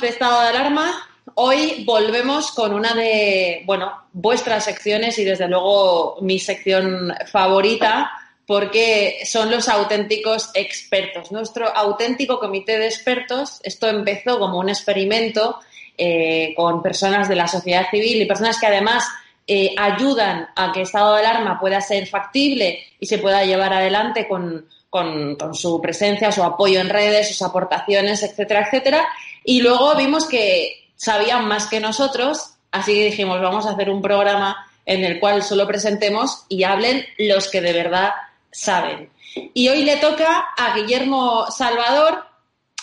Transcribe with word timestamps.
De 0.00 0.08
Estado 0.08 0.40
de 0.40 0.48
Alarma, 0.48 0.90
hoy 1.34 1.84
volvemos 1.84 2.52
con 2.52 2.72
una 2.72 2.94
de, 2.94 3.62
bueno, 3.66 3.92
vuestras 4.12 4.64
secciones 4.64 5.18
y 5.18 5.24
desde 5.24 5.48
luego 5.48 6.16
mi 6.22 6.38
sección 6.38 7.12
favorita 7.30 8.10
porque 8.46 9.20
son 9.24 9.50
los 9.50 9.68
auténticos 9.68 10.50
expertos. 10.54 11.30
Nuestro 11.30 11.68
auténtico 11.76 12.38
comité 12.38 12.78
de 12.78 12.86
expertos, 12.86 13.60
esto 13.62 13.86
empezó 13.88 14.38
como 14.38 14.58
un 14.58 14.70
experimento 14.70 15.58
eh, 15.98 16.54
con 16.56 16.82
personas 16.82 17.28
de 17.28 17.36
la 17.36 17.46
sociedad 17.46 17.90
civil 17.90 18.22
y 18.22 18.26
personas 18.26 18.58
que 18.58 18.66
además 18.66 19.04
eh, 19.46 19.74
ayudan 19.76 20.48
a 20.56 20.72
que 20.72 20.82
estado 20.82 21.14
de 21.14 21.20
alarma 21.20 21.60
pueda 21.60 21.80
ser 21.80 22.06
factible 22.06 22.82
y 22.98 23.06
se 23.06 23.18
pueda 23.18 23.44
llevar 23.44 23.72
adelante 23.72 24.26
con, 24.26 24.66
con, 24.92 25.54
su 25.54 25.80
presencia, 25.80 26.30
su 26.30 26.42
apoyo 26.42 26.78
en 26.78 26.90
redes, 26.90 27.28
sus 27.28 27.40
aportaciones, 27.40 28.22
etcétera, 28.22 28.66
etcétera. 28.66 29.08
Y 29.44 29.60
luego 29.60 29.94
vimos 29.96 30.26
que 30.26 30.90
sabían 30.96 31.46
más 31.46 31.66
que 31.66 31.80
nosotros, 31.80 32.54
así 32.70 32.94
que 32.94 33.04
dijimos, 33.06 33.40
vamos 33.40 33.66
a 33.66 33.72
hacer 33.72 33.90
un 33.90 34.02
programa 34.02 34.66
en 34.84 35.04
el 35.04 35.20
cual 35.20 35.42
solo 35.42 35.66
presentemos 35.66 36.44
y 36.48 36.64
hablen 36.64 37.04
los 37.18 37.48
que 37.48 37.60
de 37.60 37.72
verdad 37.72 38.12
saben. 38.50 39.10
Y 39.54 39.68
hoy 39.68 39.84
le 39.84 39.96
toca 39.96 40.50
a 40.56 40.74
Guillermo 40.74 41.46
Salvador, 41.50 42.24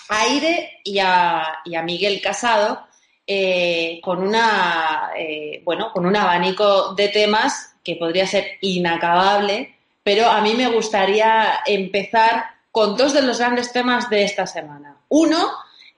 a 0.09 0.21
Aire 0.21 0.79
y 0.83 0.99
a, 0.99 1.61
Miguel 1.83 2.21
Casado 2.21 2.87
eh, 3.27 3.99
con 4.03 4.23
una 4.23 5.11
eh, 5.15 5.61
bueno 5.63 5.91
con 5.93 6.07
un 6.07 6.15
abanico 6.15 6.95
de 6.95 7.09
temas 7.09 7.75
que 7.83 7.95
podría 7.95 8.25
ser 8.25 8.57
inacabable, 8.61 9.75
pero 10.03 10.29
a 10.29 10.41
mí 10.41 10.55
me 10.55 10.67
gustaría 10.67 11.59
empezar 11.65 12.45
con 12.71 12.95
dos 12.97 13.13
de 13.13 13.21
los 13.21 13.39
grandes 13.39 13.71
temas 13.71 14.09
de 14.09 14.23
esta 14.23 14.47
semana. 14.47 14.97
Uno, 15.09 15.51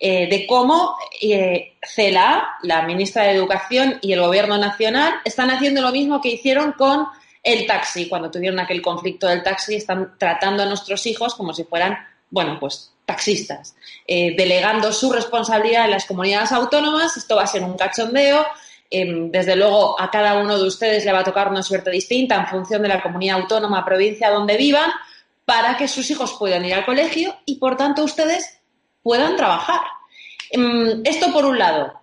eh, 0.04 0.28
de 0.28 0.48
cómo 0.48 0.98
eh, 1.22 1.78
CELA, 1.84 2.58
la 2.64 2.82
ministra 2.82 3.22
de 3.22 3.34
Educación 3.34 4.00
y 4.02 4.14
el 4.14 4.22
Gobierno 4.22 4.58
Nacional 4.58 5.14
están 5.24 5.52
haciendo 5.52 5.80
lo 5.80 5.92
mismo 5.92 6.20
que 6.20 6.30
hicieron 6.30 6.72
con 6.72 7.06
el 7.44 7.68
taxi. 7.68 8.10
Cuando 8.10 8.32
tuvieron 8.32 8.60
aquel 8.60 8.82
conflicto 8.82 9.28
del 9.28 9.44
taxi, 9.44 9.76
están 9.76 10.18
tratando 10.18 10.64
a 10.64 10.66
nuestros 10.66 11.06
hijos 11.06 11.36
como 11.36 11.54
si 11.54 11.66
fueran, 11.66 12.00
bueno, 12.32 12.58
pues 12.60 12.92
taxistas, 13.06 13.76
eh, 14.08 14.36
delegando 14.36 14.92
su 14.92 15.14
responsabilidad 15.14 15.86
en 15.86 15.92
las 15.92 16.06
comunidades 16.06 16.52
autónomas. 16.52 17.16
Esto 17.16 17.36
va 17.36 17.44
a 17.44 17.48
ser 17.48 17.62
un 17.62 17.78
cachondeo. 17.78 18.48
Em, 18.90 19.30
desde 19.30 19.56
luego, 19.56 20.02
a 20.02 20.10
cada 20.10 20.42
uno 20.42 20.58
de 20.58 20.66
ustedes 20.66 21.06
le 21.06 21.12
va 21.12 21.20
a 21.20 21.24
tocar 21.24 21.48
una 21.48 21.62
suerte 21.62 21.92
distinta 21.92 22.38
en 22.38 22.48
función 22.48 22.82
de 22.82 22.88
la 22.88 23.04
comunidad 23.04 23.42
autónoma, 23.42 23.86
provincia 23.86 24.32
donde 24.32 24.58
vivan, 24.58 24.90
para 25.46 25.78
que 25.78 25.88
sus 25.88 26.10
hijos 26.10 26.34
puedan 26.40 26.66
ir 26.66 26.74
al 26.74 26.86
colegio 26.86 27.36
y, 27.46 27.58
por 27.60 27.78
tanto, 27.78 28.04
ustedes 28.04 28.61
puedan 29.04 29.36
trabajar. 29.36 29.82
Em, 30.50 31.02
esto 31.06 31.32
por 31.32 31.46
un 31.46 31.58
lado. 31.58 31.94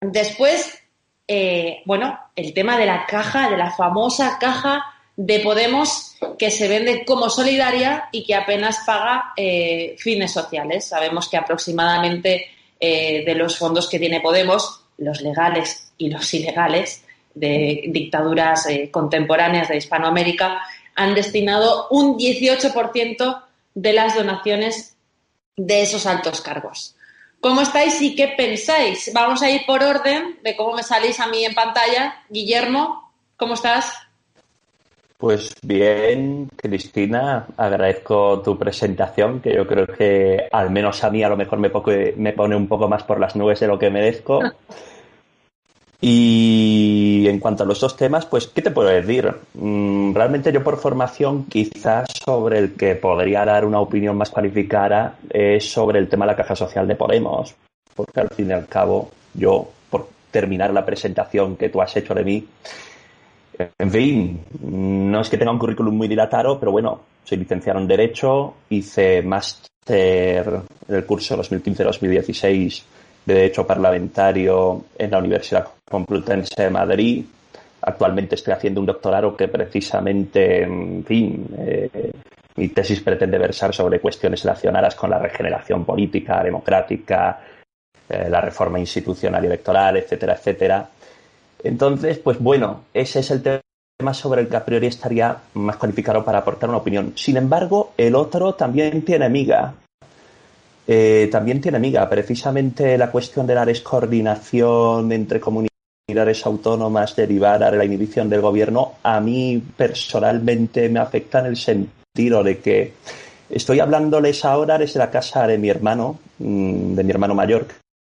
Después, 0.00 0.78
eh, 1.26 1.82
bueno, 1.84 2.18
el 2.36 2.52
tema 2.52 2.76
de 2.76 2.86
la 2.86 3.06
caja, 3.06 3.48
de 3.48 3.56
la 3.56 3.70
famosa 3.70 4.38
caja 4.38 4.84
de 5.16 5.38
Podemos 5.40 6.16
que 6.38 6.50
se 6.50 6.66
vende 6.66 7.04
como 7.04 7.30
solidaria 7.30 8.08
y 8.10 8.24
que 8.24 8.34
apenas 8.34 8.80
paga 8.84 9.32
eh, 9.36 9.94
fines 9.98 10.32
sociales. 10.32 10.86
Sabemos 10.86 11.28
que 11.28 11.36
aproximadamente 11.36 12.46
eh, 12.80 13.24
de 13.24 13.34
los 13.34 13.56
fondos 13.56 13.88
que 13.88 14.00
tiene 14.00 14.20
Podemos, 14.20 14.82
los 14.98 15.20
legales 15.20 15.92
y 15.96 16.10
los 16.10 16.34
ilegales 16.34 17.04
de 17.34 17.84
dictaduras 17.88 18.66
contemporáneas 18.90 19.68
de 19.68 19.76
Hispanoamérica, 19.76 20.62
han 20.94 21.14
destinado 21.14 21.88
un 21.90 22.16
18% 22.16 23.42
de 23.74 23.92
las 23.92 24.14
donaciones 24.14 24.93
de 25.56 25.82
esos 25.82 26.06
altos 26.06 26.40
cargos. 26.40 26.96
¿Cómo 27.40 27.60
estáis 27.60 28.00
y 28.00 28.16
qué 28.16 28.28
pensáis? 28.36 29.10
Vamos 29.12 29.42
a 29.42 29.50
ir 29.50 29.62
por 29.66 29.82
orden 29.82 30.38
de 30.42 30.56
cómo 30.56 30.74
me 30.74 30.82
salís 30.82 31.20
a 31.20 31.26
mí 31.26 31.44
en 31.44 31.54
pantalla. 31.54 32.22
Guillermo, 32.30 33.12
¿cómo 33.36 33.54
estás? 33.54 33.94
Pues 35.18 35.54
bien, 35.62 36.50
Cristina, 36.56 37.46
agradezco 37.56 38.42
tu 38.42 38.58
presentación, 38.58 39.40
que 39.40 39.54
yo 39.54 39.66
creo 39.66 39.86
que 39.86 40.48
al 40.50 40.70
menos 40.70 41.04
a 41.04 41.10
mí 41.10 41.22
a 41.22 41.28
lo 41.28 41.36
mejor 41.36 41.58
me, 41.58 41.70
me 42.16 42.32
pone 42.32 42.56
un 42.56 42.66
poco 42.66 42.88
más 42.88 43.04
por 43.04 43.20
las 43.20 43.36
nubes 43.36 43.60
de 43.60 43.66
lo 43.66 43.78
que 43.78 43.90
merezco. 43.90 44.40
Y 46.06 47.26
en 47.26 47.40
cuanto 47.40 47.62
a 47.62 47.66
los 47.66 47.80
dos 47.80 47.96
temas, 47.96 48.26
pues, 48.26 48.48
¿qué 48.48 48.60
te 48.60 48.70
puedo 48.70 48.90
decir? 48.90 49.34
Mm, 49.54 50.12
realmente 50.12 50.52
yo 50.52 50.62
por 50.62 50.76
formación 50.76 51.46
quizás 51.46 52.10
sobre 52.22 52.58
el 52.58 52.74
que 52.74 52.94
podría 52.94 53.42
dar 53.46 53.64
una 53.64 53.80
opinión 53.80 54.14
más 54.14 54.28
cualificada 54.28 55.16
es 55.30 55.72
sobre 55.72 55.98
el 55.98 56.10
tema 56.10 56.26
de 56.26 56.32
la 56.32 56.36
caja 56.36 56.54
social 56.54 56.86
de 56.86 56.94
Podemos, 56.94 57.54
porque 57.94 58.20
al 58.20 58.28
fin 58.28 58.50
y 58.50 58.52
al 58.52 58.66
cabo 58.66 59.12
yo, 59.32 59.66
por 59.88 60.08
terminar 60.30 60.74
la 60.74 60.84
presentación 60.84 61.56
que 61.56 61.70
tú 61.70 61.80
has 61.80 61.96
hecho 61.96 62.12
de 62.12 62.22
mí, 62.22 62.46
En 63.78 63.90
fin, 63.90 64.44
no 64.60 65.22
es 65.22 65.30
que 65.30 65.38
tenga 65.38 65.52
un 65.52 65.58
currículum 65.58 65.96
muy 65.96 66.08
dilatado, 66.08 66.60
pero 66.60 66.70
bueno, 66.70 67.00
soy 67.24 67.38
licenciado 67.38 67.80
en 67.80 67.86
Derecho, 67.86 68.56
hice 68.68 69.22
máster 69.22 70.64
en 70.86 70.94
el 70.94 71.06
curso 71.06 71.34
2015-2016 71.38 72.82
de 73.24 73.34
Derecho 73.34 73.66
Parlamentario 73.66 74.84
en 74.98 75.10
la 75.10 75.18
Universidad 75.18 75.68
Complutense 75.94 76.60
de 76.60 76.70
Madrid. 76.70 77.24
Actualmente 77.82 78.34
estoy 78.34 78.52
haciendo 78.52 78.80
un 78.80 78.86
doctorado 78.86 79.36
que 79.36 79.46
precisamente, 79.46 80.64
en 80.64 81.04
fin, 81.04 81.46
eh, 81.56 82.10
mi 82.56 82.68
tesis 82.70 83.00
pretende 83.00 83.38
versar 83.38 83.72
sobre 83.72 84.00
cuestiones 84.00 84.42
relacionadas 84.42 84.96
con 84.96 85.08
la 85.10 85.20
regeneración 85.20 85.84
política, 85.84 86.42
democrática, 86.42 87.38
eh, 88.08 88.26
la 88.28 88.40
reforma 88.40 88.80
institucional 88.80 89.44
y 89.44 89.46
electoral, 89.46 89.98
etcétera, 89.98 90.34
etcétera. 90.34 90.88
Entonces, 91.62 92.18
pues 92.18 92.40
bueno, 92.40 92.86
ese 92.92 93.20
es 93.20 93.30
el 93.30 93.42
tema 93.42 94.14
sobre 94.14 94.40
el 94.40 94.48
que 94.48 94.56
a 94.56 94.64
priori 94.64 94.88
estaría 94.88 95.36
más 95.54 95.76
cualificado 95.76 96.24
para 96.24 96.38
aportar 96.38 96.70
una 96.70 96.78
opinión. 96.78 97.12
Sin 97.14 97.36
embargo, 97.36 97.92
el 97.96 98.16
otro 98.16 98.54
también 98.54 99.02
tiene 99.02 99.28
miga. 99.28 99.74
Eh, 100.88 101.28
también 101.30 101.60
tiene 101.60 101.78
miga. 101.78 102.10
Precisamente 102.10 102.98
la 102.98 103.12
cuestión 103.12 103.46
de 103.46 103.54
la 103.54 103.64
descoordinación 103.64 105.12
entre 105.12 105.38
comunidades 105.38 105.73
autónomas 106.44 107.16
derivada 107.16 107.70
de 107.70 107.78
la 107.78 107.84
inhibición 107.84 108.28
del 108.28 108.42
gobierno, 108.42 108.94
a 109.02 109.20
mí 109.20 109.62
personalmente 109.74 110.88
me 110.90 111.00
afecta 111.00 111.40
en 111.40 111.46
el 111.46 111.56
sentido 111.56 112.42
de 112.44 112.58
que 112.58 112.92
estoy 113.48 113.80
hablándoles 113.80 114.44
ahora 114.44 114.76
desde 114.76 114.98
la 114.98 115.10
casa 115.10 115.46
de 115.46 115.56
mi 115.56 115.70
hermano, 115.70 116.18
mm, 116.38 116.94
de 116.94 117.04
mi 117.04 117.10
hermano 117.10 117.34
mayor, 117.34 117.66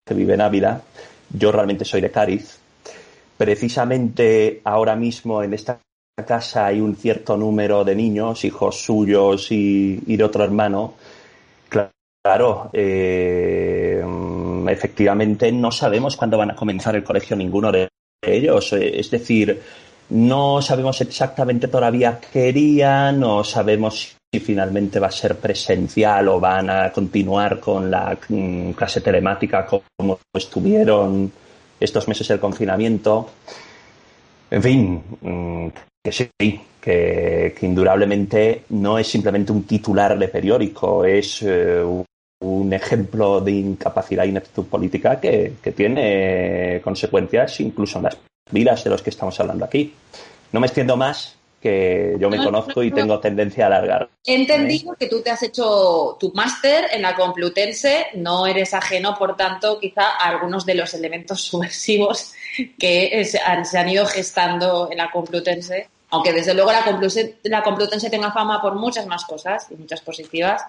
que 0.06 0.14
vive 0.16 0.34
en 0.34 0.42
Ávila. 0.42 0.82
Yo 1.30 1.52
realmente 1.52 1.86
soy 1.86 2.02
de 2.02 2.10
Cádiz. 2.10 2.58
Precisamente 3.38 4.62
ahora 4.64 4.96
mismo 4.96 5.44
en 5.44 5.54
esta 5.54 5.80
casa 6.26 6.66
hay 6.66 6.82
un 6.82 6.96
cierto 6.96 7.38
número 7.38 7.84
de 7.84 7.96
niños, 7.96 8.44
hijos 8.44 8.82
suyos 8.82 9.52
y, 9.52 9.98
de 9.98 10.24
otro 10.24 10.44
hermano. 10.44 10.96
Claro, 12.26 12.70
eh, 12.74 14.02
efectivamente 14.70 15.52
no 15.52 15.72
sabemos 15.72 16.16
cuándo 16.16 16.38
van 16.38 16.52
a 16.52 16.56
comenzar 16.56 16.96
el 16.96 17.04
colegio 17.04 17.36
ninguno 17.36 17.72
de 17.72 17.90
ellos. 18.22 18.74
Es 18.74 19.10
decir, 19.12 19.62
no 20.10 20.62
sabemos 20.62 21.02
exactamente 21.02 21.68
todavía 21.68 22.20
qué 22.32 22.50
harían, 22.50 23.20
no 23.20 23.44
sabemos 23.44 24.16
si 24.32 24.40
finalmente 24.40 25.00
va 25.00 25.08
a 25.08 25.12
ser 25.12 25.38
presencial 25.38 26.28
o 26.28 26.40
van 26.40 26.70
a 26.70 26.92
continuar 26.92 27.60
con 27.60 27.90
la 27.90 28.18
mm, 28.30 28.72
clase 28.72 29.02
telemática 29.02 29.66
como 29.66 30.20
estuvieron 30.34 31.32
estos 31.80 32.08
meses 32.08 32.28
del 32.28 32.40
confinamiento. 32.40 33.30
En 34.50 34.64
fin, 34.64 35.04
mm, 35.22 35.68
que 36.04 36.12
sí, 36.12 36.30
que, 36.82 37.56
indudablemente 37.62 38.64
no 38.70 38.98
es 38.98 39.08
simplemente 39.08 39.52
un 39.52 39.64
titular 39.64 40.18
de 40.18 40.28
periódico, 40.28 41.06
es 41.06 41.42
eh, 41.42 41.82
un 42.44 42.74
ejemplo 42.74 43.42
de 43.42 43.52
incapacidad 43.52 44.26
y 44.26 44.30
ineptitud 44.30 44.66
política 44.66 45.20
que, 45.20 45.54
que 45.62 45.72
tiene 45.72 46.82
consecuencias 46.84 47.60
incluso 47.60 47.98
en 48.00 48.04
las 48.06 48.18
vidas 48.52 48.84
de 48.84 48.90
los 48.90 49.02
que 49.02 49.10
estamos 49.10 49.40
hablando 49.40 49.66
aquí. 49.66 49.94
No 50.52 50.60
me 50.60 50.68
extiendo 50.68 50.96
más, 50.96 51.38
que 51.64 52.18
yo 52.20 52.30
me 52.30 52.44
conozco 52.44 52.84
y 52.84 52.92
tengo 52.92 53.20
tendencia 53.20 53.64
a 53.64 53.68
alargar. 53.68 54.10
He 54.26 54.36
entendido 54.36 54.94
que 54.96 55.08
tú 55.08 55.22
te 55.22 55.32
has 55.32 55.42
hecho 55.44 56.18
tu 56.20 56.34
máster 56.34 56.88
en 56.92 57.02
la 57.02 57.16
Complutense, 57.16 58.08
no 58.16 58.46
eres 58.46 58.74
ajeno, 58.74 59.16
por 59.18 59.38
tanto, 59.38 59.80
quizá 59.80 60.18
a 60.20 60.28
algunos 60.28 60.66
de 60.66 60.76
los 60.76 60.94
elementos 60.94 61.42
subversivos 61.50 62.34
que 62.78 63.24
se 63.24 63.40
han, 63.40 63.90
ido 63.90 64.06
gestando 64.06 64.90
en 64.92 64.98
la 64.98 65.10
Complutense, 65.10 65.88
aunque 66.10 66.34
desde 66.34 66.54
luego 66.54 66.74
la 66.74 66.84
Complutense, 66.84 67.38
la 67.44 67.64
Complutense 67.64 68.10
tenga 68.10 68.34
fama 68.34 68.62
por 68.62 68.76
muchas 68.76 69.08
más 69.08 69.24
cosas 69.24 69.68
y 69.72 69.76
muchas 69.76 70.02
positivas, 70.02 70.62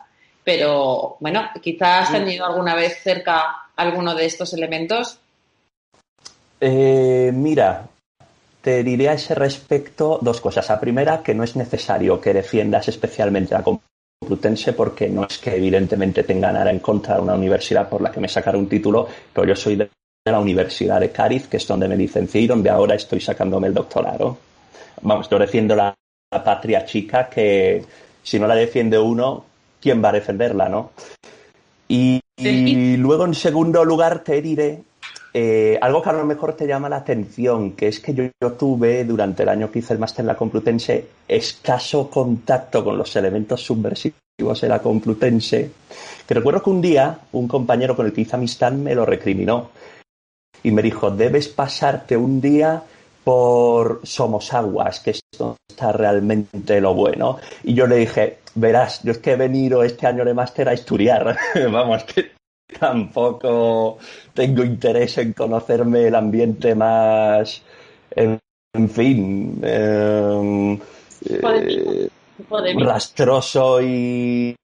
pero 0.44 1.17
bueno, 1.20 1.43
quizás 1.62 2.08
has 2.08 2.12
tenido 2.12 2.44
alguna 2.46 2.75
vez 2.75 3.02
cerca 3.02 3.70
alguno 3.76 4.14
de 4.14 4.26
estos 4.26 4.52
elementos. 4.52 5.19
Eh, 6.61 7.32
mira, 7.35 7.87
te 8.61 8.82
diré 8.82 9.08
a 9.08 9.14
ese 9.14 9.35
respecto 9.35 10.19
dos 10.23 10.41
cosas. 10.41 10.69
La 10.69 10.81
primera, 10.81 11.23
que 11.23 11.35
no 11.35 11.44
es 11.44 11.56
necesario 11.56 12.20
que 12.20 12.32
defiendas 12.32 12.88
especialmente 12.88 13.55
a 13.55 13.62
Complutense 13.62 14.73
porque 14.73 15.08
no 15.08 15.26
es 15.26 15.38
que 15.38 15.56
evidentemente 15.56 16.23
tenga 16.23 16.52
nada 16.52 16.70
en 16.70 16.79
contra 16.79 17.17
de 17.17 17.23
una 17.23 17.35
universidad 17.35 17.88
por 17.88 18.00
la 18.00 18.11
que 18.11 18.20
me 18.20 18.29
sacara 18.29 18.56
un 18.56 18.69
título, 18.69 19.06
pero 19.32 19.46
yo 19.46 19.56
soy 19.56 19.76
de 19.76 19.91
la 20.25 20.41
Universidad 20.41 21.00
de 21.00 21.11
Cádiz, 21.11 21.46
que 21.49 21.58
es 21.58 21.67
donde 21.67 21.88
me 21.88 21.96
licencié 21.96 22.43
y 22.43 22.46
donde 22.46 22.70
ahora 22.70 22.94
estoy 22.94 23.20
sacándome 23.20 23.69
el 23.69 23.75
doctorado. 23.75 24.38
Vamos, 25.02 25.29
yo 25.29 25.38
defiendo 25.38 25.76
la, 25.76 25.94
patria 26.31 26.85
chica 26.85 27.29
que 27.29 27.85
si 28.23 28.41
no 28.41 28.49
la 28.49 28.56
defiende 28.56 28.99
uno, 28.99 29.44
¿quién 29.84 30.02
va 30.02 30.08
a 30.08 30.12
defenderla, 30.12 30.69
no? 30.69 30.90
y 31.86 32.96
luego, 32.96 33.26
en 33.26 33.34
segundo 33.34 33.84
lugar, 33.84 34.25
te 34.25 34.42
diré 34.42 34.82
eh, 35.36 35.76
algo 35.82 36.00
que 36.00 36.10
a 36.10 36.12
lo 36.12 36.25
mejor 36.25 36.54
te 36.54 36.64
llama 36.64 36.88
la 36.88 36.98
atención, 36.98 37.72
que 37.72 37.88
es 37.88 37.98
que 37.98 38.14
yo, 38.14 38.52
tuve 38.52 39.04
durante 39.04 39.42
el 39.42 39.48
año 39.48 39.69
que 39.69 39.81
hice 39.81 39.92
el 39.92 39.98
máster 39.98 40.22
en 40.22 40.28
la 40.28 40.36
Complutense 40.36 41.08
escaso 41.26 42.08
contacto 42.08 42.84
con 42.84 42.96
los 42.96 43.16
elementos 43.16 43.60
subversivos 43.60 44.60
de 44.60 44.69
la 44.69 44.81
Complutense, 44.81 45.72
que 46.26 46.34
recuerdo 46.34 46.62
que 46.62 46.70
un 46.70 46.81
día 46.81 47.19
un 47.32 47.48
compañero 47.48 47.96
con 47.96 48.06
el 48.06 48.12
que 48.12 48.20
hice 48.20 48.36
amistad 48.36 48.70
me 48.70 48.94
lo 48.94 49.04
recriminó 49.04 49.70
y 50.62 50.70
me 50.70 50.82
dijo, 50.82 51.10
debes 51.10 51.48
pasarte 51.48 52.16
un 52.16 52.40
día 52.40 52.84
por 53.24 54.00
Somos 54.04 54.52
Aguas, 54.52 55.00
que 55.00 55.10
esto 55.10 55.56
está 55.66 55.92
realmente 55.92 56.80
lo 56.80 56.94
bueno. 56.94 57.38
Y 57.62 57.74
yo 57.74 57.86
le 57.86 57.96
dije, 57.96 58.38
verás, 58.54 59.02
yo 59.02 59.12
es 59.12 59.18
que 59.18 59.32
he 59.32 59.36
venido 59.36 59.82
este 59.82 60.06
año 60.06 60.24
de 60.24 60.34
máster 60.34 60.68
a 60.68 60.74
estudiar, 60.74 61.36
vamos, 61.70 62.04
que 62.04 62.32
tampoco 62.78 63.98
tengo 64.34 64.62
interés 64.62 65.18
en 65.18 65.32
conocerme 65.32 66.06
el 66.06 66.14
ambiente 66.14 66.74
más, 66.74 67.62
en, 68.10 68.40
fin, 68.88 69.60
em, 69.62 70.78
eh, 71.28 72.08
rastroso 72.76 73.80
y, 73.80 74.54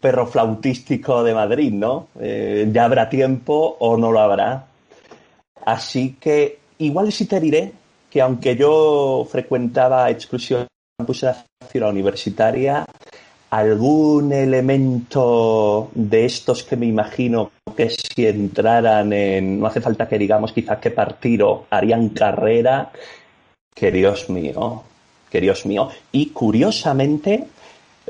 perro 0.00 0.26
flautístico 0.26 1.22
de 1.22 1.34
Madrid, 1.34 1.70
¿no? 1.72 2.08
Eh, 2.18 2.66
ya 2.72 2.86
habrá 2.86 3.08
tiempo 3.08 3.76
o 3.78 3.96
no 3.96 4.10
lo 4.10 4.20
habrá. 4.20 4.66
Así 5.66 6.16
que 6.18 6.58
igual 6.78 7.12
sí 7.12 7.26
te 7.26 7.40
diré 7.40 7.72
que 8.14 8.22
aunque 8.22 8.54
yo 8.54 9.26
frecuentaba 9.28 10.06
de 10.06 10.16
la 11.20 11.44
ciudad 11.68 11.90
universitaria, 11.90 12.86
algún 13.50 14.32
elemento 14.32 15.90
de 15.96 16.24
estos 16.24 16.62
que 16.62 16.76
me 16.76 16.86
imagino 16.86 17.50
que 17.76 17.90
si 17.90 18.24
entraran 18.24 19.12
en, 19.12 19.58
no 19.58 19.66
hace 19.66 19.80
falta 19.80 20.06
que 20.08 20.16
digamos 20.16 20.52
quizás 20.52 20.78
qué 20.78 20.92
partido 20.92 21.66
harían 21.70 22.10
carrera, 22.10 22.92
que 23.74 23.90
Dios 23.90 24.30
mío, 24.30 24.84
que 25.28 25.40
Dios 25.40 25.66
mío. 25.66 25.88
Y 26.12 26.26
curiosamente 26.26 27.48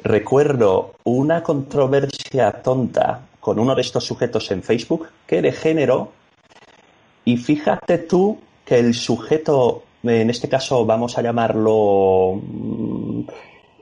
recuerdo 0.02 0.96
una 1.04 1.42
controversia 1.42 2.52
tonta 2.52 3.22
con 3.40 3.58
uno 3.58 3.74
de 3.74 3.80
estos 3.80 4.04
sujetos 4.04 4.50
en 4.50 4.62
Facebook 4.62 5.08
que 5.26 5.40
de 5.40 5.52
género 5.52 6.12
y 7.24 7.38
fíjate 7.38 7.96
tú 7.96 8.38
que 8.64 8.78
el 8.78 8.94
sujeto, 8.94 9.84
en 10.04 10.30
este 10.30 10.48
caso 10.48 10.84
vamos 10.84 11.16
a 11.16 11.22
llamarlo 11.22 12.40
mm, 12.42 13.20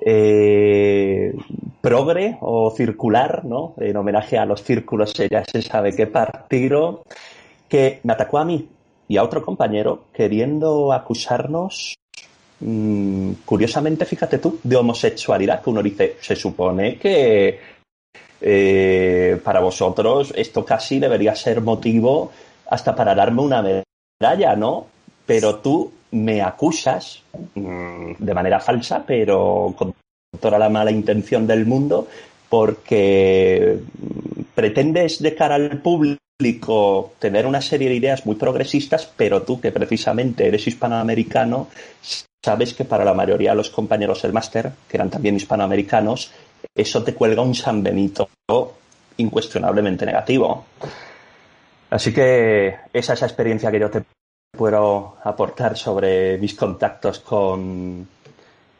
eh, 0.04 1.32
progre 1.80 2.38
o 2.40 2.70
circular, 2.70 3.44
¿no? 3.44 3.74
En 3.78 3.96
homenaje 3.96 4.38
a 4.38 4.46
los 4.46 4.62
círculos, 4.62 5.12
ya 5.14 5.44
se 5.44 5.62
sabe 5.62 5.94
qué 5.94 6.06
partido, 6.06 7.04
que 7.68 8.00
me 8.02 8.12
atacó 8.12 8.38
a 8.38 8.44
mí 8.44 8.68
y 9.08 9.16
a 9.16 9.22
otro 9.22 9.44
compañero 9.44 10.04
queriendo 10.12 10.92
acusarnos, 10.92 11.94
mm, 12.60 13.32
curiosamente, 13.44 14.04
fíjate 14.04 14.38
tú, 14.38 14.58
de 14.62 14.76
homosexualidad, 14.76 15.62
que 15.62 15.70
uno 15.70 15.82
dice, 15.82 16.16
se 16.20 16.36
supone 16.36 16.98
que 16.98 17.60
eh, 18.40 19.40
para 19.44 19.60
vosotros 19.60 20.32
esto 20.36 20.64
casi 20.64 20.98
debería 20.98 21.34
ser 21.36 21.60
motivo 21.60 22.32
hasta 22.70 22.94
para 22.96 23.14
darme 23.14 23.42
una 23.42 23.62
medalla, 23.62 24.56
¿no? 24.56 24.86
Pero 25.26 25.56
tú 25.56 25.92
me 26.12 26.42
acusas 26.42 27.22
mm, 27.54 28.12
de 28.18 28.34
manera 28.34 28.60
falsa, 28.60 29.04
pero 29.06 29.74
con 29.76 29.94
toda 30.38 30.58
la 30.58 30.68
mala 30.68 30.90
intención 30.90 31.46
del 31.46 31.66
mundo, 31.66 32.08
porque 32.48 33.78
pretendes 34.54 35.22
de 35.22 35.34
cara 35.34 35.56
al 35.56 35.80
público 35.80 37.12
tener 37.18 37.46
una 37.46 37.60
serie 37.60 37.88
de 37.88 37.96
ideas 37.96 38.26
muy 38.26 38.36
progresistas, 38.36 39.10
pero 39.16 39.42
tú 39.42 39.60
que 39.60 39.72
precisamente 39.72 40.46
eres 40.46 40.66
hispanoamericano, 40.66 41.68
sabes 42.44 42.74
que 42.74 42.84
para 42.84 43.04
la 43.04 43.14
mayoría 43.14 43.50
de 43.50 43.56
los 43.56 43.70
compañeros 43.70 44.22
del 44.22 44.32
máster, 44.32 44.72
que 44.88 44.96
eran 44.96 45.10
también 45.10 45.36
hispanoamericanos, 45.36 46.32
eso 46.74 47.02
te 47.02 47.14
cuelga 47.14 47.42
un 47.42 47.54
San 47.54 47.82
Benito 47.82 48.28
incuestionablemente 49.16 50.04
negativo. 50.06 50.64
Así 51.90 52.12
que 52.12 52.76
esa 52.92 53.12
es 53.12 53.20
la 53.20 53.26
experiencia 53.26 53.70
que 53.70 53.80
yo 53.80 53.90
te 53.90 54.02
puedo 54.52 55.16
aportar 55.24 55.76
sobre 55.76 56.36
mis 56.36 56.54
contactos 56.54 57.20
con 57.20 58.06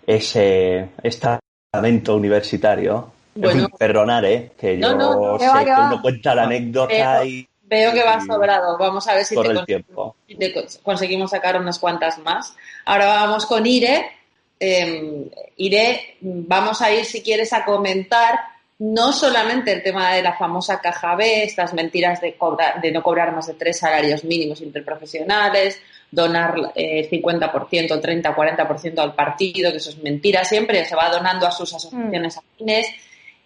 ese 0.07 0.91
estamento 1.03 2.15
universitario. 2.15 3.11
Bueno, 3.35 3.69
perdonar, 3.71 4.25
¿eh? 4.27 4.53
Que 4.59 4.79
yo 4.79 5.39
sé 5.39 5.65
que 5.65 5.71
uno 5.71 6.03
cuenta 6.03 6.35
la 6.35 6.43
anécdota 6.45 7.25
y... 7.25 7.49
Veo 7.63 7.91
que 7.95 8.03
va 8.03 8.21
sobrado. 8.21 8.77
Vamos 8.77 9.09
a 9.09 9.15
ver 9.15 9.25
si 9.25 9.35
te, 9.35 10.55
conseguimos 10.83 11.31
sacar 11.31 11.59
unas 11.59 11.79
cuantas 11.79 12.19
más. 12.19 12.55
Ahora 12.85 13.07
vamos 13.07 13.47
con 13.47 13.65
Ire. 13.67 14.11
Eh, 14.61 15.31
Ire, 15.57 16.19
vamos 16.21 16.83
a 16.83 16.93
ir, 16.93 17.07
si 17.07 17.23
quieres, 17.23 17.55
a 17.55 17.65
comentar 17.65 18.39
no 18.83 19.13
solamente 19.13 19.71
el 19.71 19.81
tema 19.81 20.13
de 20.13 20.23
la 20.23 20.33
famosa 20.33 20.81
caja 20.81 21.15
B, 21.15 21.45
estas 21.45 21.73
mentiras 21.73 22.21
de, 22.21 22.35
de 22.83 22.91
no 22.91 23.01
cobrar 23.01 23.33
más 23.33 23.47
de 23.47 23.55
tres 23.55 23.79
salarios 23.79 24.25
mínimos 24.25 24.61
interprofesionales, 24.61 25.81
donar 26.11 26.73
eh, 26.75 27.09
el 27.09 27.09
50%, 27.09 28.01
30, 28.01 28.35
40% 28.35 28.99
al 28.99 29.15
partido, 29.15 29.71
que 29.71 29.77
eso 29.77 29.91
es 29.91 30.03
mentira 30.03 30.45
siempre, 30.45 30.85
se 30.85 30.97
va 30.97 31.09
donando 31.11 31.47
a 31.47 31.53
sus 31.53 31.73
asociaciones 31.73 32.35
mm. 32.35 32.39
afines, 32.41 32.87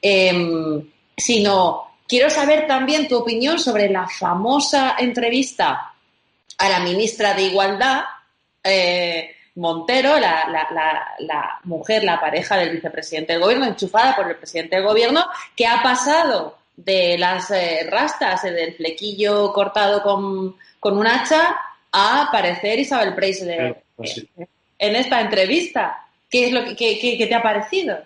em, 0.01 0.91
sino 1.15 1.99
quiero 2.09 2.31
saber 2.31 2.67
también 2.67 3.07
tu 3.07 3.19
opinión 3.19 3.59
sobre 3.59 3.91
la 3.91 4.09
famosa 4.09 4.97
entrevista 4.99 5.93
a 6.57 6.69
la 6.71 6.81
ministra 6.81 7.35
de 7.35 7.43
Igualdad, 7.43 8.05
eh, 8.65 9.36
Montero, 9.57 10.19
la, 10.19 10.49
la, 10.51 11.15
la, 11.19 11.61
mujer, 11.65 12.05
la 12.05 12.21
pareja 12.21 12.57
del 12.59 12.71
vicepresidente 12.71 13.33
del 13.33 13.43
gobierno, 13.43 13.67
enchufada 13.67 14.15
por 14.15 14.29
el 14.29 14.37
presidente 14.37 14.77
del 14.77 14.85
gobierno, 14.85 15.25
que 15.57 15.67
ha 15.67 15.83
pasado 15.83 16.59
de 16.77 17.17
las 17.19 17.51
eh, 17.51 17.87
rastas, 17.91 18.45
eh, 18.45 18.53
del 18.53 18.75
flequillo 18.75 19.53
cortado 19.55 20.03
con, 20.03 20.57
con, 20.79 20.99
un 20.99 21.07
hacha, 21.07 21.57
a 21.91 22.25
aparecer 22.25 22.79
Isabel 22.79 23.15
Preisler 23.15 23.83
pues 23.97 24.27
en 24.79 24.97
esta 24.97 25.23
entrevista. 25.23 26.07
¿Qué 26.29 26.47
es 26.47 26.53
lo 26.53 26.65
que, 26.77 27.27
te 27.27 27.35
ha 27.35 27.43
parecido? 27.43 27.97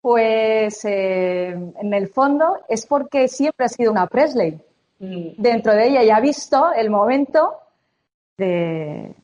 Pues 0.00 0.84
eh, 0.84 1.50
en 1.50 1.94
el 1.94 2.08
fondo 2.08 2.58
es 2.68 2.84
porque 2.84 3.28
siempre 3.28 3.66
ha 3.66 3.68
sido 3.68 3.92
una 3.92 4.08
Presley. 4.08 4.58
Mm. 4.98 5.28
Dentro 5.36 5.72
de 5.72 5.88
ella 5.88 6.02
ya 6.02 6.16
ha 6.16 6.20
visto 6.20 6.72
el 6.72 6.90
momento 6.90 7.60
de, 8.36 9.14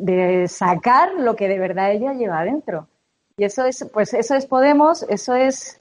de 0.00 0.48
sacar 0.48 1.14
lo 1.14 1.36
que 1.36 1.48
de 1.48 1.58
verdad 1.58 1.92
ella 1.92 2.14
lleva 2.14 2.40
adentro. 2.40 2.88
Y 3.36 3.44
eso 3.44 3.64
es, 3.64 3.88
pues 3.92 4.14
eso 4.14 4.34
es 4.34 4.46
Podemos, 4.46 5.02
eso 5.04 5.34
es 5.34 5.80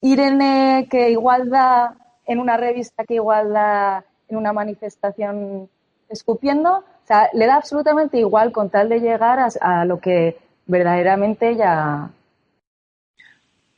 Irene 0.00 0.86
que 0.90 1.10
igual 1.10 1.50
da 1.50 1.96
en 2.26 2.40
una 2.40 2.56
revista, 2.56 3.04
que 3.04 3.14
igual 3.14 3.52
da 3.52 4.04
en 4.28 4.36
una 4.36 4.52
manifestación 4.52 5.68
escupiendo. 6.08 6.78
O 6.78 7.06
sea, 7.06 7.28
le 7.32 7.46
da 7.46 7.56
absolutamente 7.56 8.18
igual 8.18 8.52
con 8.52 8.70
tal 8.70 8.88
de 8.88 9.00
llegar 9.00 9.38
a, 9.60 9.84
lo 9.84 9.98
que 9.98 10.38
verdaderamente 10.66 11.50
ella 11.50 12.10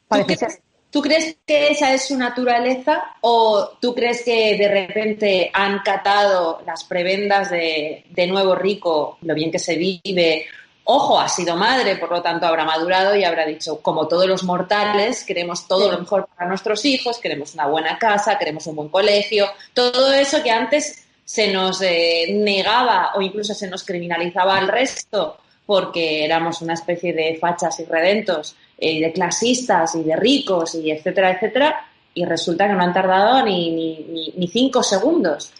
parece 0.09 0.37
ser. 0.37 0.70
¿Tú 0.91 1.01
crees 1.01 1.37
que 1.47 1.69
esa 1.69 1.95
es 1.95 2.09
su 2.09 2.19
naturaleza 2.19 3.15
o 3.21 3.77
tú 3.81 3.95
crees 3.95 4.23
que 4.23 4.57
de 4.57 4.69
repente 4.69 5.51
han 5.53 5.81
catado 5.81 6.63
las 6.67 6.83
prebendas 6.83 7.49
de, 7.51 8.05
nuevo 8.29 8.57
rico, 8.57 9.19
lo 9.23 9.35
bien 9.35 9.53
que 9.53 9.61
se 9.61 9.77
vive? 9.77 10.47
Ojo, 10.83 11.21
ha 11.21 11.29
sido 11.29 11.55
madre, 11.55 11.95
por 11.95 12.11
lo 12.11 12.21
tanto 12.21 12.47
habrá 12.47 12.65
madurado 12.65 13.15
y 13.15 13.23
habrá 13.23 13.47
dicho, 13.47 13.81
como 13.81 14.09
todos 14.09 14.27
los 14.27 14.43
mortales, 14.43 15.23
queremos 15.23 15.69
todo 15.69 15.93
lo 15.93 16.01
mejor 16.01 16.29
para 16.35 16.49
nuestros 16.49 16.85
hijos, 16.85 17.19
queremos 17.19 17.55
una 17.55 17.67
buena 17.67 17.97
casa, 17.97 18.37
queremos 18.37 18.67
un 18.67 18.75
buen 18.75 18.89
colegio, 18.89 19.47
todo 19.73 20.13
eso 20.13 20.43
que 20.43 20.51
antes 20.51 21.07
se 21.25 21.53
nos 21.53 21.81
eh, 21.83 22.27
negaba 22.33 23.13
o 23.15 23.23
incluso 23.23 23.55
se 23.55 23.69
nos 23.69 23.85
criminalizaba 23.85 24.59
al 24.59 24.67
resto 24.67 25.37
porque 25.71 26.25
éramos 26.25 26.63
una 26.63 26.75
especie 26.75 27.13
de 27.13 27.39
fachas 27.41 27.79
y 27.79 27.85
redentos 27.85 28.57
y 28.81 29.01
de 29.01 29.13
clasistas 29.13 29.95
y 29.95 30.03
de 30.03 30.17
ricos 30.17 30.75
y 30.75 30.91
etcétera, 30.91 31.33
etcétera, 31.33 31.77
y 32.15 32.25
resulta 32.25 32.67
que 32.67 32.73
no 32.73 32.83
han 32.83 32.95
tardado 32.95 33.45
ni, 33.45 33.71
ni, 33.75 34.33
ni, 34.37 34.49
cinco 34.49 34.83
segundos. 34.83 35.53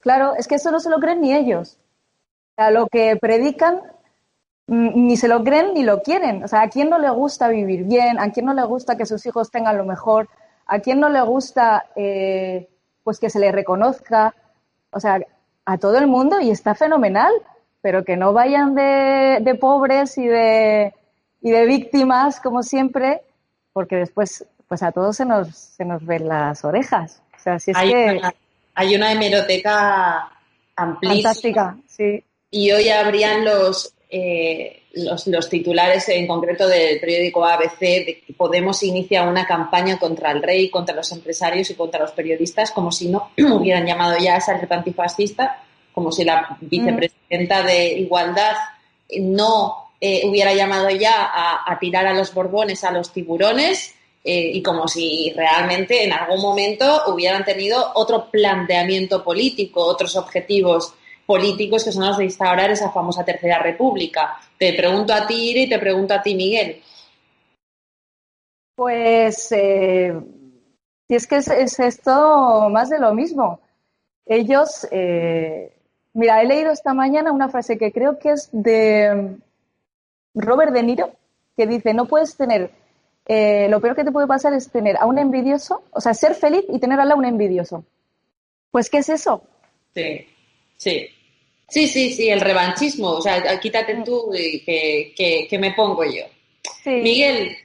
Claro, 0.00 0.34
es 0.36 0.48
que 0.48 0.56
eso 0.56 0.70
no 0.70 0.80
se 0.80 0.90
lo 0.90 0.98
creen 0.98 1.20
ni 1.20 1.32
ellos. 1.32 1.78
O 2.50 2.54
sea, 2.56 2.70
lo 2.70 2.88
que 2.88 3.16
predican 3.16 3.80
mm, 4.66 5.06
ni 5.06 5.16
se 5.16 5.28
lo 5.28 5.42
creen 5.44 5.72
ni 5.74 5.84
lo 5.84 6.02
quieren. 6.02 6.42
O 6.42 6.48
sea, 6.48 6.62
¿a 6.62 6.68
quién 6.68 6.90
no 6.90 6.98
le 6.98 7.10
gusta 7.10 7.48
vivir 7.48 7.84
bien? 7.84 8.18
¿A 8.18 8.32
quién 8.32 8.46
no 8.46 8.54
le 8.54 8.64
gusta 8.64 8.96
que 8.96 9.06
sus 9.06 9.24
hijos 9.24 9.50
tengan 9.50 9.78
lo 9.78 9.84
mejor? 9.84 10.28
¿A 10.66 10.80
quién 10.80 11.00
no 11.00 11.08
le 11.08 11.22
gusta 11.22 11.86
eh, 11.94 12.68
pues 13.04 13.20
que 13.20 13.30
se 13.30 13.38
le 13.38 13.52
reconozca? 13.52 14.34
O 14.90 15.00
sea, 15.00 15.20
a 15.64 15.78
todo 15.78 15.96
el 15.96 16.08
mundo 16.08 16.40
y 16.40 16.50
está 16.50 16.74
fenomenal, 16.74 17.32
pero 17.80 18.04
que 18.04 18.16
no 18.16 18.32
vayan 18.32 18.74
de, 18.74 19.38
de 19.40 19.54
pobres 19.54 20.18
y 20.18 20.26
de, 20.26 20.92
y 21.42 21.50
de 21.50 21.66
víctimas, 21.66 22.40
como 22.40 22.62
siempre, 22.62 23.20
porque 23.72 23.96
después 23.96 24.46
pues 24.68 24.82
a 24.82 24.90
todos 24.90 25.16
se 25.16 25.26
nos, 25.26 25.54
se 25.54 25.84
nos 25.84 26.02
ven 26.06 26.26
las 26.26 26.64
orejas. 26.64 27.20
O 27.38 27.42
sea, 27.42 27.58
si 27.58 27.72
es 27.72 27.76
hay, 27.76 27.92
que... 27.92 28.16
una, 28.18 28.34
hay 28.74 28.96
una 28.96 29.12
hemeroteca 29.12 30.32
amplísima. 30.76 31.22
Fantástica, 31.22 31.76
sí. 31.86 32.24
Y 32.50 32.70
hoy 32.70 32.88
habrían 32.88 33.44
los, 33.44 33.92
eh, 34.08 34.84
los, 34.94 35.26
los, 35.26 35.48
titulares 35.50 36.08
en 36.08 36.26
concreto 36.26 36.66
del 36.68 37.00
periódico 37.00 37.44
ABC 37.44 37.80
de 37.80 38.22
que 38.26 38.32
Podemos 38.32 38.82
inicia 38.82 39.24
una 39.24 39.46
campaña 39.46 39.98
contra 39.98 40.32
el 40.32 40.42
rey, 40.42 40.70
contra 40.70 40.94
los 40.94 41.12
empresarios 41.12 41.68
y 41.68 41.74
contra 41.74 42.00
los 42.00 42.12
periodistas, 42.12 42.70
como 42.70 42.92
si 42.92 43.08
no 43.08 43.30
hubieran 43.38 43.84
llamado 43.84 44.16
ya 44.18 44.36
a 44.36 44.38
esa 44.38 44.58
antifascista, 44.70 45.62
como 45.92 46.12
si 46.12 46.24
la 46.24 46.56
mm. 46.60 46.68
vicepresidenta 46.68 47.62
de 47.62 47.98
Igualdad 47.98 48.54
no 49.20 49.81
eh, 50.04 50.22
hubiera 50.26 50.52
llamado 50.52 50.90
ya 50.90 51.30
a, 51.64 51.78
tirar 51.78 52.08
a 52.08 52.12
los 52.12 52.34
borbones, 52.34 52.82
a 52.82 52.90
los 52.90 53.12
tiburones, 53.12 53.94
eh, 54.24 54.50
y 54.52 54.60
como 54.60 54.88
si 54.88 55.32
realmente 55.36 56.02
en 56.02 56.12
algún 56.12 56.42
momento 56.42 57.02
hubieran 57.06 57.44
tenido 57.44 57.92
otro 57.94 58.28
planteamiento 58.28 59.22
político, 59.22 59.80
otros 59.84 60.16
objetivos 60.16 60.92
políticos 61.24 61.84
que 61.84 61.92
son 61.92 62.04
los 62.04 62.18
de 62.18 62.24
instaurar 62.24 62.72
esa 62.72 62.90
famosa 62.90 63.24
Tercera 63.24 63.60
República. 63.60 64.40
Te 64.58 64.72
pregunto 64.72 65.14
a 65.14 65.24
ti, 65.24 65.50
Ire, 65.50 65.60
y 65.60 65.68
te 65.68 65.78
pregunto 65.78 66.14
a 66.14 66.20
ti, 66.20 66.34
Miguel. 66.34 66.82
Pues 68.74 69.52
eh, 69.52 70.20
si 71.06 71.14
es 71.14 71.28
que 71.28 71.36
es, 71.36 71.78
esto 71.78 72.68
más 72.70 72.90
de 72.90 72.98
lo 72.98 73.14
mismo. 73.14 73.60
Ellos, 74.26 74.84
mira, 76.12 76.42
he 76.42 76.44
leído 76.44 76.72
esta 76.72 76.92
mañana 76.92 77.30
una 77.30 77.48
frase 77.48 77.78
que 77.78 77.92
creo 77.92 78.18
que 78.18 78.30
es 78.30 78.48
de 78.50 79.38
Robert 80.34 80.72
De 80.72 80.82
Niro, 80.82 81.12
que 81.56 81.66
dice, 81.66 81.94
no 81.94 82.06
puedes 82.06 82.36
tener, 82.36 82.70
eh, 83.26 83.66
lo 83.68 83.80
peor 83.80 83.96
que 83.96 84.04
te 84.04 84.12
puede 84.12 84.26
pasar 84.26 84.52
es 84.54 84.70
tener 84.70 84.96
a 84.96 85.06
un 85.06 85.18
envidioso, 85.18 85.82
o 85.92 86.00
sea, 86.00 86.14
ser 86.14 86.34
feliz 86.34 86.64
y 86.68 86.78
tener 86.78 86.98
al 87.00 87.08
lado 87.08 87.18
un 87.18 87.26
envidioso. 87.26 87.84
Pues, 88.70 88.88
¿qué 88.88 88.98
es 88.98 89.08
eso? 89.08 89.42
Sí, 89.94 90.26
sí. 90.76 91.08
Sí, 91.68 91.88
sí, 91.88 92.12
sí, 92.12 92.28
el 92.28 92.40
revanchismo. 92.40 93.12
O 93.12 93.22
sea, 93.22 93.58
quítate 93.58 94.02
tú 94.04 94.30
y 94.34 94.60
que, 94.60 95.46
que, 95.48 95.58
me 95.58 95.72
pongo 95.72 96.04
yo. 96.04 96.24
Miguel, 96.84 97.56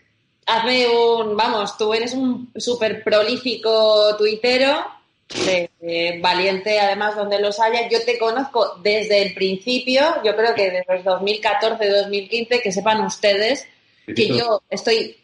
hazme 0.46 0.88
un, 0.88 1.36
vamos, 1.36 1.78
tú 1.78 1.94
eres 1.94 2.14
un 2.14 2.50
súper 2.56 3.04
prolífico 3.04 4.16
tuitero 4.18 4.97
de, 5.30 6.20
valiente 6.22 6.80
además 6.80 7.16
donde 7.16 7.40
los 7.40 7.60
haya. 7.60 7.90
Yo 7.90 8.04
te 8.04 8.18
conozco 8.18 8.80
desde 8.82 9.22
el 9.22 9.34
principio, 9.34 10.02
yo 10.24 10.36
creo 10.36 10.54
que 10.56 10.72
desde 10.72 10.96
el 10.96 11.04
2014-2015, 11.04 12.62
que 12.62 12.72
sepan 12.72 13.02
ustedes 13.02 13.68
que 14.06 14.28
yo 14.30 14.64
estoy 14.70 15.18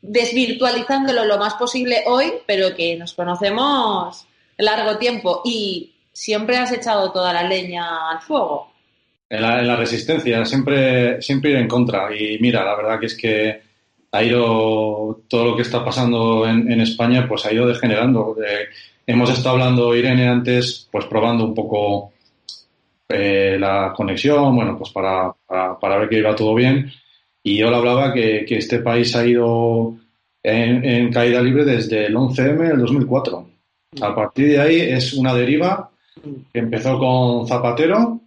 desvirtualizándolo 0.00 1.24
lo 1.26 1.38
más 1.38 1.54
posible 1.54 2.02
hoy, 2.06 2.32
pero 2.46 2.74
que 2.74 2.96
nos 2.96 3.12
conocemos 3.12 4.26
largo 4.56 4.98
tiempo 4.98 5.42
y 5.44 5.94
siempre 6.12 6.56
has 6.56 6.72
echado 6.72 7.12
toda 7.12 7.32
la 7.32 7.42
leña 7.42 8.10
al 8.10 8.20
fuego. 8.20 8.72
En 9.28 9.40
la, 9.40 9.76
resistencia, 9.76 10.44
siempre, 10.44 11.22
siempre 11.22 11.52
ir 11.52 11.56
en 11.56 11.68
contra. 11.68 12.14
Y 12.14 12.38
mira, 12.38 12.64
la 12.64 12.76
verdad 12.76 13.00
que 13.00 13.06
es 13.06 13.16
que 13.16 13.62
ha 14.12 14.22
ido 14.22 15.22
todo 15.28 15.44
lo 15.44 15.56
que 15.56 15.62
está 15.62 15.84
pasando 15.84 16.46
en, 16.46 16.70
en 16.70 16.80
España, 16.80 17.26
pues 17.28 17.44
ha 17.46 17.52
ido 17.52 17.66
degenerando. 17.66 18.34
De, 18.38 18.68
Hemos 19.06 19.30
estado 19.30 19.56
hablando, 19.56 19.96
Irene, 19.96 20.28
antes, 20.28 20.88
pues 20.90 21.06
probando 21.06 21.44
un 21.44 21.54
poco 21.54 22.12
eh, 23.08 23.56
la 23.58 23.92
conexión, 23.94 24.54
bueno, 24.54 24.78
pues 24.78 24.90
para, 24.90 25.32
para, 25.46 25.98
ver 25.98 26.08
que 26.08 26.18
iba 26.18 26.36
todo 26.36 26.54
bien. 26.54 26.90
Y 27.42 27.58
yo 27.58 27.68
le 27.68 27.76
hablaba 27.76 28.12
que, 28.12 28.44
que 28.46 28.58
este 28.58 28.78
país 28.78 29.14
ha 29.16 29.26
ido 29.26 29.96
en, 30.42 31.12
caída 31.12 31.42
libre 31.42 31.64
desde 31.64 32.06
el 32.06 32.14
11M 32.14 32.68
del 32.68 32.78
2004. 32.78 33.48
A 34.00 34.14
partir 34.14 34.48
de 34.48 34.60
ahí 34.60 34.80
es 34.80 35.14
una 35.14 35.34
deriva 35.34 35.90
que 36.52 36.60
empezó 36.60 36.98
con 36.98 37.46
Zapatero. 37.48 38.20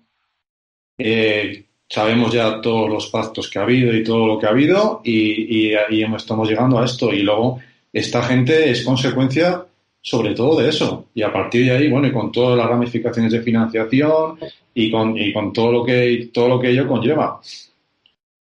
Eh, 0.98 1.65
sabemos 1.96 2.34
ya 2.34 2.60
todos 2.60 2.90
los 2.90 3.08
pactos 3.08 3.50
que 3.50 3.58
ha 3.58 3.62
habido 3.62 3.94
y 3.96 4.04
todo 4.04 4.28
lo 4.28 4.38
que 4.38 4.46
ha 4.46 4.50
habido 4.50 5.00
y, 5.02 5.70
y, 5.70 6.04
estamos 6.14 6.50
llegando 6.50 6.78
a 6.78 6.84
esto. 6.84 7.14
Y 7.14 7.22
luego 7.22 7.62
esta 7.94 8.22
gente 8.22 8.70
es 8.70 8.84
consecuencia 8.84 9.66
sobre 10.02 10.36
todo 10.36 10.60
de 10.60 10.68
eso. 10.68 11.06
Y 11.14 11.24
a 11.24 11.32
partir 11.32 11.66
de 11.66 11.72
ahí, 11.72 11.90
bueno, 11.90 12.08
y 12.08 12.12
con 12.12 12.34
todas 12.34 12.58
las 12.58 12.68
ramificaciones 12.68 13.32
de 13.32 13.42
financiación 13.42 14.38
y 14.74 14.92
con, 14.92 15.18
y 15.18 15.32
con 15.32 15.54
todo, 15.54 15.72
lo 15.72 15.86
que, 15.86 16.30
todo 16.34 16.50
lo 16.50 16.60
que 16.60 16.72
ello 16.72 16.86
conlleva. 16.86 17.40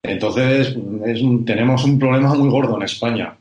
Entonces, 0.03 0.75
tenemos 1.45 1.85
un 1.85 1.97
problema 1.97 2.35
muy 2.35 2.49
gordo 2.49 2.75
en 2.75 2.83
España. 2.83 3.37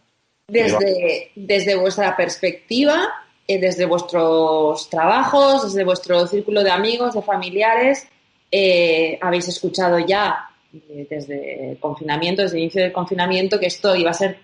Desde, 0.46 1.32
desde 1.34 1.74
vuestra 1.74 2.16
perspectiva, 2.16 3.02
eh, 3.48 3.58
desde 3.58 3.84
vuestros 3.84 4.88
trabajos, 4.88 5.64
desde 5.64 5.82
vuestro 5.82 6.24
círculo 6.28 6.62
de 6.62 6.70
amigos, 6.70 7.14
de 7.14 7.22
familiares, 7.22 8.06
eh, 8.56 9.18
habéis 9.20 9.48
escuchado 9.48 9.98
ya 9.98 10.48
eh, 10.72 11.08
desde 11.10 11.72
el 11.72 11.78
confinamiento, 11.78 12.42
desde 12.42 12.58
el 12.58 12.62
inicio 12.62 12.82
del 12.82 12.92
confinamiento, 12.92 13.58
que 13.58 13.66
esto 13.66 13.96
iba 13.96 14.10
a 14.10 14.14
ser 14.14 14.38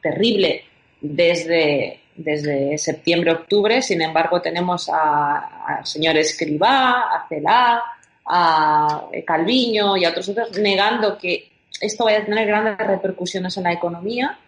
terrible 0.00 0.62
desde 1.00 1.98
desde 2.14 2.78
septiembre-octubre. 2.78 3.82
Sin 3.82 4.00
embargo, 4.00 4.40
tenemos 4.40 4.88
al 4.88 5.84
señor 5.84 6.16
Escribá, 6.16 7.14
a 7.14 7.26
Celá, 7.28 7.82
a 8.24 9.02
Calviño 9.26 9.96
y 9.96 10.04
a 10.04 10.10
otros 10.10 10.28
otros 10.28 10.56
negando 10.58 11.18
que 11.18 11.50
esto 11.80 12.04
vaya 12.04 12.18
a 12.18 12.24
tener 12.24 12.46
grandes 12.46 12.78
repercusiones 12.78 13.56
en 13.56 13.64
la 13.64 13.72
economía, 13.72 14.38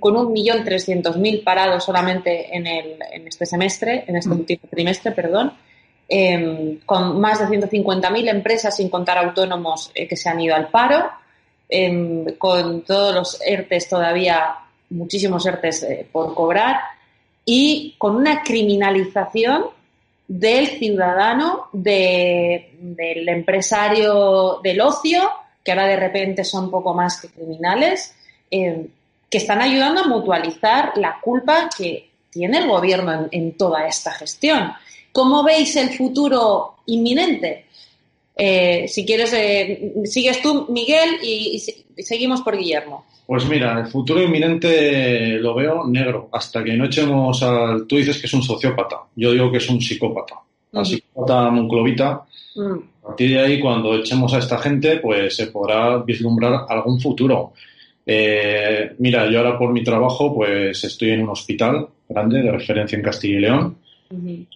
con 0.00 0.16
un 0.16 0.32
millón 0.32 0.64
trescientos 0.64 1.16
mil 1.16 1.42
parados 1.42 1.84
solamente 1.84 2.56
en, 2.56 2.66
el, 2.66 2.96
en 3.12 3.28
este 3.28 3.46
semestre, 3.46 4.04
en 4.06 4.16
este 4.16 4.30
mm. 4.30 4.38
último 4.38 4.62
trimestre, 4.70 5.12
perdón, 5.12 5.52
em, 6.14 6.78
con 6.84 7.18
más 7.18 7.38
de 7.38 7.46
150.000 7.46 8.28
empresas, 8.28 8.76
sin 8.76 8.90
contar 8.90 9.16
autónomos, 9.16 9.90
eh, 9.94 10.06
que 10.06 10.14
se 10.14 10.28
han 10.28 10.38
ido 10.40 10.54
al 10.54 10.68
paro, 10.68 11.10
em, 11.70 12.36
con 12.36 12.82
todos 12.82 13.14
los 13.14 13.40
ERTES 13.40 13.88
todavía, 13.88 14.56
muchísimos 14.90 15.46
ERTES 15.46 15.82
eh, 15.84 16.06
por 16.12 16.34
cobrar, 16.34 16.80
y 17.46 17.94
con 17.96 18.16
una 18.16 18.42
criminalización 18.42 19.64
del 20.28 20.66
ciudadano, 20.66 21.68
del 21.72 23.28
empresario 23.28 24.60
del 24.62 24.82
ocio, 24.82 25.30
que 25.64 25.72
ahora 25.72 25.86
de 25.86 25.96
repente 25.96 26.44
son 26.44 26.70
poco 26.70 26.92
más 26.92 27.22
que 27.22 27.28
criminales, 27.28 28.14
eh, 28.50 28.86
que 29.30 29.38
están 29.38 29.62
ayudando 29.62 30.02
a 30.02 30.08
mutualizar 30.08 30.92
la 30.96 31.18
culpa 31.22 31.70
que 31.74 32.10
tiene 32.30 32.58
el 32.58 32.68
gobierno 32.68 33.28
en, 33.30 33.56
toda 33.56 33.86
esta 33.86 34.10
gestión. 34.12 34.74
¿Cómo 35.12 35.44
veis 35.44 35.76
el 35.76 35.90
futuro 35.90 36.76
inminente? 36.86 37.66
Eh, 38.34 38.86
si 38.88 39.04
quieres, 39.04 39.32
eh, 39.34 39.92
sigues 40.04 40.40
tú, 40.40 40.66
Miguel, 40.70 41.18
y 41.22 41.62
seguimos 41.98 42.40
por 42.40 42.56
Guillermo. 42.56 43.04
Pues 43.26 43.48
mira, 43.48 43.78
el 43.78 43.86
futuro 43.86 44.22
inminente 44.22 45.38
lo 45.38 45.54
veo 45.54 45.86
negro, 45.86 46.28
hasta 46.32 46.64
que 46.64 46.76
no 46.76 46.86
echemos 46.86 47.42
al... 47.42 47.86
Tú 47.86 47.96
dices 47.96 48.18
que 48.18 48.26
es 48.26 48.34
un 48.34 48.42
sociópata, 48.42 48.96
yo 49.14 49.32
digo 49.32 49.50
que 49.50 49.58
es 49.58 49.68
un 49.68 49.80
psicópata. 49.80 50.36
Un 50.72 50.84
psicópata 50.84 51.50
monclovita. 51.50 52.24
Mm. 52.56 52.78
A 53.02 53.06
partir 53.08 53.30
de 53.30 53.40
ahí, 53.40 53.60
cuando 53.60 53.96
echemos 53.96 54.32
a 54.32 54.38
esta 54.38 54.58
gente, 54.58 54.98
pues 54.98 55.36
se 55.36 55.48
podrá 55.48 55.98
vislumbrar 55.98 56.66
algún 56.68 57.00
futuro. 57.00 57.52
Eh, 58.04 58.94
mira, 58.98 59.30
yo 59.30 59.38
ahora 59.38 59.58
por 59.58 59.72
mi 59.72 59.84
trabajo, 59.84 60.34
pues 60.34 60.82
estoy 60.84 61.10
en 61.10 61.22
un 61.22 61.30
hospital 61.30 61.86
grande 62.08 62.42
de 62.42 62.50
referencia 62.50 62.96
en 62.96 63.02
Castilla 63.02 63.38
y 63.38 63.40
León 63.40 63.76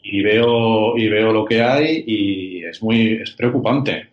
y 0.02 0.22
veo 0.22 0.96
y 0.96 1.08
veo 1.08 1.32
lo 1.32 1.44
que 1.44 1.62
hay 1.62 2.04
y 2.06 2.64
es 2.64 2.82
muy 2.82 3.14
es 3.22 3.30
preocupante. 3.32 4.08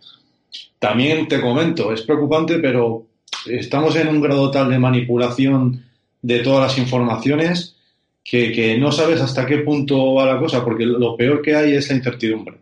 También 0.80 1.28
te 1.28 1.40
comento, 1.40 1.94
es 1.94 2.02
preocupante, 2.02 2.60
pero 2.60 3.06
estamos 3.46 3.96
en 3.96 4.08
un 4.08 4.22
grado 4.22 4.52
tal 4.52 4.70
de 4.70 4.80
manipulación 4.80 5.84
de 6.22 6.40
todas 6.40 6.64
las 6.64 6.78
informaciones 6.78 7.76
que, 8.24 8.78
no 8.78 8.92
sabes 8.92 9.22
hasta 9.22 9.46
qué 9.46 9.60
punto 9.60 10.16
va 10.16 10.26
la 10.26 10.40
cosa, 10.40 10.64
porque 10.64 10.86
lo 10.86 11.16
peor 11.16 11.42
que 11.42 11.56
hay 11.56 11.74
es 11.74 11.90
la 11.90 11.98
incertidumbre, 11.98 12.58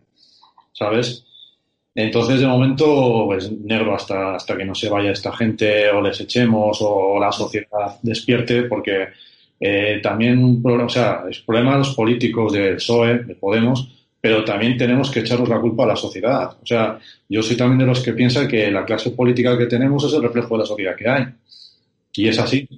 ¿sabes? 0.72 1.24
Entonces, 1.94 2.40
de 2.40 2.46
momento, 2.46 3.24
pues 3.26 3.50
negro 3.52 3.94
hasta, 3.94 4.34
hasta 4.34 4.56
que 4.56 4.64
no 4.64 4.74
se 4.74 4.88
vaya 4.88 5.12
esta 5.12 5.34
gente 5.36 5.90
o 5.90 6.00
les 6.00 6.20
echemos 6.20 6.78
o 6.80 7.18
la 7.20 7.30
sociedad 7.30 7.98
despierte, 8.02 8.62
porque 8.62 9.08
eh, 9.64 10.00
también, 10.02 10.60
o 10.64 10.88
sea, 10.88 11.22
es 11.30 11.38
problema 11.38 11.72
de 11.72 11.78
los 11.78 11.94
políticos 11.94 12.52
del 12.52 12.74
PSOE, 12.74 13.18
de 13.20 13.36
Podemos, 13.36 13.88
pero 14.20 14.44
también 14.44 14.76
tenemos 14.76 15.08
que 15.08 15.20
echarnos 15.20 15.48
la 15.48 15.60
culpa 15.60 15.84
a 15.84 15.86
la 15.86 15.94
sociedad. 15.94 16.56
O 16.60 16.66
sea, 16.66 16.98
yo 17.28 17.42
soy 17.44 17.56
también 17.56 17.78
de 17.78 17.86
los 17.86 18.00
que 18.00 18.12
piensan 18.12 18.48
que 18.48 18.72
la 18.72 18.84
clase 18.84 19.10
política 19.12 19.56
que 19.56 19.66
tenemos 19.66 20.02
es 20.02 20.14
el 20.14 20.22
reflejo 20.22 20.56
de 20.56 20.58
la 20.58 20.66
sociedad 20.66 20.96
que 20.96 21.08
hay. 21.08 21.26
Y 22.12 22.28
es 22.28 22.40
así. 22.40 22.68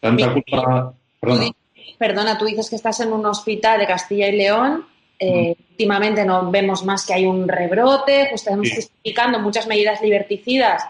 Tanta 0.00 0.32
culpa. 0.32 0.92
Perdona. 1.20 1.50
Perdona, 1.98 2.36
tú 2.36 2.46
dices 2.46 2.68
que 2.68 2.76
estás 2.76 2.98
en 2.98 3.12
un 3.12 3.24
hospital 3.24 3.78
de 3.78 3.86
Castilla 3.86 4.26
y 4.26 4.36
León. 4.36 4.84
Eh, 5.20 5.54
últimamente 5.70 6.24
no 6.24 6.50
vemos 6.50 6.84
más 6.84 7.06
que 7.06 7.14
hay 7.14 7.26
un 7.26 7.46
rebrote, 7.46 8.26
pues 8.28 8.42
estamos 8.42 8.68
justificando 8.68 9.38
muchas 9.38 9.68
medidas 9.68 10.02
liberticidas, 10.02 10.82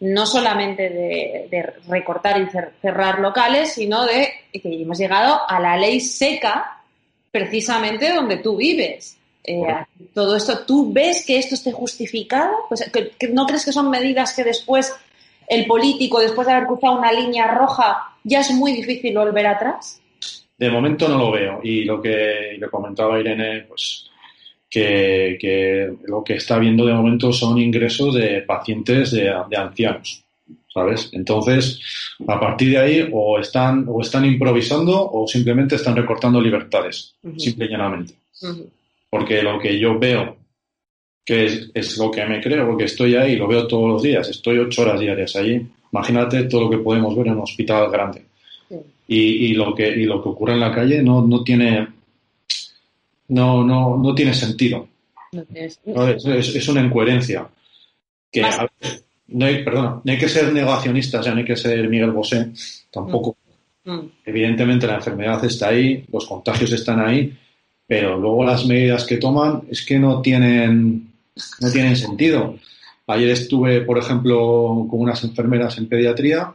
no 0.00 0.26
solamente 0.26 0.88
de, 0.88 1.48
de, 1.50 1.62
recortar 1.88 2.40
y 2.40 2.48
cerrar 2.80 3.20
locales, 3.20 3.74
sino 3.74 4.06
de 4.06 4.28
que 4.52 4.82
hemos 4.82 4.98
llegado 4.98 5.40
a 5.46 5.60
la 5.60 5.76
ley 5.76 6.00
seca 6.00 6.80
precisamente 7.30 8.12
donde 8.12 8.38
tú 8.38 8.56
vives. 8.56 9.18
Eh, 9.44 9.62
todo 10.14 10.36
esto, 10.36 10.64
¿tú 10.66 10.92
ves 10.92 11.24
que 11.26 11.38
esto 11.38 11.54
esté 11.54 11.72
justificado? 11.72 12.52
Pues, 12.68 12.90
¿que, 12.90 13.28
¿No 13.28 13.46
crees 13.46 13.64
que 13.64 13.72
son 13.72 13.90
medidas 13.90 14.34
que 14.34 14.44
después 14.44 14.94
el 15.48 15.66
político, 15.66 16.20
después 16.20 16.46
de 16.46 16.54
haber 16.54 16.66
cruzado 16.66 16.98
una 16.98 17.12
línea 17.12 17.46
roja, 17.48 18.14
ya 18.24 18.40
es 18.40 18.50
muy 18.52 18.72
difícil 18.72 19.16
volver 19.16 19.46
atrás? 19.46 20.00
De 20.58 20.70
momento 20.70 21.08
no 21.08 21.18
lo 21.18 21.30
veo. 21.30 21.60
Y 21.62 21.84
lo 21.84 22.00
que 22.02 22.56
le 22.58 22.68
comentaba 22.68 23.18
Irene, 23.18 23.64
pues 23.68 24.09
que, 24.70 25.92
lo 26.06 26.22
que 26.22 26.34
está 26.34 26.58
viendo 26.58 26.86
de 26.86 26.94
momento 26.94 27.32
son 27.32 27.58
ingresos 27.58 28.14
de 28.14 28.42
pacientes 28.42 29.10
de, 29.10 29.30
ancianos. 29.56 30.22
¿Sabes? 30.72 31.10
Entonces, 31.12 31.80
a 32.28 32.38
partir 32.38 32.70
de 32.70 32.78
ahí, 32.78 33.08
o 33.12 33.40
están, 33.40 33.86
o 33.88 34.00
están 34.00 34.24
improvisando 34.24 35.10
o 35.10 35.26
simplemente 35.26 35.74
están 35.74 35.96
recortando 35.96 36.40
libertades, 36.40 37.16
simple 37.36 37.66
y 37.66 37.68
llanamente. 37.68 38.14
Porque 39.10 39.42
lo 39.42 39.58
que 39.58 39.76
yo 39.80 39.98
veo, 39.98 40.36
que 41.24 41.70
es, 41.74 41.98
lo 41.98 42.08
que 42.08 42.24
me 42.24 42.40
creo, 42.40 42.68
porque 42.68 42.84
estoy 42.84 43.16
ahí, 43.16 43.34
lo 43.34 43.48
veo 43.48 43.66
todos 43.66 43.88
los 43.88 44.02
días, 44.02 44.28
estoy 44.28 44.58
ocho 44.58 44.82
horas 44.82 45.00
diarias 45.00 45.34
allí. 45.34 45.60
Imagínate 45.92 46.44
todo 46.44 46.62
lo 46.62 46.70
que 46.70 46.78
podemos 46.78 47.16
ver 47.16 47.26
en 47.26 47.32
un 47.32 47.40
hospital 47.40 47.90
grande. 47.90 48.22
Y, 49.08 49.54
lo 49.54 49.74
que, 49.74 49.88
y 49.88 50.04
lo 50.04 50.22
que 50.22 50.28
ocurre 50.28 50.52
en 50.52 50.60
la 50.60 50.70
calle 50.70 51.02
no, 51.02 51.26
no 51.26 51.42
tiene 51.42 51.88
no, 53.30 53.64
no, 53.64 53.96
no 53.96 54.14
tiene 54.14 54.34
sentido. 54.34 54.88
es, 55.54 56.68
una 56.68 56.82
incoherencia. 56.82 57.48
Que, 58.30 58.44
no 59.28 59.46
hay, 59.46 59.64
perdona, 59.64 60.00
no 60.04 60.12
hay 60.12 60.18
que 60.18 60.28
ser 60.28 60.52
negacionistas, 60.52 61.24
ya 61.24 61.32
no 61.32 61.38
hay 61.38 61.44
que 61.44 61.56
ser 61.56 61.88
Miguel 61.88 62.10
Bosé, 62.10 62.50
tampoco. 62.90 63.36
Mm. 63.84 63.92
Mm. 63.92 64.10
Evidentemente 64.26 64.86
la 64.86 64.96
enfermedad 64.96 65.44
está 65.44 65.68
ahí, 65.68 66.04
los 66.12 66.26
contagios 66.26 66.72
están 66.72 67.00
ahí, 67.00 67.32
pero 67.86 68.18
luego 68.18 68.44
las 68.44 68.66
medidas 68.66 69.04
que 69.04 69.16
toman 69.16 69.62
es 69.70 69.84
que 69.84 69.98
no 69.98 70.20
tienen, 70.20 71.12
no 71.60 71.70
tienen 71.72 71.96
sentido. 71.96 72.56
Ayer 73.06 73.30
estuve, 73.30 73.80
por 73.80 73.98
ejemplo, 73.98 74.86
con 74.88 75.00
unas 75.00 75.24
enfermeras 75.24 75.78
en 75.78 75.88
pediatría 75.88 76.52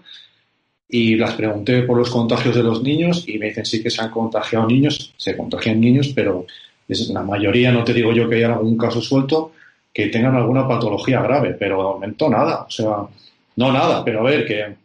y 0.88 1.16
las 1.16 1.34
pregunté 1.34 1.82
por 1.82 1.98
los 1.98 2.10
contagios 2.10 2.56
de 2.56 2.64
los 2.64 2.84
niños 2.84 3.26
y 3.28 3.38
me 3.38 3.48
dicen 3.48 3.66
sí 3.66 3.82
que 3.84 3.90
se 3.90 4.02
han 4.02 4.12
contagiado 4.12 4.68
niños, 4.68 5.14
se 5.18 5.36
contagian 5.36 5.82
niños, 5.82 6.14
pero 6.16 6.46
es 6.88 7.10
la 7.10 7.24
mayoría, 7.24 7.72
no 7.72 7.84
te 7.84 7.94
digo 7.94 8.12
yo 8.14 8.30
que 8.30 8.36
haya 8.36 8.54
algún 8.54 8.78
caso 8.78 9.02
suelto, 9.02 9.54
que 9.94 10.08
tengan 10.08 10.36
alguna 10.36 10.68
patología 10.68 11.22
grave, 11.22 11.56
pero 11.58 11.78
de 11.78 11.84
momento 11.84 12.30
nada, 12.30 12.64
o 12.64 12.70
sea, 12.70 13.08
no 13.56 13.72
nada, 13.72 14.04
pero 14.04 14.20
a 14.20 14.24
ver 14.24 14.46
que... 14.46 14.76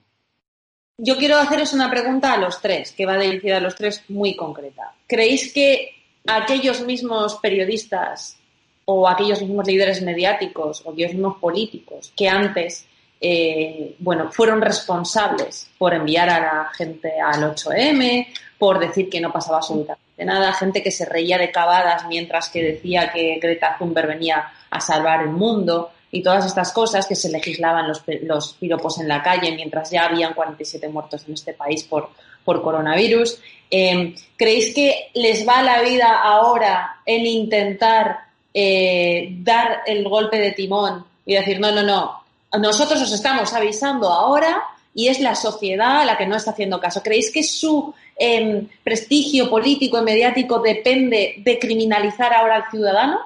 Yo 0.99 1.17
quiero 1.17 1.37
haceros 1.37 1.73
una 1.73 1.91
pregunta 1.91 2.33
a 2.33 2.39
los 2.39 2.61
tres, 2.61 2.93
que 2.93 3.07
va 3.07 3.19
dirigida 3.19 3.57
a 3.57 3.61
los 3.61 3.75
tres 3.75 4.05
muy 4.09 4.37
concreta. 4.37 4.93
¿Creéis 5.07 5.53
que 5.53 5.91
aquellos 6.27 6.83
mismos 6.83 7.37
periodistas 7.37 8.37
o 8.85 9.09
aquellos 9.09 9.41
mismos 9.41 9.67
líderes 9.67 10.03
mediáticos 10.03 10.83
o 10.85 10.91
aquellos 10.91 11.13
mismos 11.13 11.39
políticos 11.39 12.13
que 12.17 12.29
antes 12.29 12.87
eh, 13.21 13.97
bueno, 13.99 14.31
fueron 14.33 14.63
responsables 14.63 15.71
por 15.77 15.93
enviar 15.93 16.31
a 16.31 16.41
la 16.41 16.71
gente 16.75 17.21
al 17.21 17.55
8M, 17.55 18.27
por 18.59 18.79
decir 18.79 19.11
que 19.11 19.21
no 19.21 19.31
pasaba 19.31 19.59
absolutamente 19.59 20.10
nada, 20.25 20.53
gente 20.53 20.83
que 20.83 20.91
se 20.91 21.05
reía 21.05 21.39
de 21.39 21.51
cavadas 21.51 22.07
mientras 22.09 22.49
que 22.49 22.63
decía 22.63 23.11
que 23.13 23.39
Greta 23.41 23.77
Thunberg 23.79 24.09
venía 24.09 24.53
a 24.71 24.81
salvar 24.81 25.23
el 25.23 25.31
mundo 25.31 25.91
y 26.13 26.23
todas 26.23 26.45
estas 26.47 26.73
cosas 26.73 27.07
que 27.07 27.15
se 27.15 27.31
legislaban 27.31 27.87
los, 27.87 28.03
los 28.23 28.55
piropos 28.55 28.99
en 28.99 29.09
la 29.09 29.23
calle 29.23 29.55
mientras 29.55 29.91
ya 29.91 30.07
habían 30.07 30.35
47 30.35 30.89
muertos 30.89 31.25
en 31.27 31.35
este 31.35 31.55
país 31.55 31.85
por, 31.85 32.11
por 32.45 32.63
coronavirus. 32.63 33.39
Eh, 33.71 34.15
¿Creéis 34.37 34.75
que 34.75 35.11
les 35.15 35.47
va 35.47 35.63
la 35.63 35.83
vida 35.83 36.21
ahora 36.23 37.01
en 37.07 37.27
intentar 37.27 38.19
eh, 38.53 39.29
dar 39.39 39.83
el 39.87 40.09
golpe 40.09 40.39
de 40.39 40.53
timón 40.53 41.05
y 41.25 41.35
decir, 41.35 41.61
no, 41.61 41.71
no, 41.71 41.83
no, 41.83 42.25
nosotros 42.59 43.01
os 43.01 43.13
estamos 43.13 43.53
avisando 43.53 44.09
ahora 44.11 44.65
y 44.95 45.09
es 45.09 45.21
la 45.21 45.35
sociedad 45.35 46.05
la 46.05 46.19
que 46.19 46.27
no 46.27 46.37
está 46.37 46.51
haciendo 46.51 46.81
caso. 46.81 47.03
¿Creéis 47.03 47.31
que 47.33 47.43
su 47.43 47.95
em, 48.17 48.69
prestigio 48.83 49.49
político 49.49 49.99
y 49.99 50.03
mediático 50.03 50.61
depende 50.61 51.37
de 51.39 51.59
criminalizar 51.59 52.33
ahora 52.33 52.57
al 52.57 52.71
ciudadano? 52.71 53.21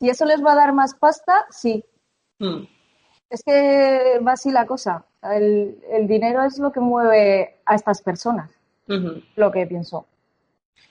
Si 0.00 0.08
eso 0.08 0.24
les 0.24 0.44
va 0.44 0.52
a 0.52 0.56
dar 0.56 0.72
más 0.72 0.94
pasta, 0.94 1.46
sí. 1.50 1.82
Mm. 2.38 2.64
Es 3.30 3.42
que 3.42 4.18
va 4.26 4.32
así 4.32 4.50
la 4.50 4.66
cosa. 4.66 5.04
El, 5.22 5.78
el 5.90 6.06
dinero 6.06 6.44
es 6.44 6.58
lo 6.58 6.70
que 6.70 6.80
mueve 6.80 7.56
a 7.64 7.74
estas 7.74 8.02
personas, 8.02 8.50
lo 8.86 9.50
que 9.50 9.66
pienso. 9.66 10.06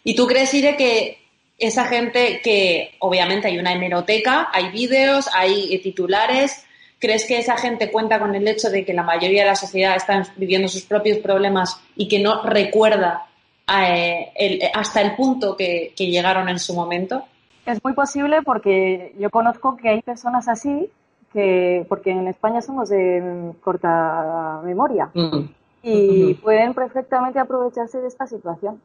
¿Y 0.03 0.15
tú 0.15 0.25
crees, 0.25 0.53
Ire, 0.53 0.75
que 0.75 1.19
esa 1.57 1.85
gente 1.85 2.41
que 2.43 2.95
obviamente 2.99 3.47
hay 3.47 3.59
una 3.59 3.73
hemeroteca, 3.73 4.49
hay 4.51 4.71
vídeos, 4.71 5.29
hay 5.33 5.77
titulares, 5.79 6.65
¿crees 7.03 7.25
que 7.27 7.37
esa 7.37 7.57
gente 7.57 7.91
cuenta 7.91 8.17
con 8.17 8.33
el 8.33 8.47
hecho 8.47 8.69
de 8.69 8.85
que 8.85 8.93
la 8.93 9.03
mayoría 9.03 9.41
de 9.43 9.49
la 9.49 9.55
sociedad 9.55 9.95
está 9.97 10.23
viviendo 10.37 10.69
sus 10.69 10.83
propios 10.85 11.17
problemas 11.17 11.81
y 11.97 12.07
que 12.07 12.19
no 12.23 12.41
recuerda 12.43 13.27
eh, 13.67 14.31
el- 14.35 14.61
hasta 14.73 15.01
el 15.01 15.15
punto 15.15 15.55
que, 15.57 15.93
que 15.97 16.07
llegaron 16.07 16.47
en 16.47 16.59
su 16.59 16.73
momento? 16.73 17.23
Es 17.65 17.83
muy 17.83 17.93
posible 17.93 18.41
porque 18.41 19.13
yo 19.19 19.29
conozco 19.29 19.75
que 19.75 19.89
hay 19.89 20.01
personas 20.01 20.47
así, 20.47 20.89
que 21.33 21.85
porque 21.89 22.11
en 22.11 22.27
España 22.27 22.61
somos 22.61 22.87
de 22.89 23.51
corta 23.61 24.61
memoria 24.63 25.09
Mm. 25.13 25.39
y 25.83 26.33
pueden 26.35 26.73
perfectamente 26.73 27.39
aprovecharse 27.39 27.99
de 27.99 28.07
esta 28.07 28.27
situación. 28.27 28.81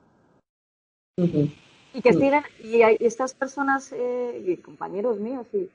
Y 1.94 2.00
que 2.02 2.12
Mm. 2.12 2.18
siguen, 2.20 2.42
y 2.62 2.82
hay 2.82 2.96
estas 3.00 3.34
personas 3.34 3.92
eh, 3.92 4.42
y 4.46 4.56
compañeros 4.58 5.18
míos 5.18 5.46
y 5.52 5.68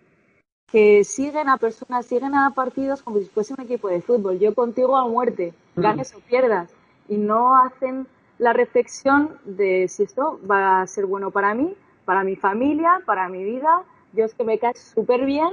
que 0.71 1.03
siguen 1.03 1.49
a 1.49 1.57
personas, 1.57 2.05
siguen 2.05 2.33
a 2.35 2.51
partidos 2.51 3.01
como 3.03 3.19
si 3.19 3.25
fuese 3.25 3.53
un 3.53 3.61
equipo 3.61 3.87
de 3.89 4.01
fútbol. 4.01 4.39
Yo 4.39 4.53
contigo 4.55 4.97
a 4.97 5.07
muerte, 5.07 5.53
Mm. 5.75 5.81
ganes 5.81 6.13
o 6.13 6.19
pierdas. 6.19 6.69
Y 7.09 7.17
no 7.17 7.55
hacen 7.57 8.07
la 8.39 8.53
reflexión 8.53 9.37
de 9.45 9.87
si 9.87 10.03
esto 10.03 10.39
va 10.49 10.81
a 10.81 10.87
ser 10.87 11.05
bueno 11.05 11.31
para 11.31 11.53
mí, 11.53 11.75
para 12.05 12.23
mi 12.23 12.35
familia, 12.35 13.01
para 13.05 13.29
mi 13.29 13.43
vida. 13.43 13.83
Yo 14.13 14.25
es 14.25 14.33
que 14.33 14.43
me 14.43 14.59
caes 14.59 14.79
súper 14.93 15.25
bien 15.25 15.49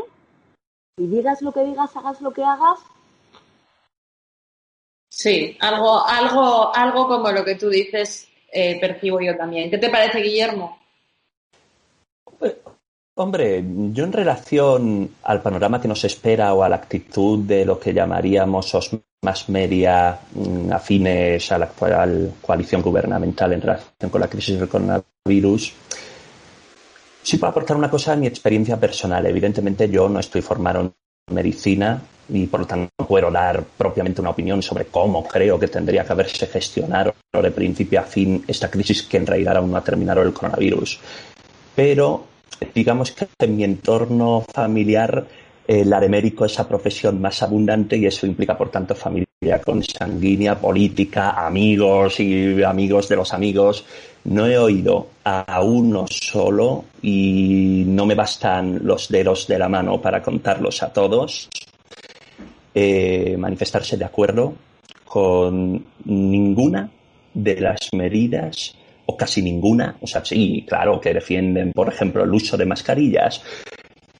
y 0.97 1.07
digas 1.07 1.43
lo 1.43 1.53
que 1.53 1.65
digas, 1.65 1.97
hagas 1.97 2.21
lo 2.21 2.33
que 2.33 2.45
hagas. 2.45 2.79
Sí, 5.09 5.57
algo, 5.61 6.07
algo, 6.07 6.75
algo 6.75 7.09
como 7.09 7.31
lo 7.33 7.45
que 7.45 7.57
tú 7.57 7.69
dices 7.69 8.29
eh, 8.53 8.81
percibo 8.81 9.21
yo 9.21 9.37
también. 9.37 9.71
¿Qué 9.71 9.79
te 9.79 9.91
parece, 9.91 10.21
Guillermo? 10.21 10.79
Hombre, 13.21 13.63
yo 13.93 14.05
en 14.05 14.15
relación 14.15 15.11
al 15.25 15.43
panorama 15.43 15.79
que 15.79 15.87
nos 15.87 16.03
espera 16.05 16.55
o 16.55 16.63
a 16.65 16.71
la 16.71 16.77
actitud 16.77 17.41
de 17.41 17.67
lo 17.67 17.79
que 17.79 17.93
llamaríamos 17.93 18.73
los 18.73 18.97
más 19.23 19.47
media 19.51 20.19
mm, 20.33 20.73
afines 20.73 21.53
a 21.53 21.59
la 21.59 21.67
actual 21.67 22.33
coalición 22.41 22.81
gubernamental 22.81 23.53
en 23.53 23.61
relación 23.61 24.09
con 24.11 24.23
la 24.23 24.27
crisis 24.27 24.59
del 24.59 24.71
coronavirus, 24.71 25.75
sí 27.23 27.37
puedo 27.37 27.51
aportar 27.51 27.77
una 27.77 27.91
cosa 27.91 28.15
a 28.15 28.17
mi 28.17 28.27
experiencia 28.27 28.81
personal. 28.81 29.27
Evidentemente 29.27 29.91
yo 29.91 30.09
no 30.09 30.19
estoy 30.19 30.41
formado 30.41 30.81
en 30.81 30.95
medicina 31.35 32.01
y 32.27 32.47
por 32.47 32.61
lo 32.61 32.67
tanto 32.67 32.89
no 32.99 33.07
puedo 33.07 33.31
dar 33.31 33.63
propiamente 33.77 34.23
una 34.23 34.31
opinión 34.31 34.63
sobre 34.63 34.87
cómo 34.87 35.29
creo 35.29 35.61
que 35.61 35.69
tendría 35.69 36.07
que 36.07 36.13
haberse 36.15 36.47
gestionado 36.47 37.15
de 37.31 37.51
principio 37.51 38.01
a 38.01 38.05
fin 38.05 38.43
esta 38.49 38.71
crisis 38.71 39.03
que 39.03 39.19
en 39.19 39.27
realidad 39.27 39.59
aún 39.59 39.73
no 39.73 39.77
ha 39.77 39.85
terminado 39.85 40.23
el 40.23 40.33
coronavirus. 40.33 40.99
Pero 41.77 42.30
digamos 42.75 43.13
que 43.13 43.27
en 43.39 43.57
mi 43.57 43.65
entorno 43.65 44.45
familiar 44.53 45.27
eh, 45.67 45.85
la 45.85 46.01
de 46.01 46.09
médico 46.09 46.45
es 46.45 46.59
la 46.59 46.69
profesión 46.69 47.21
más 47.21 47.43
abundante 47.43 47.97
y 47.97 48.07
eso 48.07 48.27
implica, 48.27 48.57
por 48.59 48.71
tanto, 48.71 48.95
familia 48.95 49.61
consanguínea, 49.65 50.59
política, 50.59 51.47
amigos 51.47 52.21
y 52.21 52.63
amigos 52.63 53.09
de 53.09 53.17
los 53.17 53.33
amigos. 53.33 53.85
No 54.25 54.47
he 54.47 54.59
oído 54.59 55.09
a 55.25 55.63
uno 55.63 56.07
solo 56.09 56.85
y 57.01 57.85
no 57.87 58.05
me 58.05 58.15
bastan 58.15 58.81
los 58.83 59.09
dedos 59.09 59.47
de 59.47 59.59
la 59.59 59.69
mano 59.69 60.01
para 60.01 60.23
contarlos 60.23 60.83
a 60.83 60.93
todos 60.93 61.49
eh, 62.73 63.37
manifestarse 63.37 63.97
de 63.97 64.05
acuerdo 64.05 64.55
con 65.05 65.85
ninguna 66.05 66.89
de 67.35 67.61
las 67.61 67.89
medidas 67.93 68.77
o 69.11 69.17
casi 69.17 69.43
ninguna, 69.43 69.97
o 70.01 70.07
sea, 70.07 70.25
sí, 70.25 70.65
claro 70.67 71.01
que 71.01 71.13
defienden, 71.13 71.73
por 71.73 71.89
ejemplo, 71.89 72.23
el 72.23 72.33
uso 72.33 72.57
de 72.57 72.65
mascarillas, 72.65 73.43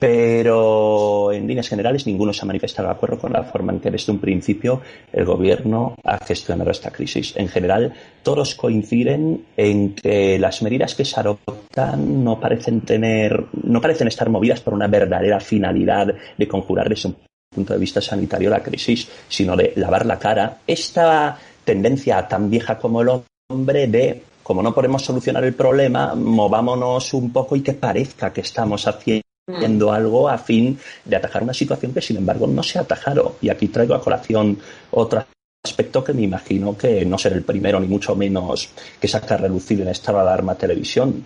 pero 0.01 1.31
en 1.31 1.47
líneas 1.47 1.69
generales 1.69 2.07
ninguno 2.07 2.33
se 2.33 2.43
ha 2.43 2.47
manifestado 2.47 2.89
de 2.89 2.95
acuerdo 2.95 3.19
con 3.19 3.33
la 3.33 3.45
forma 3.45 3.73
en 3.73 3.81
que 3.81 3.91
desde 3.91 4.11
un 4.11 4.19
principio 4.19 4.81
el 5.13 5.27
gobierno 5.27 5.95
ha 6.03 6.19
gestionado 6.25 6.71
esta 6.71 6.91
crisis. 6.91 7.35
En 7.37 7.49
general, 7.49 7.93
todos 8.23 8.55
coinciden 8.55 9.45
en 9.57 9.95
que 9.95 10.39
las 10.39 10.63
medidas 10.63 10.95
que 10.95 11.05
se 11.05 11.21
adoptan 11.21 12.25
no 12.25 12.41
parecen 12.41 12.81
tener, 12.81 13.45
no 13.63 13.81
parecen 13.81 14.09
estar 14.09 14.31
movidas 14.31 14.61
por 14.61 14.73
una 14.73 14.89
verdadera 14.89 15.39
finalidad 15.39 16.09
de 16.37 16.49
conjurar 16.49 16.89
desde 16.89 17.11
un 17.11 17.17
punto 17.55 17.75
de 17.75 17.79
vista 17.79 18.01
sanitario 18.01 18.49
la 18.49 18.63
crisis, 18.63 19.07
sino 19.29 19.55
de 19.55 19.75
lavar 19.77 20.07
la 20.07 20.19
cara. 20.19 20.61
Esta 20.67 21.39
tendencia 21.63 22.27
tan 22.27 22.49
vieja 22.49 22.79
como 22.79 23.03
el 23.03 23.11
hombre 23.51 23.87
de 23.87 24.30
como 24.43 24.63
no 24.63 24.75
podemos 24.75 25.03
solucionar 25.03 25.45
el 25.45 25.55
problema, 25.55 26.15
movámonos 26.15 27.15
un 27.15 27.33
poco 27.33 27.57
y 27.57 27.63
que 27.63 27.75
parezca 27.75 28.33
que 28.33 28.41
estamos 28.41 28.87
haciendo 28.87 29.93
algo 29.93 30.29
a 30.29 30.39
fin 30.39 30.79
de 31.05 31.17
atajar 31.17 31.43
una 31.43 31.55
situación 31.55 31.93
que, 31.93 32.01
sin 32.01 32.17
embargo, 32.17 32.47
no 32.47 32.63
se 32.63 32.79
ha 32.79 32.83
atajado. 32.83 33.37
Y 33.41 33.49
aquí 33.49 33.69
traigo 33.69 33.95
a 33.95 34.01
colación 34.01 34.59
otro 34.91 35.25
aspecto 35.63 36.03
que 36.03 36.15
me 36.15 36.23
imagino 36.23 36.77
que 36.77 37.05
no 37.05 37.19
será 37.19 37.37
el 37.37 37.43
primero, 37.43 37.79
ni 37.81 37.87
mucho 37.87 38.17
menos 38.17 38.71
que 38.99 39.09
saca 39.09 39.35
a 39.35 39.39
relucir 39.39 39.81
en 39.83 39.89
esta 39.89 40.19
alarma 40.19 40.55
televisión, 40.55 41.25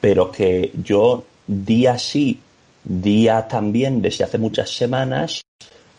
pero 0.00 0.30
que 0.32 0.72
yo 0.82 1.24
día 1.46 1.98
sí, 1.98 2.40
día 2.82 3.46
también, 3.46 4.00
desde 4.00 4.24
hace 4.24 4.38
muchas 4.38 4.70
semanas, 4.70 5.42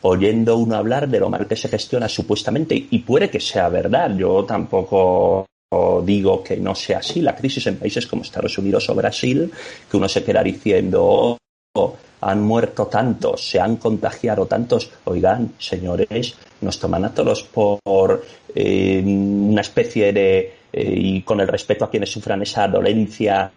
oyendo 0.02 0.58
uno 0.58 0.76
hablar 0.76 1.08
de 1.08 1.20
lo 1.20 1.30
mal 1.30 1.48
que 1.48 1.56
se 1.56 1.70
gestiona 1.70 2.10
supuestamente, 2.10 2.76
y 2.76 3.00
puede 3.00 3.30
que 3.30 3.40
sea 3.40 3.70
verdad, 3.70 4.18
yo 4.18 4.44
tampoco 4.46 5.46
digo 6.06 6.44
que 6.44 6.58
no 6.58 6.76
sea 6.76 7.00
así, 7.00 7.22
la 7.22 7.36
crisis 7.36 7.68
en 7.68 7.78
países 7.78 8.08
como 8.08 8.24
Estados 8.24 8.58
Unidos 8.58 8.90
o 8.90 8.96
Brasil, 8.96 9.52
que 9.90 9.98
uno 9.98 10.08
se 10.08 10.24
queda 10.24 10.44
diciendo, 10.44 11.38
oh, 11.76 11.96
han 12.22 12.42
muerto 12.42 12.88
tantos, 12.88 13.50
se 13.50 13.60
han 13.60 13.78
contagiado 13.78 14.46
tantos, 14.46 14.90
oigan, 15.06 15.54
señores, 15.58 16.36
nos 16.62 16.80
toman 16.80 17.06
a 17.06 17.14
todos 17.14 17.44
por 17.44 18.26
eh, 18.56 19.02
una 19.04 19.62
especie 19.62 20.14
de, 20.14 20.54
eh, 20.72 20.94
y 20.96 21.22
con 21.22 21.42
el 21.42 21.48
respeto 21.48 21.86
a 21.86 21.90
quienes 21.90 22.12
sufran 22.12 22.42
esa 22.42 22.68
dolencia, 22.68 23.52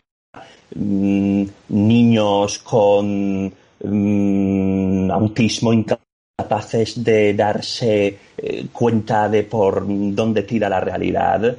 mmm, 0.75 1.45
niños 1.69 2.59
con 2.59 3.53
mmm, 3.85 5.11
autismo 5.11 5.73
incapaces 5.73 7.03
de 7.03 7.35
darse 7.35 8.19
eh, 8.37 8.67
cuenta 8.73 9.29
de 9.29 9.45
por 9.45 9.85
dónde 9.87 10.43
tira 10.43 10.69
la 10.69 10.81
realidad. 10.81 11.57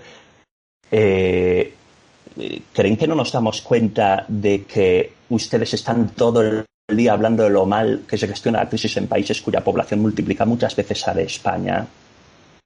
Eh, 0.92 1.74
¿Creen 2.74 2.98
que 2.98 3.08
no 3.08 3.16
nos 3.16 3.32
damos 3.32 3.62
cuenta 3.62 4.26
de 4.28 4.64
que 4.64 5.14
ustedes 5.30 5.74
están 5.74 6.10
todo 6.10 6.42
el 6.42 6.66
día 6.88 7.14
hablando 7.14 7.44
de 7.44 7.50
lo 7.50 7.66
mal 7.66 8.04
que 8.08 8.18
se 8.18 8.28
gestiona 8.28 8.60
la 8.60 8.70
crisis 8.70 8.96
en 8.98 9.08
países 9.08 9.42
cuya 9.42 9.64
población 9.64 10.02
multiplica 10.02 10.46
muchas 10.46 10.76
veces 10.76 11.08
a 11.08 11.14
de 11.14 11.24
España? 11.24 11.88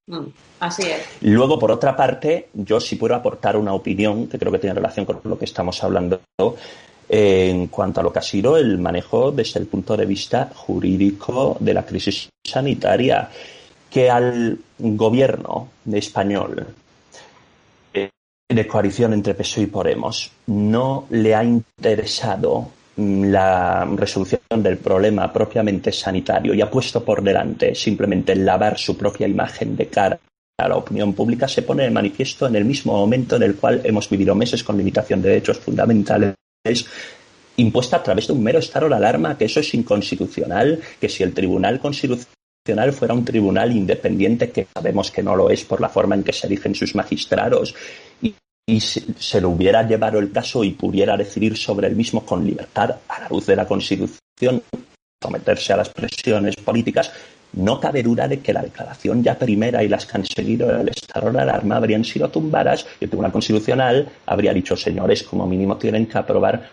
Mm, 0.08 0.28
así 0.60 0.84
es. 0.84 1.02
Luego, 1.22 1.58
por 1.58 1.72
otra 1.72 1.96
parte, 1.96 2.50
yo 2.54 2.80
sí 2.80 2.98
puedo 2.98 3.16
aportar 3.16 3.56
una 3.56 3.74
opinión 3.74 4.28
que 4.28 4.38
creo 4.38 4.52
que 4.52 4.60
tiene 4.60 4.76
relación 4.76 5.06
con 5.06 5.22
lo 5.24 5.40
que 5.40 5.46
estamos 5.46 5.82
hablando 5.84 6.22
en 7.08 7.68
cuanto 7.68 8.00
a 8.02 8.04
lo 8.04 8.12
que 8.12 8.20
ha 8.20 8.24
sido 8.24 8.58
el 8.58 8.78
manejo 8.78 9.32
desde 9.32 9.60
el 9.60 9.68
punto 9.68 9.98
de 9.98 10.06
vista 10.06 10.50
jurídico 10.54 11.58
de 11.60 11.74
la 11.74 11.86
crisis 11.86 12.30
sanitaria, 12.46 13.30
que 13.90 14.10
al 14.10 14.58
gobierno 14.78 15.70
español 15.92 16.68
de 18.54 18.68
coalición 18.68 19.14
entre 19.14 19.34
PSOE 19.34 19.64
y 19.64 19.68
Podemos. 19.68 20.32
No 20.48 21.06
le 21.10 21.36
ha 21.36 21.44
interesado 21.44 22.70
la 22.98 23.86
resolución 23.96 24.42
del 24.58 24.78
problema 24.78 25.32
propiamente 25.32 25.92
sanitario 25.92 26.54
y 26.54 26.62
ha 26.62 26.70
puesto 26.70 27.04
por 27.04 27.24
delante 27.24 27.74
simplemente 27.74 28.36
lavar 28.36 28.78
su 28.78 28.98
propia 28.98 29.28
imagen 29.28 29.76
de 29.76 29.88
cara 29.88 30.20
a 30.58 30.68
la 30.68 30.78
opinión 30.78 31.14
pública, 31.14 31.48
se 31.48 31.64
pone 31.64 31.84
de 31.84 31.90
manifiesto 31.90 32.48
en 32.48 32.56
el 32.56 32.66
mismo 32.66 32.94
momento 32.94 33.36
en 33.36 33.44
el 33.44 33.56
cual 33.56 33.82
hemos 33.84 34.10
vivido 34.10 34.36
meses 34.36 34.64
con 34.64 34.78
limitación 34.78 35.22
de 35.22 35.30
derechos 35.30 35.58
fundamentales 35.58 36.36
impuesta 37.58 37.98
a 37.98 38.04
través 38.04 38.28
de 38.28 38.34
un 38.34 38.44
mero 38.44 38.60
estado 38.60 38.88
de 38.88 38.96
alarma, 38.96 39.38
que 39.38 39.46
eso 39.46 39.60
es 39.60 39.74
inconstitucional, 39.74 40.80
que 41.00 41.10
si 41.10 41.24
el 41.24 41.34
Tribunal 41.34 41.80
Constitucional 41.80 42.94
fuera 42.94 43.14
un 43.14 43.26
tribunal 43.26 43.72
independiente, 43.72 44.52
que 44.52 44.68
sabemos 44.74 45.10
que 45.10 45.24
no 45.24 45.36
lo 45.36 45.50
es 45.50 45.64
por 45.66 45.82
la 45.82 45.90
forma 45.90 46.16
en 46.16 46.24
que 46.24 46.34
se 46.34 46.48
eligen 46.48 46.76
sus 46.76 46.94
magistrados, 46.96 47.74
y, 48.66 48.80
se, 48.80 49.04
se, 49.18 49.42
lo 49.42 49.50
hubiera 49.50 49.84
llevado 49.84 50.20
el 50.20 50.32
caso 50.32 50.64
y 50.64 50.72
pudiera 50.72 51.18
decidir 51.18 51.58
sobre 51.58 51.88
el 51.88 51.96
mismo 51.96 52.26
con 52.26 52.46
libertad 52.46 52.98
a 53.08 53.20
la 53.22 53.30
luz 53.30 53.46
de 53.48 53.56
la 53.56 53.68
Constitución, 53.68 54.62
someterse 55.22 55.74
a 55.74 55.78
las 55.78 55.90
presiones 55.90 56.56
políticas, 56.58 57.12
no 57.54 57.80
cabe 57.80 58.02
duda 58.02 58.28
de 58.28 58.40
que 58.40 58.54
la 58.54 58.62
declaración 58.62 59.22
ya 59.24 59.38
primera 59.38 59.84
y 59.84 59.90
las 59.90 60.06
que 60.06 60.18
han 60.18 60.26
seguido 60.26 60.70
el 60.70 60.88
estado 60.88 61.32
de 61.32 61.42
alarma 61.42 61.76
habrían 61.76 62.04
sido 62.04 62.30
tumbadas 62.30 62.86
y 63.00 63.06
el 63.06 63.10
Tribunal 63.10 63.32
Constitucional 63.32 64.10
habría 64.26 64.54
dicho, 64.54 64.76
señores, 64.76 65.24
como 65.24 65.46
mínimo 65.46 65.78
tienen 65.78 66.08
que 66.08 66.18
aprobar 66.18 66.70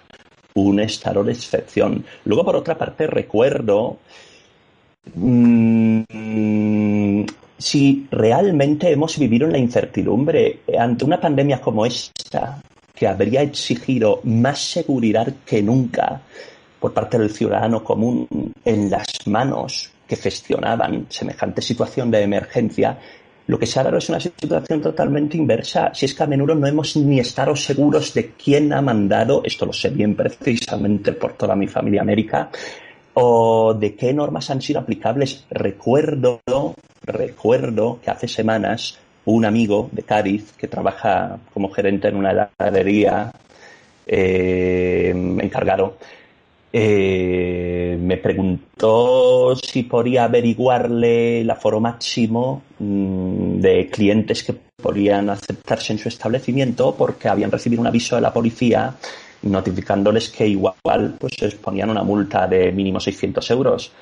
un 0.54 0.80
estado 0.80 1.24
de 1.24 1.32
excepción. 1.32 2.04
Luego, 2.24 2.44
por 2.44 2.56
otra 2.56 2.76
parte, 2.78 3.06
recuerdo 3.06 3.98
mm, 5.14 6.02
si 7.58 8.06
realmente 8.10 8.90
hemos 8.90 9.18
vivido 9.18 9.46
en 9.46 9.52
la 9.52 9.58
incertidumbre 9.58 10.60
ante 10.78 11.04
una 11.04 11.20
pandemia 11.20 11.60
como 11.60 11.84
esta, 11.84 12.62
que 12.94 13.06
habría 13.06 13.42
exigido 13.42 14.20
más 14.24 14.58
seguridad 14.58 15.32
que 15.44 15.62
nunca 15.62 16.20
por 16.80 16.92
parte 16.92 17.18
del 17.18 17.30
ciudadano 17.30 17.82
común 17.82 18.26
en 18.64 18.90
las 18.90 19.06
manos 19.26 19.90
que 20.06 20.16
gestionaban 20.16 21.06
semejante 21.08 21.60
situación 21.60 22.10
de 22.10 22.22
emergencia, 22.22 22.98
lo 23.46 23.58
que 23.58 23.66
se 23.66 23.80
ha 23.80 23.82
dado 23.82 23.98
es 23.98 24.08
una 24.08 24.20
situación 24.20 24.80
totalmente 24.80 25.36
inversa. 25.36 25.90
Si 25.94 26.06
es 26.06 26.14
que 26.14 26.22
a 26.22 26.26
menudo 26.26 26.54
no 26.54 26.66
hemos 26.66 26.96
ni 26.96 27.18
estado 27.18 27.56
seguros 27.56 28.12
de 28.14 28.32
quién 28.32 28.72
ha 28.72 28.82
mandado, 28.82 29.42
esto 29.44 29.64
lo 29.66 29.72
sé 29.72 29.90
bien 29.90 30.14
precisamente 30.14 31.12
por 31.12 31.32
toda 31.32 31.56
mi 31.56 31.66
familia 31.66 32.02
América, 32.02 32.50
o 33.20 33.74
de 33.74 33.94
qué 33.96 34.12
normas 34.12 34.48
han 34.50 34.62
sido 34.62 34.80
aplicables. 34.80 35.44
Recuerdo, 35.50 36.40
recuerdo 37.02 37.98
que 38.02 38.10
hace 38.10 38.28
semanas 38.28 38.98
un 39.24 39.44
amigo 39.44 39.88
de 39.92 40.02
Cádiz 40.04 40.52
que 40.52 40.68
trabaja 40.68 41.38
como 41.52 41.70
gerente 41.70 42.08
en 42.08 42.16
una 42.16 42.30
heladería 42.30 43.32
eh, 44.06 45.10
encargado 45.40 45.96
eh, 46.70 47.96
me 47.98 48.18
preguntó 48.18 49.56
si 49.56 49.84
podía 49.84 50.24
averiguarle 50.24 51.40
el 51.40 51.50
aforo 51.50 51.80
máximo 51.80 52.62
mm, 52.78 53.60
de 53.60 53.88
clientes 53.88 54.44
que 54.44 54.54
podían 54.76 55.30
aceptarse 55.30 55.94
en 55.94 55.98
su 55.98 56.08
establecimiento 56.08 56.94
porque 56.94 57.28
habían 57.28 57.50
recibido 57.50 57.80
un 57.80 57.86
aviso 57.86 58.16
de 58.16 58.22
la 58.22 58.32
policía 58.32 58.94
notificándoles 59.42 60.28
que 60.28 60.46
igual 60.46 61.14
pues 61.18 61.40
les 61.40 61.54
ponían 61.54 61.90
una 61.90 62.02
multa 62.02 62.46
de 62.46 62.72
mínimo 62.72 63.00
600 63.00 63.50
euros. 63.50 63.92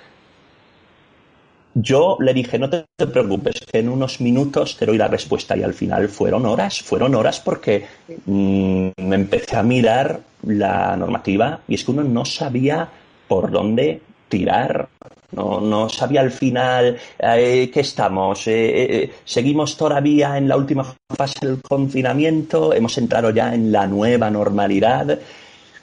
Yo 1.75 2.17
le 2.21 2.33
dije, 2.33 2.59
no 2.59 2.71
te 2.71 2.87
preocupes, 3.07 3.61
que 3.71 3.81
en 3.81 3.91
unos 3.91 4.23
minutos 4.23 4.79
te 4.79 4.87
doy 4.87 4.97
la 4.97 5.09
respuesta 5.09 5.55
y 5.59 5.63
al 5.63 5.75
final 5.75 6.09
fueron 6.09 6.47
horas, 6.47 6.81
fueron 6.81 7.15
horas 7.15 7.39
porque 7.39 7.85
mm, 8.25 8.89
me 8.97 9.17
empecé 9.17 9.57
a 9.57 9.63
mirar 9.63 10.21
la 10.43 10.97
normativa 10.97 11.61
y 11.69 11.75
es 11.75 11.85
que 11.85 11.91
uno 11.91 12.03
no 12.03 12.25
sabía 12.25 12.89
por 13.29 13.51
dónde 13.51 14.01
tirar. 14.31 14.89
No, 15.33 15.61
no 15.61 15.89
sabía 15.89 16.21
al 16.21 16.31
final 16.31 16.99
eh, 17.19 17.71
qué 17.73 17.81
estamos. 17.81 18.47
Eh, 18.47 19.03
eh, 19.03 19.13
seguimos 19.25 19.77
todavía 19.77 20.37
en 20.39 20.49
la 20.49 20.57
última 20.57 20.85
fase 21.09 21.47
del 21.47 21.61
confinamiento. 21.61 22.73
Hemos 22.73 22.97
entrado 22.99 23.31
ya 23.31 23.55
en 23.55 23.73
la 23.73 23.87
nueva 23.87 24.31
normalidad. 24.31 25.19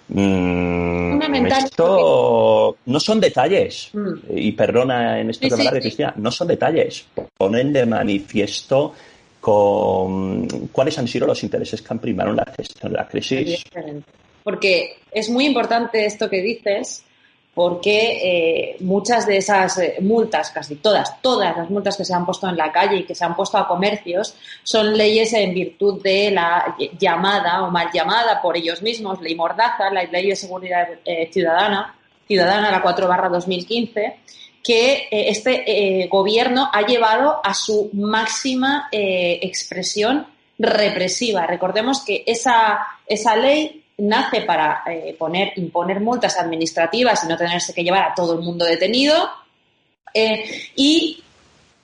Mm, 0.09 1.21
esto 1.47 2.77
no 2.85 2.99
son 2.99 3.19
detalles, 3.19 3.89
mm. 3.93 4.13
y 4.35 4.51
perdona 4.51 5.19
en 5.19 5.29
esto 5.29 5.47
que 5.47 5.55
me 5.55 5.71
de 5.71 5.79
Cristina, 5.79 6.13
no 6.17 6.31
son 6.31 6.47
detalles. 6.47 7.05
Ponen 7.37 7.73
de 7.73 7.85
manifiesto 7.85 8.93
con 9.39 10.47
cuáles 10.71 10.97
han 10.97 11.07
sido 11.07 11.27
los 11.27 11.43
intereses 11.43 11.81
que 11.81 11.87
han 11.91 11.99
primado 11.99 12.29
en 12.29 12.37
la 12.37 12.53
gestión 12.55 12.91
de 12.91 12.97
la 12.97 13.07
crisis. 13.07 13.63
Porque 14.43 14.97
es 15.11 15.29
muy 15.29 15.45
importante 15.45 16.05
esto 16.05 16.29
que 16.29 16.41
dices, 16.41 17.03
porque 17.53 18.19
eh, 18.23 18.77
muchas 18.79 19.27
de 19.27 19.37
esas 19.37 19.77
eh, 19.77 19.97
multas, 20.01 20.49
casi 20.49 20.75
todas, 20.75 21.21
todas 21.21 21.55
las 21.55 21.69
multas 21.69 21.95
que 21.95 22.05
se 22.05 22.13
han 22.13 22.25
puesto 22.25 22.49
en 22.49 22.57
la 22.57 22.71
calle 22.71 22.97
y 22.97 23.03
que 23.03 23.13
se 23.13 23.23
han 23.23 23.35
puesto 23.35 23.57
a 23.57 23.67
comercios, 23.67 24.35
son 24.63 24.97
leyes 24.97 25.33
en 25.33 25.53
virtud 25.53 26.01
de 26.01 26.31
la 26.31 26.75
llamada 26.99 27.63
o 27.63 27.69
mal 27.69 27.89
llamada 27.93 28.41
por 28.41 28.57
ellos 28.57 28.81
mismos, 28.81 29.21
ley 29.21 29.35
Mordaza, 29.35 29.91
la 29.91 30.03
ley 30.03 30.29
de 30.29 30.35
seguridad 30.35 30.87
eh, 31.05 31.29
ciudadana, 31.31 31.95
ciudadana, 32.27 32.71
la 32.71 32.81
4 32.81 33.07
barra 33.07 33.29
2015, 33.29 34.17
que 34.63 35.09
este 35.11 36.07
gobierno 36.09 36.69
ha 36.71 36.85
llevado 36.85 37.41
a 37.43 37.53
su 37.53 37.89
máxima 37.91 38.87
expresión 38.93 40.25
represiva. 40.57 41.45
Recordemos 41.45 42.05
que 42.05 42.23
esa, 42.25 42.79
esa 43.05 43.35
ley 43.35 43.82
nace 43.97 44.41
para 44.41 44.83
eh, 44.87 45.15
poner, 45.17 45.53
imponer 45.55 45.99
multas 45.99 46.37
administrativas 46.39 47.23
y 47.23 47.27
no 47.27 47.37
tenerse 47.37 47.73
que 47.73 47.83
llevar 47.83 48.03
a 48.03 48.15
todo 48.15 48.33
el 48.33 48.39
mundo 48.39 48.65
detenido. 48.65 49.29
Eh, 50.13 50.71
y 50.75 51.23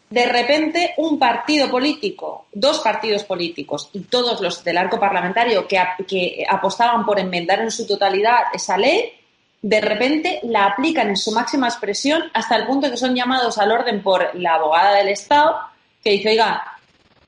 de 0.10 0.26
repente 0.26 0.94
un 0.98 1.20
partido 1.20 1.70
político, 1.70 2.48
dos 2.52 2.80
partidos 2.80 3.24
políticos 3.24 3.90
y 3.94 4.02
todos 4.02 4.42
los 4.42 4.64
del 4.64 4.78
arco 4.78 5.00
parlamentario 5.00 5.68
que, 5.68 5.80
que 6.08 6.46
apostaban 6.48 7.06
por 7.06 7.20
enmendar 7.20 7.60
en 7.62 7.72
su 7.72 7.86
totalidad 7.86 8.38
esa 8.54 8.78
ley, 8.78 9.14
de 9.62 9.82
repente 9.82 10.40
la 10.44 10.66
aplican 10.66 11.10
en 11.10 11.18
su 11.18 11.32
máxima 11.32 11.68
expresión 11.68 12.24
hasta 12.34 12.56
el 12.56 12.66
punto 12.66 12.90
que 12.90 12.98
son 12.98 13.16
llamados 13.16 13.58
al 13.58 13.72
orden 13.72 14.02
por 14.02 14.34
la 14.36 14.56
abogada 14.56 14.96
del 14.96 15.10
Estado, 15.10 15.60
que 16.04 16.12
dice, 16.12 16.30
oiga, 16.30 16.69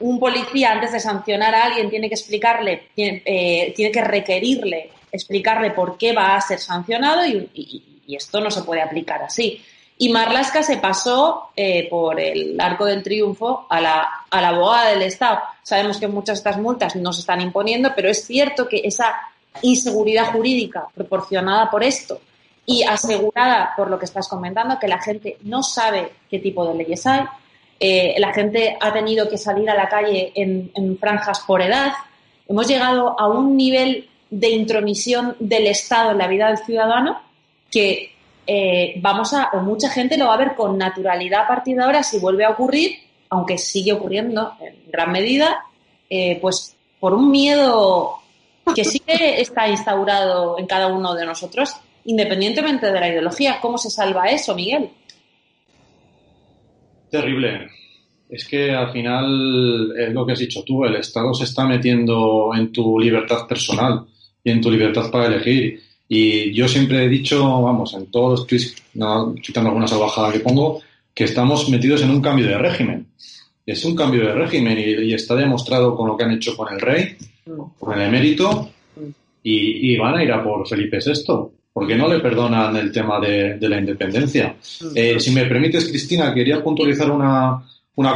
un 0.01 0.19
policía 0.19 0.71
antes 0.71 0.91
de 0.91 0.99
sancionar 0.99 1.55
a 1.55 1.65
alguien 1.65 1.89
tiene 1.89 2.09
que 2.09 2.15
explicarle, 2.15 2.89
tiene, 2.93 3.21
eh, 3.25 3.73
que 3.75 4.03
requerirle, 4.03 4.91
explicarle 5.11 5.71
por 5.71 5.97
qué 5.97 6.13
va 6.13 6.35
a 6.35 6.41
ser 6.41 6.59
sancionado 6.59 7.25
y, 7.25 7.87
esto 8.07 8.41
no 8.41 8.51
se 8.51 8.63
puede 8.63 8.81
aplicar 8.81 9.23
así. 9.23 9.61
Y 9.97 10.09
Marlasca 10.09 10.63
se 10.63 10.77
pasó 10.77 11.51
eh, 11.55 11.87
por 11.89 12.19
el 12.19 12.59
arco 12.59 12.83
del 12.83 13.01
triunfo 13.01 13.67
a 13.69 13.79
la, 13.79 14.09
a 14.29 14.41
la 14.41 14.49
abogada 14.49 14.89
del 14.89 15.03
Estado. 15.03 15.39
Sabemos 15.63 15.97
que 15.97 16.09
muchas 16.09 16.43
de 16.43 16.49
estas 16.49 16.61
multas 16.61 16.97
no 16.97 17.13
se 17.13 17.21
están 17.21 17.39
imponiendo, 17.39 17.93
pero 17.95 18.09
es 18.09 18.25
cierto 18.25 18.67
que 18.67 18.81
esa 18.83 19.15
inseguridad 19.61 20.33
jurídica 20.33 20.87
proporcionada 20.93 21.69
por 21.69 21.85
esto 21.85 22.19
y 22.65 22.83
asegurada 22.83 23.73
por 23.75 23.89
lo 23.89 23.97
que 23.97 24.05
estás 24.05 24.27
comentando, 24.27 24.79
que 24.79 24.87
la 24.87 25.01
gente 25.01 25.37
no 25.43 25.63
sabe 25.63 26.11
qué 26.29 26.39
tipo 26.39 26.65
de 26.65 26.75
leyes 26.75 27.05
hay, 27.05 27.21
eh, 27.83 28.13
la 28.19 28.31
gente 28.31 28.77
ha 28.79 28.93
tenido 28.93 29.27
que 29.27 29.39
salir 29.39 29.67
a 29.67 29.73
la 29.73 29.89
calle 29.89 30.31
en, 30.35 30.97
franjas 30.99 31.39
por 31.39 31.63
edad. 31.63 31.91
Hemos 32.47 32.67
llegado 32.67 33.19
a 33.19 33.27
un 33.27 33.57
nivel 33.57 34.07
de 34.29 34.49
intromisión 34.51 35.35
del 35.39 35.65
Estado 35.65 36.11
en 36.11 36.19
la 36.19 36.27
vida 36.27 36.49
del 36.49 36.59
ciudadano 36.59 37.19
que 37.71 38.11
eh, 38.45 38.93
vamos 38.97 39.33
a, 39.33 39.49
o 39.53 39.61
mucha 39.61 39.89
gente 39.89 40.15
lo 40.15 40.27
va 40.27 40.35
a 40.35 40.37
ver 40.37 40.53
con 40.53 40.77
naturalidad 40.77 41.45
a 41.45 41.47
partir 41.47 41.75
de 41.75 41.83
ahora 41.83 42.03
si 42.03 42.19
vuelve 42.19 42.45
a 42.45 42.51
ocurrir, 42.51 42.99
aunque 43.29 43.57
sigue 43.57 43.93
ocurriendo 43.93 44.53
en 44.59 44.75
gran 44.91 45.11
medida, 45.11 45.65
eh, 46.07 46.37
pues 46.39 46.75
por 46.99 47.15
un 47.15 47.31
miedo 47.31 48.19
que 48.75 48.85
sí 48.85 48.99
que 48.99 49.41
está 49.41 49.67
instaurado 49.67 50.59
en 50.59 50.67
cada 50.67 50.85
uno 50.85 51.15
de 51.15 51.25
nosotros, 51.25 51.75
independientemente 52.05 52.91
de 52.91 52.99
la 52.99 53.09
ideología. 53.09 53.57
¿Cómo 53.59 53.79
se 53.79 53.89
salva 53.89 54.27
eso, 54.27 54.53
Miguel? 54.53 54.91
Terrible. 57.11 57.67
Es 58.29 58.47
que 58.47 58.71
al 58.71 58.93
final 58.93 59.93
es 59.97 60.13
lo 60.13 60.25
que 60.25 60.31
has 60.31 60.39
dicho 60.39 60.63
tú, 60.63 60.85
el 60.85 60.95
Estado 60.95 61.33
se 61.33 61.43
está 61.43 61.65
metiendo 61.65 62.51
en 62.55 62.71
tu 62.71 62.97
libertad 62.97 63.45
personal 63.45 64.05
y 64.41 64.51
en 64.51 64.61
tu 64.61 64.71
libertad 64.71 65.11
para 65.11 65.27
elegir. 65.27 65.81
Y 66.07 66.53
yo 66.53 66.67
siempre 66.69 67.03
he 67.03 67.09
dicho, 67.09 67.61
vamos, 67.61 67.93
en 67.93 68.05
todos 68.09 68.39
los 68.39 68.47
tweets, 68.47 68.75
no, 68.93 69.35
quitando 69.35 69.69
alguna 69.69 69.87
salvajada 69.87 70.31
que 70.31 70.39
pongo, 70.39 70.81
que 71.13 71.25
estamos 71.25 71.67
metidos 71.69 72.01
en 72.01 72.11
un 72.11 72.21
cambio 72.21 72.47
de 72.47 72.57
régimen. 72.57 73.07
Es 73.65 73.83
un 73.83 73.95
cambio 73.95 74.25
de 74.25 74.33
régimen 74.33 74.79
y, 74.79 75.13
está 75.13 75.35
demostrado 75.35 75.95
con 75.95 76.07
lo 76.07 76.15
que 76.15 76.23
han 76.23 76.31
hecho 76.31 76.55
con 76.55 76.73
el 76.73 76.79
rey, 76.79 77.17
con 77.77 77.99
el 77.99 78.07
emérito, 78.07 78.71
y, 79.43 79.91
y 79.93 79.97
van 79.97 80.15
a 80.15 80.23
ir 80.23 80.31
a 80.31 80.41
por 80.41 80.65
Felipe 80.67 80.99
VI 81.05 81.51
porque 81.73 81.95
no 81.95 82.07
le 82.07 82.19
perdonan 82.19 82.75
el 82.75 82.91
tema 82.91 83.19
de, 83.19 83.57
la 83.61 83.79
independencia. 83.79 84.55
Eh, 84.93 85.19
si 85.19 85.31
me 85.31 85.45
permites, 85.45 85.87
Cristina, 85.87 86.33
quería 86.33 86.61
puntualizar 86.61 87.09
una, 87.09 87.63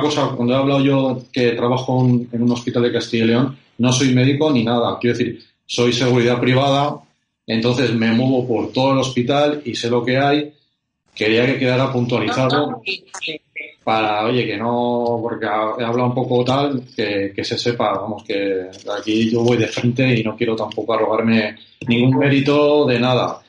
cosa. 0.02 0.32
Cuando 0.36 0.54
he 0.54 0.58
hablado 0.58 0.82
yo 0.82 1.24
que 1.32 1.52
trabajo 1.52 2.06
en 2.06 2.42
un 2.42 2.52
hospital 2.52 2.84
de 2.84 2.92
Castilla 2.92 3.24
y 3.24 3.28
León, 3.28 3.58
no 3.78 3.92
soy 3.94 4.14
médico 4.14 4.52
ni 4.52 4.64
nada. 4.64 4.98
Quiero 5.00 5.18
decir, 5.18 5.42
soy 5.66 5.94
seguridad 5.94 6.40
privada, 6.40 7.00
entonces 7.48 7.94
me 7.94 8.12
muevo 8.12 8.48
por 8.48 8.74
todo 8.74 8.92
el 8.92 9.00
hospital 9.00 9.62
y 9.64 9.76
sé 9.76 9.90
lo 9.90 10.04
que 10.04 10.18
hay. 10.18 10.52
Quería 11.14 11.46
que 11.46 11.58
quedara 11.58 11.94
puntualizado 11.94 12.82
para, 13.86 14.26
oye, 14.26 14.46
que 14.46 14.58
no, 14.58 15.20
porque 15.22 15.46
he 15.46 15.50
hablado 15.86 16.08
un 16.08 16.14
poco 16.14 16.44
tal, 16.44 16.84
que, 16.94 17.32
que 17.34 17.44
se 17.46 17.58
sepa, 17.58 17.94
vamos, 17.94 18.24
que 18.24 18.66
aquí 18.98 19.30
yo 19.30 19.42
voy 19.44 19.56
de 19.56 19.68
frente 19.68 20.14
y 20.14 20.24
no 20.24 20.36
quiero 20.36 20.58
tampoco 20.58 20.94
arrogarme 20.94 21.56
ningún 21.88 22.18
mérito 22.18 22.86
de 22.86 23.00
nada. 23.00 23.45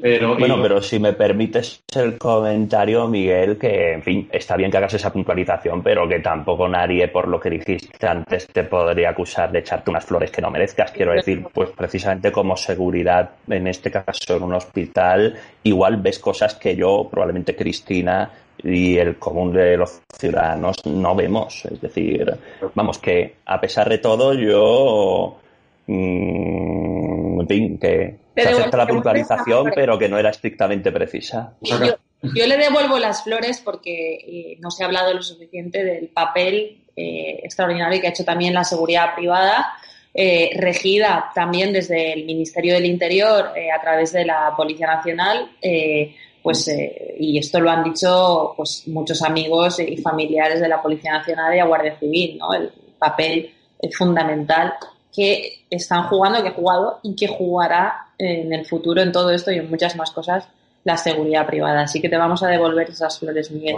Pero, 0.00 0.36
bueno, 0.36 0.58
pero 0.62 0.80
si 0.80 0.98
me 0.98 1.12
permites 1.12 1.82
el 1.94 2.18
comentario, 2.18 3.06
Miguel, 3.08 3.58
que 3.58 3.92
en 3.94 4.02
fin, 4.02 4.28
está 4.32 4.56
bien 4.56 4.70
que 4.70 4.76
hagas 4.76 4.94
esa 4.94 5.12
puntualización, 5.12 5.82
pero 5.82 6.08
que 6.08 6.20
tampoco 6.20 6.68
nadie, 6.68 7.08
por 7.08 7.28
lo 7.28 7.40
que 7.40 7.50
dijiste 7.50 8.06
antes, 8.06 8.46
te 8.48 8.64
podría 8.64 9.10
acusar 9.10 9.50
de 9.52 9.60
echarte 9.60 9.90
unas 9.90 10.04
flores 10.04 10.30
que 10.30 10.42
no 10.42 10.50
merezcas. 10.50 10.92
Quiero 10.92 11.12
decir, 11.12 11.46
pues 11.52 11.70
precisamente 11.70 12.32
como 12.32 12.56
seguridad, 12.56 13.30
en 13.48 13.66
este 13.66 13.90
caso 13.90 14.36
en 14.36 14.42
un 14.42 14.54
hospital, 14.54 15.34
igual 15.62 15.96
ves 15.96 16.18
cosas 16.18 16.54
que 16.54 16.76
yo, 16.76 17.08
probablemente 17.10 17.56
Cristina, 17.56 18.30
y 18.62 18.96
el 18.96 19.16
común 19.18 19.52
de 19.52 19.76
los 19.76 20.00
ciudadanos 20.18 20.84
no 20.86 21.14
vemos. 21.14 21.64
Es 21.64 21.80
decir, 21.80 22.32
vamos, 22.74 22.98
que 22.98 23.36
a 23.46 23.60
pesar 23.60 23.88
de 23.88 23.98
todo 23.98 24.34
yo, 24.34 25.38
mm, 25.86 27.40
en 27.40 27.48
fin, 27.48 27.78
que 27.78 28.16
se 28.42 28.48
acepta 28.48 28.76
la 28.76 28.86
puntualización, 28.86 29.70
pero 29.74 29.98
que 29.98 30.08
no 30.08 30.18
era 30.18 30.30
estrictamente 30.30 30.92
precisa. 30.92 31.54
Yo, 31.60 31.78
yo 32.22 32.46
le 32.46 32.56
devuelvo 32.56 32.98
las 32.98 33.22
flores 33.22 33.60
porque 33.64 34.14
eh, 34.14 34.58
no 34.60 34.70
se 34.70 34.82
ha 34.82 34.86
hablado 34.86 35.14
lo 35.14 35.22
suficiente 35.22 35.84
del 35.84 36.08
papel 36.08 36.82
eh, 36.96 37.40
extraordinario 37.42 38.00
que 38.00 38.08
ha 38.08 38.10
hecho 38.10 38.24
también 38.24 38.54
la 38.54 38.64
seguridad 38.64 39.14
privada, 39.14 39.72
eh, 40.12 40.50
regida 40.56 41.30
también 41.34 41.72
desde 41.72 42.12
el 42.12 42.24
Ministerio 42.24 42.74
del 42.74 42.86
Interior 42.86 43.52
a 43.72 43.80
través 43.80 44.12
de 44.12 44.24
la 44.24 44.52
Policía 44.56 44.88
Nacional 44.88 45.50
pues, 46.42 46.68
y 47.18 47.38
esto 47.38 47.60
lo 47.60 47.70
han 47.70 47.84
dicho 47.84 48.54
pues, 48.56 48.88
muchos 48.88 49.22
amigos 49.22 49.78
y 49.80 49.98
familiares 49.98 50.60
de 50.60 50.68
la 50.68 50.82
Policía 50.82 51.12
Nacional 51.12 51.54
y 51.54 51.58
la 51.58 51.66
Guardia 51.66 51.98
Civil, 51.98 52.38
¿no? 52.38 52.54
El 52.54 52.72
papel 52.98 53.54
fundamental 53.96 54.74
que 55.14 55.64
están 55.70 56.08
jugando, 56.08 56.42
que 56.42 56.48
ha 56.48 56.54
jugado 56.54 57.00
y 57.02 57.14
que 57.14 57.28
jugará 57.28 58.07
en 58.18 58.52
el 58.52 58.66
futuro 58.66 59.00
en 59.00 59.12
todo 59.12 59.30
esto 59.30 59.50
y 59.50 59.56
en 59.56 59.70
muchas 59.70 59.96
más 59.96 60.10
cosas 60.10 60.48
la 60.84 60.96
seguridad 60.96 61.46
privada. 61.46 61.82
Así 61.82 62.00
que 62.00 62.08
te 62.08 62.16
vamos 62.16 62.42
a 62.42 62.48
devolver 62.48 62.90
esas 62.90 63.18
flores, 63.18 63.50
Miguel. 63.50 63.76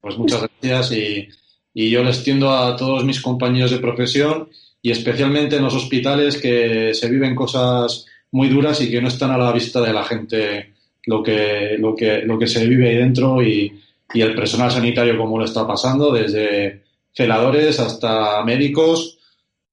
pues 0.00 0.16
muchas 0.18 0.42
gracias 0.42 0.92
y, 0.92 1.28
y 1.74 1.90
yo 1.90 2.02
les 2.02 2.22
tiendo 2.22 2.50
a 2.50 2.76
todos 2.76 3.04
mis 3.04 3.20
compañeros 3.20 3.70
de 3.70 3.78
profesión 3.78 4.48
y 4.82 4.90
especialmente 4.90 5.56
en 5.56 5.64
los 5.64 5.74
hospitales 5.74 6.40
que 6.40 6.94
se 6.94 7.08
viven 7.08 7.34
cosas 7.34 8.06
muy 8.32 8.48
duras 8.48 8.80
y 8.80 8.90
que 8.90 9.00
no 9.00 9.08
están 9.08 9.30
a 9.30 9.38
la 9.38 9.52
vista 9.52 9.80
de 9.80 9.92
la 9.92 10.04
gente 10.04 10.74
lo 11.06 11.22
que, 11.22 11.76
lo 11.78 11.94
que, 11.94 12.22
lo 12.22 12.38
que 12.38 12.46
se 12.46 12.66
vive 12.66 12.88
ahí 12.88 12.96
dentro 12.96 13.42
y, 13.42 13.72
y 14.12 14.20
el 14.20 14.34
personal 14.34 14.70
sanitario 14.70 15.16
como 15.16 15.38
lo 15.38 15.44
está 15.44 15.66
pasando, 15.66 16.12
desde 16.12 16.82
celadores 17.12 17.80
hasta 17.80 18.44
médicos, 18.44 19.18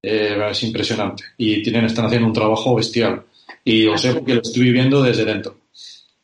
eh, 0.01 0.37
es 0.49 0.63
impresionante. 0.63 1.23
Y 1.37 1.61
tienen, 1.61 1.85
están 1.85 2.05
haciendo 2.05 2.27
un 2.27 2.33
trabajo 2.33 2.75
bestial. 2.75 3.23
Y 3.63 3.83
lo 3.83 3.97
sé 3.97 4.13
porque 4.13 4.35
lo 4.35 4.41
estoy 4.41 4.63
viviendo 4.63 5.01
desde 5.01 5.25
dentro. 5.25 5.57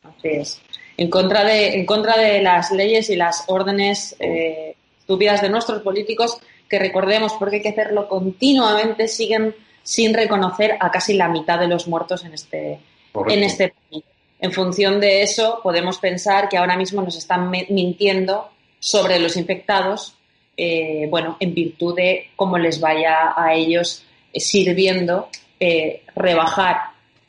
Así 0.02 0.28
es. 0.28 0.60
En 0.96 1.08
contra 1.08 1.44
de, 1.44 1.74
en 1.74 1.86
contra 1.86 2.18
de 2.18 2.42
las 2.42 2.70
leyes 2.72 3.08
y 3.08 3.16
las 3.16 3.44
órdenes 3.46 4.14
eh, 4.18 4.76
estúpidas 4.98 5.40
de 5.40 5.48
nuestros 5.48 5.82
políticos, 5.82 6.38
que 6.68 6.78
recordemos, 6.78 7.32
porque 7.38 7.56
hay 7.56 7.62
que 7.62 7.70
hacerlo 7.70 8.08
continuamente, 8.08 9.08
siguen 9.08 9.54
sin 9.82 10.12
reconocer 10.12 10.76
a 10.78 10.90
casi 10.90 11.14
la 11.14 11.28
mitad 11.28 11.58
de 11.58 11.68
los 11.68 11.88
muertos 11.88 12.24
en 12.24 12.34
este, 12.34 12.80
en 13.28 13.42
este 13.42 13.72
país. 13.72 14.04
En 14.38 14.52
función 14.52 15.00
de 15.00 15.22
eso, 15.22 15.60
podemos 15.62 15.98
pensar 15.98 16.48
que 16.48 16.58
ahora 16.58 16.76
mismo 16.76 17.02
nos 17.02 17.16
están 17.16 17.50
mintiendo 17.50 18.50
sobre 18.78 19.18
los 19.18 19.36
infectados, 19.36 20.14
eh, 20.56 21.06
bueno, 21.10 21.36
en 21.40 21.54
virtud 21.54 21.96
de 21.96 22.28
cómo 22.36 22.58
les 22.58 22.80
vaya 22.80 23.34
a 23.36 23.54
ellos 23.54 24.04
sirviendo 24.34 25.28
eh, 25.58 26.02
rebajar 26.14 26.76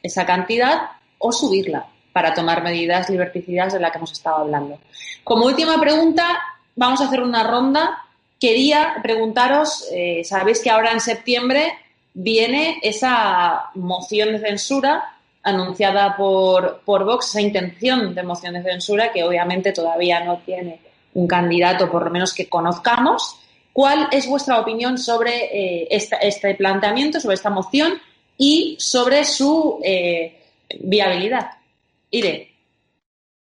esa 0.02 0.26
cantidad 0.26 0.90
o 1.18 1.32
subirla 1.32 1.86
para 2.14 2.34
tomar 2.34 2.64
medidas 2.64 3.10
liberticidas 3.10 3.74
de 3.74 3.80
las 3.80 3.92
que 3.92 3.98
hemos 3.98 4.12
estado 4.12 4.38
hablando. 4.38 4.80
Como 5.24 5.46
última 5.46 5.80
pregunta, 5.80 6.40
vamos 6.76 7.02
a 7.02 7.06
hacer 7.06 7.22
una 7.22 7.44
ronda. 7.44 8.06
Quería 8.40 8.96
preguntaros, 9.02 9.88
eh, 9.92 10.24
sabéis 10.24 10.62
que 10.62 10.70
ahora 10.70 10.92
en 10.92 11.00
septiembre 11.00 11.74
viene 12.14 12.80
esa 12.82 13.70
moción 13.76 14.34
de 14.34 14.40
censura 14.40 15.16
anunciada 15.44 16.16
por, 16.18 16.82
por 16.86 17.06
Vox, 17.06 17.30
esa 17.30 17.42
intención 17.42 18.14
de 18.14 18.24
moción 18.24 18.54
de 18.54 18.64
censura 18.64 19.12
que 19.12 19.24
obviamente 19.24 19.72
todavía 19.72 20.24
no 20.24 20.38
tiene 20.40 20.80
un 21.14 21.28
candidato, 21.28 21.90
por 21.90 22.06
lo 22.06 22.12
menos 22.12 22.34
que 22.34 22.48
conozcamos. 22.48 23.38
¿Cuál 23.74 24.10
es 24.12 24.28
vuestra 24.28 24.60
opinión 24.60 24.98
sobre 24.98 25.84
eh, 25.84 25.88
este 25.90 26.56
planteamiento, 26.56 27.20
sobre 27.20 27.36
esta 27.36 27.50
moción 27.50 27.94
y 28.41 28.75
sobre 28.80 29.23
su 29.23 29.80
eh, 29.84 30.41
viabilidad? 30.80 31.51
Irene. 32.10 32.49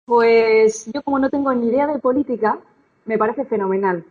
Pues 0.06 0.86
yo 0.94 1.02
como 1.02 1.18
no 1.18 1.28
tengo 1.28 1.52
ni 1.52 1.68
idea 1.68 1.86
de 1.86 1.98
política, 1.98 2.58
me 3.04 3.18
parece 3.18 3.44
fenomenal, 3.44 4.02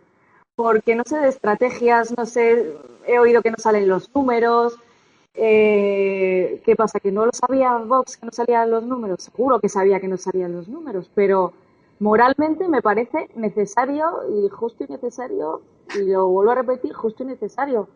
porque 0.55 0.93
no 0.93 1.01
sé 1.03 1.17
de 1.17 1.29
estrategias, 1.29 2.15
no 2.15 2.27
sé, 2.27 2.75
he 3.07 3.17
oído 3.17 3.41
que 3.41 3.49
no 3.49 3.57
salen 3.57 3.87
los 3.87 4.13
números, 4.13 4.77
eh, 5.39 6.61
¿Qué 6.65 6.75
pasa? 6.75 6.99
¿Que 6.99 7.11
no 7.11 7.25
lo 7.25 7.31
sabía 7.31 7.77
Vox 7.77 8.17
que 8.17 8.25
no 8.25 8.31
salían 8.31 8.71
los 8.71 8.83
números? 8.83 9.23
Seguro 9.23 9.59
que 9.59 9.69
sabía 9.69 9.99
que 9.99 10.07
no 10.07 10.17
salían 10.17 10.51
los 10.51 10.67
números, 10.67 11.11
pero 11.13 11.53
moralmente 11.99 12.67
me 12.67 12.81
parece 12.81 13.29
necesario 13.35 14.05
y 14.31 14.49
justo 14.49 14.83
y 14.83 14.91
necesario, 14.91 15.61
y 15.95 16.09
lo 16.09 16.27
vuelvo 16.27 16.51
a 16.51 16.55
repetir, 16.55 16.93
justo 16.93 17.23
y 17.23 17.27
necesario, 17.27 17.87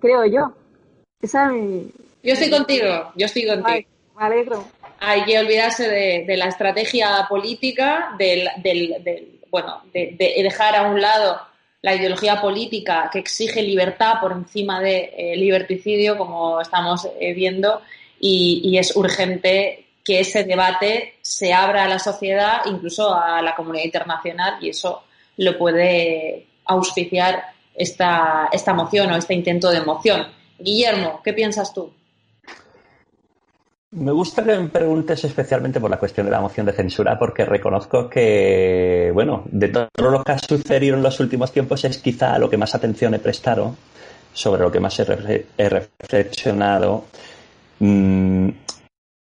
creo 0.00 0.24
yo. 0.26 0.52
Esa 1.20 1.50
Yo 1.52 2.32
estoy 2.32 2.50
contigo, 2.50 3.12
yo 3.16 3.26
estoy 3.26 3.46
contigo. 3.46 3.88
me 4.16 4.24
alegro. 4.24 4.64
Hay 5.00 5.24
que 5.24 5.38
olvidarse 5.38 5.88
de, 5.88 6.36
la 6.36 6.46
estrategia 6.46 7.26
política, 7.28 8.14
del, 8.18 8.48
del, 8.58 9.40
bueno, 9.50 9.82
de 9.92 10.16
dejar 10.18 10.76
a 10.76 10.88
un 10.88 11.00
lado 11.00 11.48
la 11.82 11.94
ideología 11.94 12.40
política 12.40 13.08
que 13.12 13.20
exige 13.20 13.62
libertad 13.62 14.14
por 14.20 14.32
encima 14.32 14.80
de 14.80 15.12
eh, 15.16 15.36
liberticidio, 15.36 16.18
como 16.18 16.60
estamos 16.60 17.08
eh, 17.20 17.32
viendo, 17.34 17.82
y, 18.20 18.76
es 18.76 18.96
urgente 18.96 19.86
que 20.04 20.20
ese 20.20 20.42
debate 20.42 21.14
se 21.20 21.52
abra 21.52 21.84
a 21.84 21.88
la 21.88 21.98
sociedad, 21.98 22.62
incluso 22.66 23.14
a 23.14 23.40
la 23.42 23.54
comunidad 23.54 23.84
internacional, 23.84 24.56
y 24.60 24.70
eso 24.70 25.04
lo 25.36 25.56
puede 25.56 26.46
auspiciar 26.64 27.44
esta, 27.74 28.48
esta 28.50 28.74
moción 28.74 29.12
o 29.12 29.16
este 29.16 29.34
intento 29.34 29.70
de 29.70 29.82
moción. 29.82 30.26
Guillermo, 30.58 31.20
¿qué 31.22 31.32
piensas 31.32 31.72
tú? 31.72 31.92
Me 33.90 34.12
gusta 34.12 34.44
que 34.44 34.58
me 34.58 34.68
preguntes 34.68 35.24
especialmente 35.24 35.80
por 35.80 35.90
la 35.90 35.98
cuestión 35.98 36.26
de 36.26 36.32
la 36.32 36.42
moción 36.42 36.66
de 36.66 36.72
censura, 36.72 37.18
porque 37.18 37.46
reconozco 37.46 38.10
que, 38.10 39.10
bueno, 39.14 39.44
de 39.46 39.68
todo 39.68 39.88
lo 39.96 40.22
que 40.22 40.32
ha 40.32 40.38
sucedido 40.38 40.94
en 40.94 41.02
los 41.02 41.18
últimos 41.20 41.52
tiempos 41.52 41.84
es 41.84 41.96
quizá 41.96 42.38
lo 42.38 42.50
que 42.50 42.58
más 42.58 42.74
atención 42.74 43.14
he 43.14 43.18
prestado, 43.18 43.76
sobre 44.34 44.62
lo 44.62 44.70
que 44.70 44.80
más 44.80 44.98
he, 45.00 45.68
reflexionado. 45.68 47.06
Mm, 47.78 48.50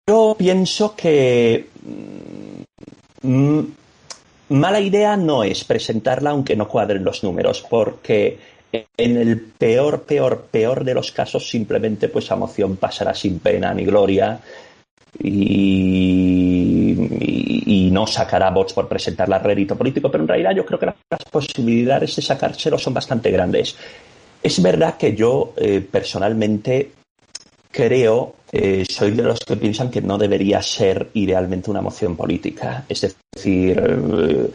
yo 0.08 0.36
pienso 0.38 0.96
que 0.96 1.68
mm, 3.22 3.60
mala 4.50 4.80
idea 4.80 5.18
no 5.18 5.44
es 5.44 5.66
presentarla 5.66 6.30
aunque 6.30 6.56
no 6.56 6.70
cuadren 6.70 7.04
los 7.04 7.22
números, 7.22 7.66
porque 7.70 8.40
en 8.74 9.18
el 9.18 9.40
peor, 9.40 10.04
peor, 10.04 10.48
peor 10.50 10.84
de 10.84 10.94
los 10.94 11.12
casos, 11.12 11.48
simplemente 11.48 12.10
pues 12.10 12.30
la 12.30 12.36
moción 12.36 12.78
pasará 12.78 13.14
sin 13.14 13.40
pena 13.40 13.74
ni 13.74 13.86
gloria 13.86 14.40
y, 15.22 16.60
no 17.92 18.08
sacará 18.08 18.50
votos 18.50 18.74
por 18.74 18.88
presentarla 18.88 19.36
a 19.36 19.40
rédito 19.40 19.76
político, 19.76 20.10
pero 20.10 20.24
en 20.24 20.28
realidad 20.28 20.56
yo 20.56 20.66
creo 20.66 20.80
que 20.80 20.88
las 20.88 21.24
posibilidades 21.30 22.16
de 22.16 22.24
sacárselo 22.24 22.80
son 22.80 22.96
bastante 22.96 23.30
grandes. 23.30 23.76
Es 24.42 24.60
verdad 24.64 24.98
que 24.98 25.16
yo 25.16 25.54
eh, 25.58 25.80
personalmente 25.80 26.90
creo, 27.70 28.36
eh, 28.52 28.84
soy 28.90 29.12
de 29.12 29.22
los 29.22 29.40
que 29.42 29.58
piensan 29.58 29.92
que 29.92 30.02
no 30.02 30.18
debería 30.18 30.60
ser 30.64 31.10
idealmente 31.14 31.70
una 31.70 31.82
moción 31.82 32.16
política. 32.16 32.84
Es 32.90 33.02
decir, 33.02 33.80
eh, 33.80 34.50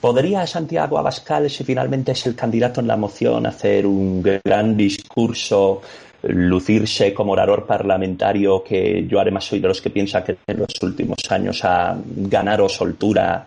¿Podría 0.00 0.46
Santiago 0.46 0.96
Abascal, 0.96 1.50
si 1.50 1.62
finalmente 1.62 2.12
es 2.12 2.26
el 2.26 2.34
candidato 2.34 2.80
en 2.80 2.86
la 2.86 2.96
moción, 2.96 3.44
hacer 3.44 3.86
un 3.86 4.22
gran 4.22 4.74
discurso, 4.74 5.82
lucirse 6.22 7.12
como 7.12 7.32
orador 7.32 7.66
parlamentario, 7.66 8.64
que 8.64 9.06
yo 9.06 9.20
además 9.20 9.44
soy 9.44 9.60
de 9.60 9.68
los 9.68 9.82
que 9.82 9.90
piensa 9.90 10.24
que 10.24 10.38
en 10.46 10.58
los 10.60 10.82
últimos 10.82 11.18
años 11.30 11.62
ha 11.64 11.98
ganado 12.06 12.66
soltura 12.66 13.46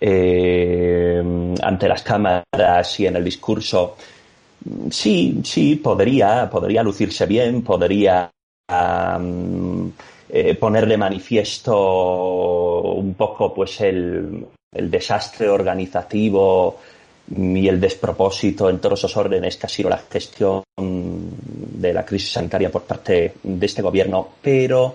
eh, 0.00 1.22
ante 1.62 1.88
las 1.88 2.02
cámaras 2.02 2.98
y 2.98 3.06
en 3.06 3.16
el 3.16 3.24
discurso? 3.24 3.96
Sí, 4.90 5.40
sí, 5.44 5.76
podría, 5.76 6.50
podría 6.50 6.82
lucirse 6.82 7.26
bien, 7.26 7.62
podría 7.62 8.28
eh, 8.68 10.54
poner 10.56 10.86
de 10.86 10.96
manifiesto 10.96 12.94
un 12.94 13.14
poco 13.14 13.54
pues 13.54 13.80
el, 13.80 14.46
el 14.72 14.90
desastre 14.90 15.48
organizativo 15.48 16.78
y 17.36 17.68
el 17.68 17.80
despropósito 17.80 18.68
en 18.68 18.78
todos 18.78 19.00
esos 19.00 19.16
órdenes 19.16 19.56
que 19.56 19.66
ha 19.66 19.68
sido 19.68 19.88
la 19.88 19.98
gestión 19.98 20.62
de 20.76 21.92
la 21.92 22.04
crisis 22.04 22.32
sanitaria 22.32 22.70
por 22.70 22.82
parte 22.82 23.34
de 23.42 23.66
este 23.66 23.82
gobierno. 23.82 24.28
Pero 24.40 24.94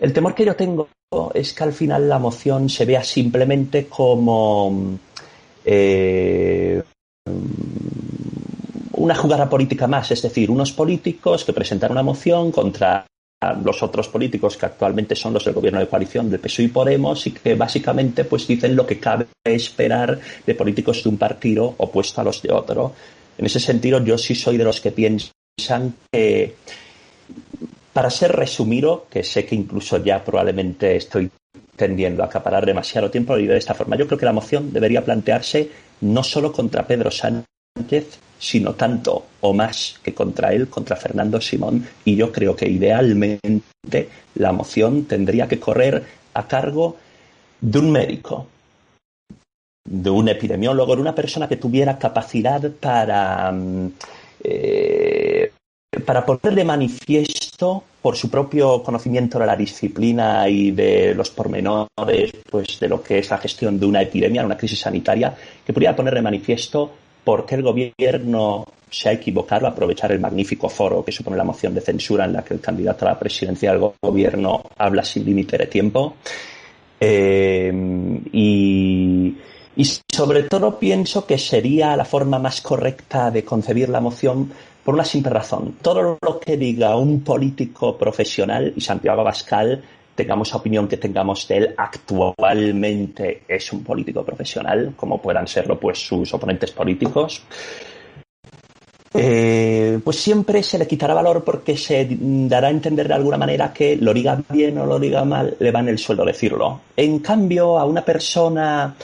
el 0.00 0.12
temor 0.12 0.34
que 0.34 0.44
yo 0.44 0.56
tengo 0.56 0.88
es 1.32 1.52
que 1.52 1.64
al 1.64 1.72
final 1.72 2.08
la 2.08 2.18
moción 2.18 2.68
se 2.68 2.84
vea 2.84 3.04
simplemente 3.04 3.86
como 3.86 4.98
eh, 5.64 6.82
una 8.92 9.14
jugada 9.14 9.48
política 9.48 9.86
más, 9.86 10.10
es 10.10 10.22
decir, 10.22 10.50
unos 10.50 10.72
políticos 10.72 11.44
que 11.44 11.52
presentan 11.52 11.92
una 11.92 12.02
moción 12.02 12.50
contra 12.50 13.06
los 13.52 13.82
otros 13.82 14.08
políticos 14.08 14.56
que 14.56 14.66
actualmente 14.66 15.14
son 15.14 15.34
los 15.34 15.44
del 15.44 15.54
gobierno 15.54 15.80
de 15.80 15.88
coalición 15.88 16.30
de 16.30 16.38
PSOE 16.38 16.64
y 16.64 16.68
Podemos 16.68 17.26
y 17.26 17.32
que 17.32 17.54
básicamente 17.54 18.24
pues 18.24 18.46
dicen 18.46 18.74
lo 18.74 18.86
que 18.86 18.98
cabe 18.98 19.26
esperar 19.44 20.18
de 20.46 20.54
políticos 20.54 21.02
de 21.02 21.10
un 21.10 21.18
partido 21.18 21.74
opuesto 21.78 22.20
a 22.20 22.24
los 22.24 22.40
de 22.40 22.52
otro. 22.52 22.94
En 23.36 23.46
ese 23.46 23.60
sentido, 23.60 24.02
yo 24.02 24.16
sí 24.16 24.34
soy 24.34 24.56
de 24.56 24.64
los 24.64 24.80
que 24.80 24.92
piensan 24.92 25.94
que, 26.12 26.54
para 27.92 28.10
ser 28.10 28.32
resumido, 28.32 29.06
que 29.10 29.22
sé 29.22 29.44
que 29.44 29.54
incluso 29.54 30.02
ya 30.02 30.24
probablemente 30.24 30.96
estoy 30.96 31.30
tendiendo 31.76 32.22
a 32.22 32.26
acaparar 32.26 32.64
demasiado 32.64 33.10
tiempo, 33.10 33.36
diré 33.36 33.52
de 33.52 33.58
esta 33.58 33.74
forma. 33.74 33.96
Yo 33.96 34.06
creo 34.06 34.18
que 34.18 34.26
la 34.26 34.32
moción 34.32 34.72
debería 34.72 35.04
plantearse 35.04 35.70
no 36.00 36.22
solo 36.22 36.52
contra 36.52 36.86
Pedro 36.86 37.10
Sánchez, 37.10 38.18
sino 38.44 38.74
tanto 38.74 39.24
o 39.40 39.54
más 39.54 39.98
que 40.02 40.12
contra 40.12 40.52
él, 40.52 40.68
contra 40.68 40.96
Fernando 40.96 41.40
Simón, 41.40 41.86
y 42.04 42.14
yo 42.14 42.30
creo 42.30 42.54
que 42.54 42.68
idealmente 42.68 44.10
la 44.34 44.52
moción 44.52 45.06
tendría 45.06 45.48
que 45.48 45.58
correr 45.58 46.04
a 46.34 46.46
cargo 46.46 46.96
de 47.58 47.78
un 47.78 47.90
médico, 47.90 48.46
de 49.88 50.10
un 50.10 50.28
epidemiólogo, 50.28 50.94
de 50.94 51.00
una 51.00 51.14
persona 51.14 51.48
que 51.48 51.56
tuviera 51.56 51.98
capacidad 51.98 52.70
para, 52.70 53.50
mm, 53.50 53.92
eh, 54.44 55.50
para 56.04 56.26
poner 56.26 56.54
de 56.54 56.64
manifiesto 56.64 57.82
por 58.02 58.14
su 58.14 58.28
propio 58.28 58.82
conocimiento 58.82 59.38
de 59.38 59.46
la 59.46 59.56
disciplina 59.56 60.46
y 60.50 60.72
de 60.72 61.14
los 61.14 61.30
pormenores 61.30 62.32
pues, 62.50 62.78
de 62.78 62.88
lo 62.88 63.02
que 63.02 63.20
es 63.20 63.30
la 63.30 63.38
gestión 63.38 63.80
de 63.80 63.86
una 63.86 64.02
epidemia, 64.02 64.44
una 64.44 64.58
crisis 64.58 64.80
sanitaria, 64.80 65.34
que 65.64 65.72
pudiera 65.72 65.96
poner 65.96 66.12
de 66.12 66.20
manifiesto 66.20 67.03
por 67.24 67.46
qué 67.46 67.56
el 67.56 67.62
gobierno 67.62 68.66
se 68.90 69.08
ha 69.08 69.12
equivocado 69.12 69.66
a 69.66 69.70
aprovechar 69.70 70.12
el 70.12 70.20
magnífico 70.20 70.68
foro 70.68 71.04
que 71.04 71.10
supone 71.10 71.36
la 71.36 71.44
moción 71.44 71.74
de 71.74 71.80
censura 71.80 72.26
en 72.26 72.34
la 72.34 72.44
que 72.44 72.54
el 72.54 72.60
candidato 72.60 73.06
a 73.06 73.10
la 73.10 73.18
presidencia 73.18 73.72
del 73.72 73.90
gobierno 74.00 74.62
habla 74.76 75.02
sin 75.02 75.24
límite 75.24 75.58
de 75.58 75.66
tiempo. 75.66 76.16
Eh, 77.00 77.72
y 78.32 79.34
y 79.76 79.84
sobre 79.84 80.44
todo 80.44 80.78
pienso 80.78 81.26
que 81.26 81.38
sería 81.38 81.96
la 81.96 82.04
forma 82.04 82.38
más 82.38 82.60
correcta 82.60 83.30
de 83.30 83.44
concebir 83.44 83.88
la 83.88 84.00
moción 84.00 84.52
por 84.84 84.94
una 84.94 85.04
simple 85.04 85.32
razón. 85.32 85.78
Todo 85.82 86.18
lo 86.20 86.38
que 86.38 86.56
diga 86.56 86.96
un 86.96 87.22
político 87.22 87.98
profesional, 87.98 88.72
y 88.76 88.80
Santiago 88.80 89.22
Abascal, 89.22 89.82
tengamos 90.14 90.50
la 90.50 90.56
opinión 90.58 90.88
que 90.88 90.96
tengamos 90.96 91.46
de 91.48 91.56
él, 91.56 91.74
actualmente 91.76 93.42
es 93.48 93.72
un 93.72 93.82
político 93.82 94.24
profesional, 94.24 94.94
como 94.96 95.20
puedan 95.20 95.46
serlo 95.46 95.78
pues 95.78 95.98
sus 95.98 96.32
oponentes 96.34 96.70
políticos. 96.72 97.42
Eh, 99.16 100.00
pues 100.02 100.16
siempre 100.16 100.60
se 100.64 100.76
le 100.76 100.88
quitará 100.88 101.14
valor 101.14 101.44
porque 101.44 101.76
se 101.76 102.08
dará 102.10 102.66
a 102.66 102.70
entender 102.70 103.06
de 103.06 103.14
alguna 103.14 103.38
manera 103.38 103.72
que 103.72 103.96
lo 103.96 104.12
diga 104.12 104.42
bien 104.48 104.76
o 104.78 104.86
lo 104.86 104.98
diga 104.98 105.24
mal, 105.24 105.56
le 105.60 105.70
va 105.70 105.80
en 105.80 105.88
el 105.88 105.98
sueldo 105.98 106.24
decirlo. 106.24 106.80
En 106.96 107.20
cambio, 107.20 107.78
a 107.78 107.84
una 107.84 108.04
persona 108.04 108.96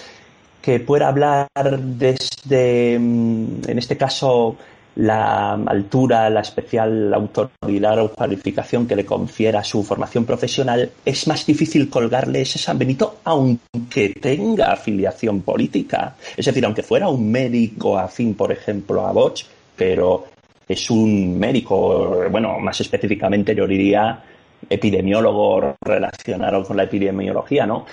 que 0.60 0.80
pueda 0.80 1.08
hablar 1.08 1.48
desde, 1.54 2.98
mm, 2.98 3.62
en 3.68 3.78
este 3.78 3.96
caso, 3.96 4.56
la 4.96 5.52
altura, 5.52 6.28
la 6.30 6.40
especial 6.40 7.14
autoridad 7.14 7.98
o 8.00 8.12
cualificación 8.12 8.86
que 8.86 8.96
le 8.96 9.04
confiera 9.04 9.62
su 9.62 9.82
formación 9.82 10.24
profesional, 10.24 10.90
es 11.04 11.26
más 11.28 11.46
difícil 11.46 11.88
colgarle 11.88 12.42
ese 12.42 12.58
San 12.58 12.78
Benito 12.78 13.20
aunque 13.24 14.10
tenga 14.20 14.72
afiliación 14.72 15.42
política. 15.42 16.16
Es 16.36 16.46
decir, 16.46 16.64
aunque 16.64 16.82
fuera 16.82 17.08
un 17.08 17.30
médico 17.30 17.98
afín, 17.98 18.34
por 18.34 18.52
ejemplo, 18.52 19.06
a 19.06 19.12
Bosch, 19.12 19.44
pero 19.76 20.26
es 20.68 20.90
un 20.90 21.38
médico, 21.38 22.28
bueno, 22.30 22.58
más 22.58 22.80
específicamente 22.80 23.54
yo 23.54 23.66
diría 23.66 24.22
epidemiólogo 24.68 25.76
relacionado 25.80 26.62
con 26.64 26.76
la 26.76 26.84
epidemiología, 26.84 27.66
¿no? 27.66 27.86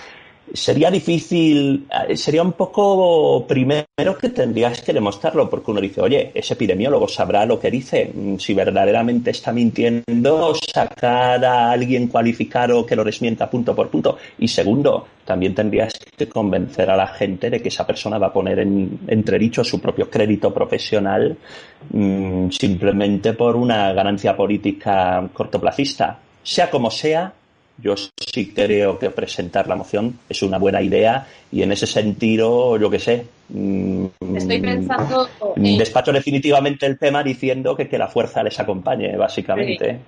Sería 0.53 0.89
difícil, 0.89 1.87
eh, 2.07 2.15
sería 2.15 2.41
un 2.41 2.53
poco 2.53 3.45
primero 3.47 4.17
que 4.19 4.29
tendrías 4.29 4.81
que 4.81 4.93
demostrarlo, 4.93 5.49
porque 5.49 5.71
uno 5.71 5.81
dice, 5.81 6.01
oye, 6.01 6.31
ese 6.33 6.53
epidemiólogo 6.53 7.07
sabrá 7.07 7.45
lo 7.45 7.59
que 7.59 7.71
dice, 7.71 8.11
mm, 8.13 8.37
si 8.37 8.53
verdaderamente 8.53 9.31
está 9.31 9.51
mintiendo, 9.51 10.55
sacar 10.55 11.43
a 11.43 11.71
alguien 11.71 12.07
cualificado 12.07 12.85
que 12.85 12.95
lo 12.95 13.03
desmienta 13.03 13.49
punto 13.49 13.75
por 13.75 13.89
punto. 13.89 14.17
Y 14.39 14.47
segundo, 14.47 15.07
también 15.25 15.53
tendrías 15.53 15.93
que 16.17 16.27
convencer 16.29 16.89
a 16.89 16.97
la 16.97 17.07
gente 17.07 17.49
de 17.49 17.61
que 17.61 17.69
esa 17.69 17.85
persona 17.85 18.17
va 18.17 18.27
a 18.27 18.33
poner 18.33 18.59
en 18.59 18.99
entredicho 19.07 19.63
su 19.63 19.79
propio 19.79 20.09
crédito 20.09 20.53
profesional 20.53 21.37
mm, 21.91 22.49
simplemente 22.49 23.33
por 23.33 23.55
una 23.55 23.93
ganancia 23.93 24.35
política 24.35 25.27
cortoplacista. 25.33 26.19
Sea 26.43 26.69
como 26.69 26.89
sea, 26.89 27.33
yo 27.77 27.95
sí 27.95 28.51
creo 28.53 28.97
que 28.97 29.09
presentar 29.11 29.67
la 29.67 29.75
moción 29.75 30.19
es 30.27 30.41
una 30.41 30.57
buena 30.57 30.81
idea 30.81 31.27
y 31.51 31.61
en 31.61 31.71
ese 31.71 31.85
sentido, 31.85 32.77
yo 32.77 32.89
qué 32.89 32.99
sé. 32.99 33.25
Mm, 33.49 34.05
Estoy 34.35 34.59
pensando. 34.59 35.29
Despacho 35.55 36.11
definitivamente 36.11 36.85
el 36.85 36.97
tema 36.97 37.23
diciendo 37.23 37.75
que, 37.75 37.87
que 37.87 37.97
la 37.97 38.07
fuerza 38.07 38.43
les 38.43 38.59
acompañe, 38.59 39.15
básicamente. 39.15 39.99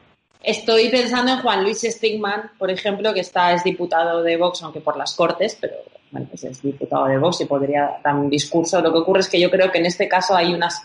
Estoy 0.41 0.89
pensando 0.89 1.33
en 1.33 1.39
Juan 1.39 1.63
Luis 1.63 1.81
Stigman, 1.81 2.51
por 2.57 2.71
ejemplo, 2.71 3.13
que 3.13 3.19
está, 3.19 3.53
es 3.53 3.63
diputado 3.63 4.23
de 4.23 4.37
Vox, 4.37 4.63
aunque 4.63 4.79
por 4.79 4.97
las 4.97 5.13
Cortes, 5.13 5.57
pero 5.59 5.75
bueno, 6.11 6.27
pues 6.29 6.43
es 6.45 6.61
diputado 6.61 7.05
de 7.05 7.17
Vox 7.17 7.41
y 7.41 7.45
podría 7.45 7.99
dar 8.03 8.15
un 8.15 8.29
discurso. 8.29 8.81
Lo 8.81 8.91
que 8.91 8.99
ocurre 8.99 9.19
es 9.19 9.29
que 9.29 9.39
yo 9.39 9.51
creo 9.51 9.71
que 9.71 9.77
en 9.77 9.85
este 9.85 10.07
caso 10.07 10.35
hay 10.35 10.53
unas 10.53 10.81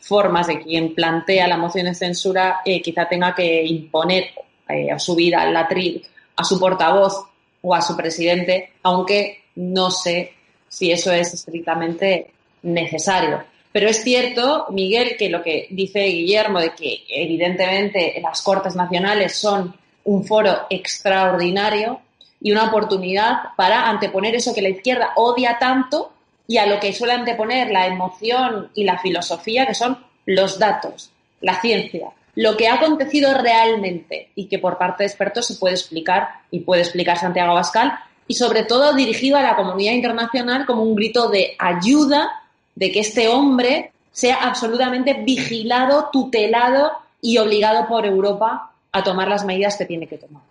formas 0.00 0.48
de 0.48 0.60
quien 0.60 0.94
plantea 0.94 1.48
la 1.48 1.56
moción 1.56 1.86
de 1.86 1.94
censura 1.94 2.60
eh, 2.64 2.82
quizá 2.82 3.08
tenga 3.08 3.34
que 3.34 3.64
imponer 3.64 4.24
eh, 4.68 4.90
a 4.90 4.98
su 4.98 5.14
vida 5.14 5.42
al 5.42 5.56
atril 5.56 6.04
a 6.36 6.44
su 6.44 6.58
portavoz 6.60 7.24
o 7.62 7.74
a 7.74 7.82
su 7.82 7.96
presidente, 7.96 8.72
aunque 8.82 9.44
no 9.56 9.90
sé 9.90 10.32
si 10.68 10.92
eso 10.92 11.10
es 11.12 11.32
estrictamente 11.34 12.30
necesario. 12.62 13.42
Pero 13.72 13.88
es 13.88 14.02
cierto, 14.02 14.66
Miguel, 14.70 15.16
que 15.18 15.28
lo 15.28 15.42
que 15.42 15.66
dice 15.70 16.00
Guillermo 16.00 16.60
de 16.60 16.70
que 16.70 17.04
evidentemente 17.08 18.18
las 18.22 18.42
Cortes 18.42 18.74
Nacionales 18.74 19.36
son 19.36 19.74
un 20.04 20.24
foro 20.24 20.66
extraordinario 20.70 22.00
y 22.40 22.52
una 22.52 22.68
oportunidad 22.68 23.54
para 23.56 23.88
anteponer 23.88 24.34
eso 24.34 24.54
que 24.54 24.62
la 24.62 24.68
izquierda 24.68 25.12
odia 25.16 25.58
tanto 25.58 26.12
y 26.46 26.58
a 26.58 26.66
lo 26.66 26.78
que 26.78 26.92
suele 26.92 27.14
anteponer 27.14 27.70
la 27.70 27.86
emoción 27.86 28.70
y 28.74 28.84
la 28.84 28.98
filosofía, 28.98 29.66
que 29.66 29.74
son 29.74 29.98
los 30.26 30.58
datos, 30.58 31.10
la 31.40 31.60
ciencia, 31.60 32.10
lo 32.36 32.56
que 32.56 32.68
ha 32.68 32.74
acontecido 32.74 33.34
realmente 33.34 34.30
y 34.34 34.46
que 34.46 34.58
por 34.58 34.78
parte 34.78 35.02
de 35.02 35.08
expertos 35.08 35.46
se 35.46 35.56
puede 35.56 35.74
explicar 35.74 36.28
y 36.50 36.60
puede 36.60 36.82
explicar 36.82 37.18
Santiago 37.18 37.50
Abascal 37.50 37.92
y 38.28 38.34
sobre 38.34 38.64
todo 38.64 38.94
dirigido 38.94 39.36
a 39.36 39.42
la 39.42 39.56
comunidad 39.56 39.94
internacional 39.94 40.66
como 40.66 40.82
un 40.82 40.94
grito 40.94 41.28
de 41.28 41.56
ayuda 41.58 42.28
de 42.74 42.92
que 42.92 43.00
este 43.00 43.28
hombre 43.28 43.92
sea 44.12 44.36
absolutamente 44.36 45.14
vigilado, 45.24 46.10
tutelado 46.12 46.92
y 47.20 47.38
obligado 47.38 47.88
por 47.88 48.04
Europa 48.06 48.70
a 48.92 49.02
tomar 49.02 49.28
las 49.28 49.44
medidas 49.44 49.76
que 49.76 49.86
tiene 49.86 50.06
que 50.06 50.18
tomar. 50.18 50.42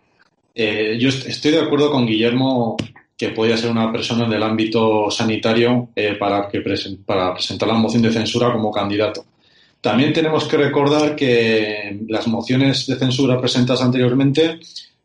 Eh, 0.53 0.97
yo 0.99 1.09
estoy 1.09 1.51
de 1.51 1.61
acuerdo 1.61 1.91
con 1.91 2.05
Guillermo 2.05 2.77
que 3.17 3.29
podía 3.29 3.57
ser 3.57 3.71
una 3.71 3.91
persona 3.91 4.27
del 4.27 4.43
ámbito 4.43 5.09
sanitario 5.11 5.89
eh, 5.95 6.15
para, 6.15 6.47
que 6.49 6.61
para 7.05 7.33
presentar 7.33 7.67
la 7.67 7.75
moción 7.75 8.01
de 8.01 8.11
censura 8.11 8.51
como 8.51 8.71
candidato. 8.71 9.23
También 9.86 10.13
tenemos 10.13 10.45
que 10.45 10.57
recordar 10.57 11.15
que 11.15 11.99
las 12.07 12.25
mociones 12.25 12.88
de 12.88 12.95
censura 12.95 13.39
presentadas 13.39 13.83
anteriormente, 13.83 14.59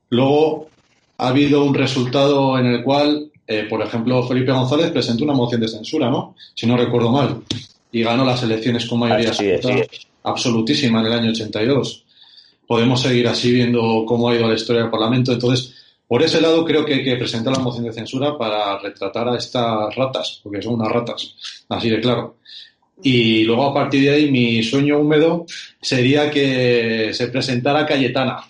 luego 0.08 0.70
ha 1.18 1.28
habido 1.28 1.64
un 1.64 1.74
resultado 1.74 2.58
en 2.58 2.64
el 2.64 2.82
cual, 2.82 3.30
eh, 3.46 3.66
por 3.68 3.82
ejemplo, 3.82 4.26
Felipe 4.26 4.52
González 4.52 4.90
presentó 4.90 5.24
una 5.24 5.34
moción 5.34 5.60
de 5.60 5.68
censura, 5.68 6.08
¿no? 6.08 6.34
Si 6.54 6.66
no 6.66 6.78
recuerdo 6.78 7.10
mal, 7.10 7.42
y 7.92 8.02
ganó 8.02 8.24
las 8.24 8.42
elecciones 8.42 8.86
con 8.86 9.00
mayoría 9.00 9.32
absolutísima 10.22 11.00
en 11.00 11.06
el 11.08 11.12
año 11.12 11.30
82. 11.32 12.06
Podemos 12.66 13.02
seguir 13.02 13.28
así 13.28 13.52
viendo 13.52 14.06
cómo 14.06 14.30
ha 14.30 14.34
ido 14.34 14.48
la 14.48 14.54
historia 14.54 14.80
del 14.80 14.90
Parlamento. 14.90 15.30
Entonces, 15.30 15.74
por 16.08 16.22
ese 16.22 16.40
lado 16.40 16.64
creo 16.64 16.86
que 16.86 16.94
hay 16.94 17.04
que 17.04 17.16
presentar 17.16 17.52
la 17.52 17.62
moción 17.62 17.84
de 17.84 17.92
censura 17.92 18.38
para 18.38 18.78
retratar 18.78 19.28
a 19.28 19.36
estas 19.36 19.94
ratas, 19.94 20.40
porque 20.42 20.62
son 20.62 20.76
unas 20.76 20.90
ratas, 20.90 21.34
así 21.68 21.90
de 21.90 22.00
claro. 22.00 22.36
Y 23.02 23.44
luego 23.44 23.64
a 23.66 23.74
partir 23.74 24.02
de 24.02 24.10
ahí 24.10 24.30
mi 24.30 24.62
sueño 24.62 24.98
húmedo 24.98 25.46
sería 25.80 26.30
que 26.30 27.10
se 27.12 27.28
presentara 27.28 27.86
Cayetana. 27.86 28.44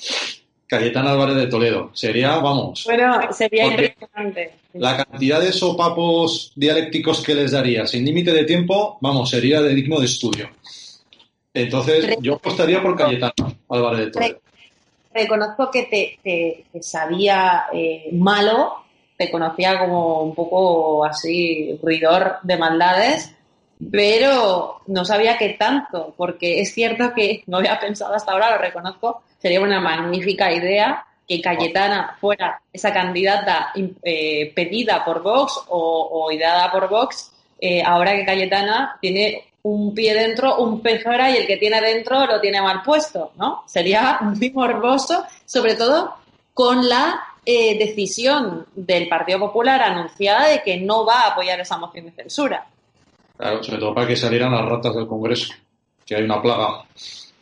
Cayetana 0.67 1.13
Álvarez 1.13 1.37
de 1.37 1.47
Toledo. 1.47 1.91
Sería, 1.95 2.37
vamos. 2.37 2.85
Bueno, 2.85 3.19
sería 3.33 3.67
interesante. 3.67 4.53
La 4.75 5.05
cantidad 5.05 5.41
de 5.41 5.53
sopapos 5.53 6.53
dialécticos 6.55 7.23
que 7.23 7.35
les 7.35 7.51
daría 7.51 7.87
sin 7.87 8.05
límite 8.05 8.33
de 8.33 8.45
tiempo, 8.45 8.97
vamos, 9.01 9.31
sería 9.31 9.61
de 9.61 9.75
digno 9.75 9.99
de 9.99 10.07
estudio. 10.07 10.49
Entonces, 11.53 12.17
yo 12.21 12.35
apostaría 12.35 12.81
por 12.81 12.97
Cayetana 12.97 13.33
Álvarez 13.69 14.07
de 14.07 14.11
Toledo. 14.13 14.41
Reconozco 15.13 15.71
que 15.73 16.19
te, 16.23 16.81
sabía 16.81 17.65
eh, 17.73 18.09
malo, 18.13 18.85
te 19.19 19.29
conocía 19.29 19.77
como 19.81 20.23
un 20.23 20.37
poco 20.37 21.05
así, 21.05 21.77
ruidor 21.83 22.37
de 22.45 22.57
maldades 22.57 23.35
pero 23.91 24.81
no 24.87 25.05
sabía 25.05 25.39
qué 25.39 25.51
tanto, 25.51 26.15
porque 26.17 26.61
es 26.61 26.75
cierto 26.75 27.13
que 27.15 27.43
no 27.47 27.59
había 27.59 27.79
pensado 27.79 28.15
hasta 28.15 28.33
ahora, 28.33 28.53
lo 28.53 28.59
reconozco, 28.59 29.23
sería 29.39 29.61
una 29.61 29.81
magnífica 29.81 30.53
idea 30.53 31.07
que 31.27 31.41
Cayetana 31.41 32.17
fuera 32.21 32.61
esa 32.73 32.93
candidata 32.93 33.73
eh, 34.03 34.53
pedida 34.55 35.05
por 35.05 35.23
Vox 35.23 35.61
o, 35.69 36.09
o 36.13 36.33
ideada 36.33 36.71
por 36.73 36.89
Vox, 36.89 37.33
eh, 37.61 37.83
ahora 37.83 38.17
que 38.17 38.25
Cayetana 38.25 38.99
tiene 39.01 39.45
un 39.63 39.95
pie 39.95 40.15
dentro, 40.15 40.57
un 40.59 40.81
pez 40.81 41.03
fuera 41.03 41.31
y 41.31 41.37
el 41.37 41.47
que 41.47 41.57
tiene 41.57 41.81
dentro 41.81 42.27
lo 42.27 42.41
tiene 42.41 42.63
mal 42.63 42.83
puesto, 42.83 43.33
¿no? 43.37 43.63
Sería 43.67 44.19
muy 44.23 44.51
morboso, 44.51 45.25
sobre 45.45 45.75
todo 45.75 46.15
con 46.55 46.89
la 46.89 47.21
eh, 47.45 47.79
decisión 47.79 48.67
del 48.75 49.09
Partido 49.09 49.39
Popular 49.39 49.81
anunciada 49.83 50.49
de 50.49 50.63
que 50.63 50.79
no 50.79 51.05
va 51.05 51.21
a 51.21 51.29
apoyar 51.29 51.61
esa 51.61 51.79
moción 51.79 52.07
de 52.07 52.13
censura. 52.13 52.67
Claro, 53.41 53.63
sobre 53.63 53.79
todo 53.79 53.95
para 53.95 54.07
que 54.07 54.17
salieran 54.17 54.53
las 54.53 54.67
ratas 54.67 54.95
del 54.95 55.07
Congreso, 55.07 55.55
que 56.05 56.15
hay 56.15 56.25
una 56.25 56.43
plaga 56.43 56.85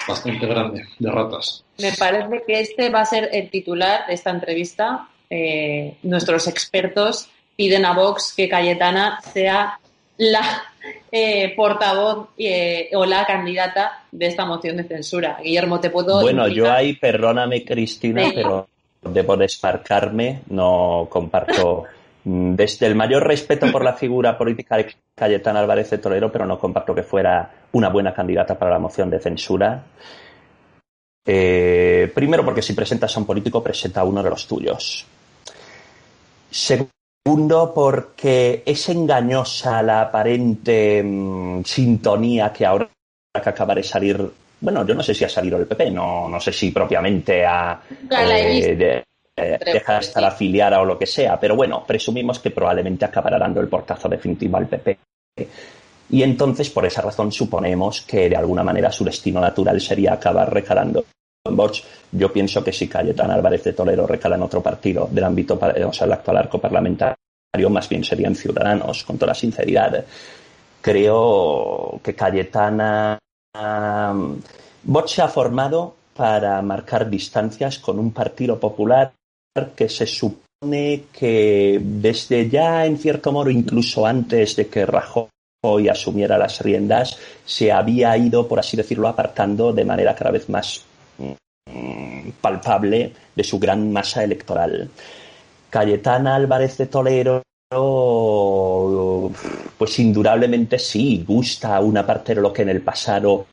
bastante 0.07 0.47
grande 0.47 0.85
de 0.97 1.11
ratas. 1.11 1.65
Me 1.79 1.91
parece 1.93 2.45
que 2.47 2.61
este 2.61 2.89
va 2.89 3.01
a 3.01 3.05
ser 3.05 3.29
el 3.33 3.51
titular 3.51 4.07
de 4.07 4.15
esta 4.15 4.31
entrevista. 4.31 5.09
Eh, 5.29 5.97
nuestros 6.05 6.47
expertos 6.47 7.29
piden 7.57 7.85
a 7.85 7.95
Vox 7.95 8.33
que 8.37 8.49
Cayetana 8.49 9.21
sea 9.23 9.81
la 10.19 10.63
eh, 11.11 11.53
portavoz 11.57 12.29
eh, 12.39 12.91
o 12.95 13.05
la 13.05 13.27
candidata 13.27 14.05
de 14.13 14.29
esta 14.29 14.45
moción 14.45 14.77
de 14.77 14.85
censura. 14.85 15.41
Guillermo, 15.43 15.81
te 15.81 15.91
puedo. 15.91 16.21
Bueno, 16.21 16.47
yo 16.47 16.71
ahí, 16.71 16.95
perdóname, 16.95 17.65
Cristina, 17.65 18.31
pero 18.33 18.69
debo 19.03 19.37
desmarcarme, 19.37 20.43
no 20.51 21.09
comparto. 21.11 21.87
Mm, 22.25 22.55
desde 22.55 22.87
el 22.87 22.95
mayor 22.95 23.27
respeto 23.27 23.71
por 23.71 23.85
la 23.85 23.95
figura 23.95 24.37
política 24.37 24.77
de 24.77 24.95
Cayetana 25.15 25.61
Álvarez 25.61 25.91
de 25.91 25.99
Toledo, 25.99 26.31
pero 26.31 26.47
no 26.47 26.59
comparto 26.59 26.95
que 26.95 27.03
fuera 27.03 27.51
una 27.73 27.89
buena 27.89 28.13
candidata 28.13 28.59
para 28.59 28.73
la 28.73 28.79
moción 28.79 29.11
de 29.11 29.21
censura. 29.21 29.83
Eh, 31.27 32.11
primero, 32.15 32.45
porque 32.45 32.63
si 32.63 32.73
presentas 32.73 33.17
a 33.17 33.21
un 33.21 33.27
político, 33.27 33.63
presenta 33.63 34.01
a 34.01 34.05
uno 34.05 34.23
de 34.23 34.31
los 34.31 34.47
tuyos. 34.47 35.07
Segundo, 36.51 37.73
porque 37.75 38.63
es 38.65 38.89
engañosa 38.89 39.83
la 39.83 40.03
aparente 40.03 41.03
mm, 41.03 41.63
sintonía 41.65 42.53
que 42.53 42.65
ahora 42.65 42.89
que 43.43 43.49
acaba 43.51 43.75
de 43.75 43.83
salir 43.83 44.33
bueno, 44.61 44.85
yo 44.85 44.95
no 44.95 45.03
sé 45.03 45.15
si 45.15 45.25
ha 45.25 45.29
salido 45.29 45.57
el 45.57 45.67
PP, 45.67 45.91
no, 45.93 46.29
no 46.29 46.41
sé 46.41 46.53
si 46.53 46.73
propiamente 46.73 47.47
ha 47.47 47.81
eh, 48.11 48.75
de, 48.77 49.05
eh, 49.39 49.59
deja 49.73 49.95
de 49.95 50.01
estar 50.01 50.25
afiliada 50.25 50.81
o 50.81 50.85
lo 50.85 50.99
que 50.99 51.07
sea, 51.07 51.39
pero 51.39 51.57
bueno, 51.57 51.85
presumimos 51.87 52.39
que 52.39 52.51
probablemente 52.51 53.05
acabará 53.05 53.39
dando 53.39 53.61
el 53.61 53.69
portazo 53.69 54.09
definitivo 54.09 54.57
al 54.57 54.67
PP. 54.67 54.99
Y 56.11 56.23
entonces, 56.23 56.71
por 56.71 56.87
esa 56.87 57.03
razón, 57.03 57.31
suponemos 57.31 58.03
que 58.03 58.29
de 58.29 58.37
alguna 58.37 58.63
manera 58.63 58.91
su 58.91 59.05
destino 59.05 59.41
natural 59.41 59.81
sería 59.81 60.15
acabar 60.15 60.53
recalando 60.53 61.05
en 61.45 61.57
Vox. 61.57 61.85
Yo 62.13 62.33
pienso 62.33 62.65
que 62.65 62.73
si 62.73 62.89
Cayetana 62.89 63.35
Álvarez 63.35 63.65
de 63.65 63.75
Toledo 63.75 64.07
recala 64.07 64.37
en 64.37 64.43
otro 64.43 64.63
partido 64.63 65.09
del 65.11 65.25
ámbito, 65.25 65.59
o 65.59 65.93
sea, 65.93 66.07
el 66.07 66.13
actual 66.13 66.39
arco 66.39 66.59
parlamentario, 66.59 67.17
más 67.71 67.89
bien 67.89 68.05
serían 68.05 68.35
Ciudadanos, 68.35 69.05
con 69.05 69.19
toda 69.19 69.35
sinceridad. 69.35 70.05
Creo 70.81 72.01
que 72.03 72.15
Cayetana 72.15 73.19
Vox 74.85 75.11
se 75.11 75.23
ha 75.23 75.29
formado 75.29 75.95
para 76.17 76.61
marcar 76.63 77.09
distancias 77.11 77.79
con 77.79 77.99
un 77.99 78.13
partido 78.13 78.59
popular 78.59 79.13
que 79.75 79.89
se 79.89 80.07
supone 80.07 81.05
que 81.13 81.81
desde 81.83 82.49
ya, 82.49 82.85
en 82.87 82.99
cierto 82.99 83.33
modo, 83.33 83.51
incluso 83.51 84.07
antes 84.07 84.57
de 84.57 84.67
que 84.69 84.87
Rajoy 84.87 85.89
asumiera 85.91 86.39
las 86.39 86.61
riendas, 86.61 87.19
se 87.45 87.71
había 87.73 88.17
ido, 88.17 88.49
por 88.49 88.59
así 88.59 88.77
decirlo, 88.77 89.09
apartando 89.09 89.73
de 89.73 89.85
manera 89.85 90.15
cada 90.15 90.31
vez 90.31 90.49
más 90.49 90.83
mm, 91.19 92.31
palpable 92.41 93.13
de 93.35 93.45
su 93.45 93.59
gran 93.59 93.93
masa 93.93 94.25
electoral. 94.25 94.91
Cayetana 95.71 96.35
Álvarez 96.35 96.79
de 96.79 96.87
Toledo 96.87 97.43
pues 99.77 99.99
indudablemente 99.99 100.79
sí, 100.79 101.25
gusta 101.27 101.77
a 101.77 101.81
una 101.81 102.07
parte 102.07 102.35
de 102.35 102.41
lo 102.41 102.53
que 102.53 102.63
en 102.63 102.71
el 102.71 102.81
pasado 102.81 103.47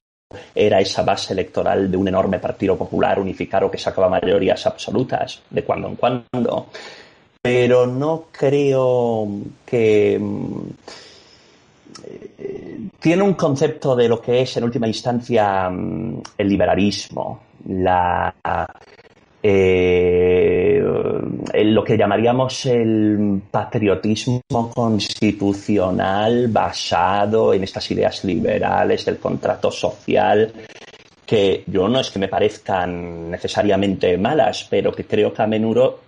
era 0.53 0.79
esa 0.79 1.03
base 1.03 1.33
electoral 1.33 1.89
de 1.89 1.97
un 1.97 2.07
enorme 2.07 2.39
partido 2.39 2.77
popular 2.77 3.19
unificado 3.19 3.69
que 3.69 3.77
sacaba 3.77 4.09
mayorías 4.09 4.65
absolutas 4.65 5.41
de 5.49 5.63
cuando 5.63 5.87
en 5.87 5.95
cuando. 5.95 6.67
Pero 7.41 7.85
no 7.85 8.25
creo 8.31 9.27
que 9.65 10.17
mm, 10.19 10.61
eh, 12.07 12.79
tiene 12.99 13.23
un 13.23 13.35
concepto 13.35 13.95
de 13.95 14.09
lo 14.09 14.19
que 14.19 14.41
es 14.41 14.57
en 14.57 14.63
última 14.63 14.87
instancia 14.87 15.69
mm, 15.69 16.21
el 16.37 16.49
liberalismo, 16.49 17.41
la 17.67 18.33
eh, 19.43 20.64
lo 20.85 21.83
que 21.83 21.97
llamaríamos 21.97 22.65
el 22.65 23.41
patriotismo 23.49 24.41
constitucional 24.73 26.47
basado 26.49 27.53
en 27.53 27.63
estas 27.63 27.89
ideas 27.91 28.23
liberales 28.23 29.05
del 29.05 29.17
contrato 29.17 29.71
social, 29.71 30.51
que 31.25 31.63
yo 31.67 31.87
no 31.87 31.99
es 31.99 32.11
que 32.11 32.19
me 32.19 32.27
parezcan 32.27 33.31
necesariamente 33.31 34.17
malas, 34.17 34.67
pero 34.69 34.91
que 34.91 35.05
creo 35.05 35.33
que 35.33 35.41
a 35.41 35.47
menudo 35.47 36.01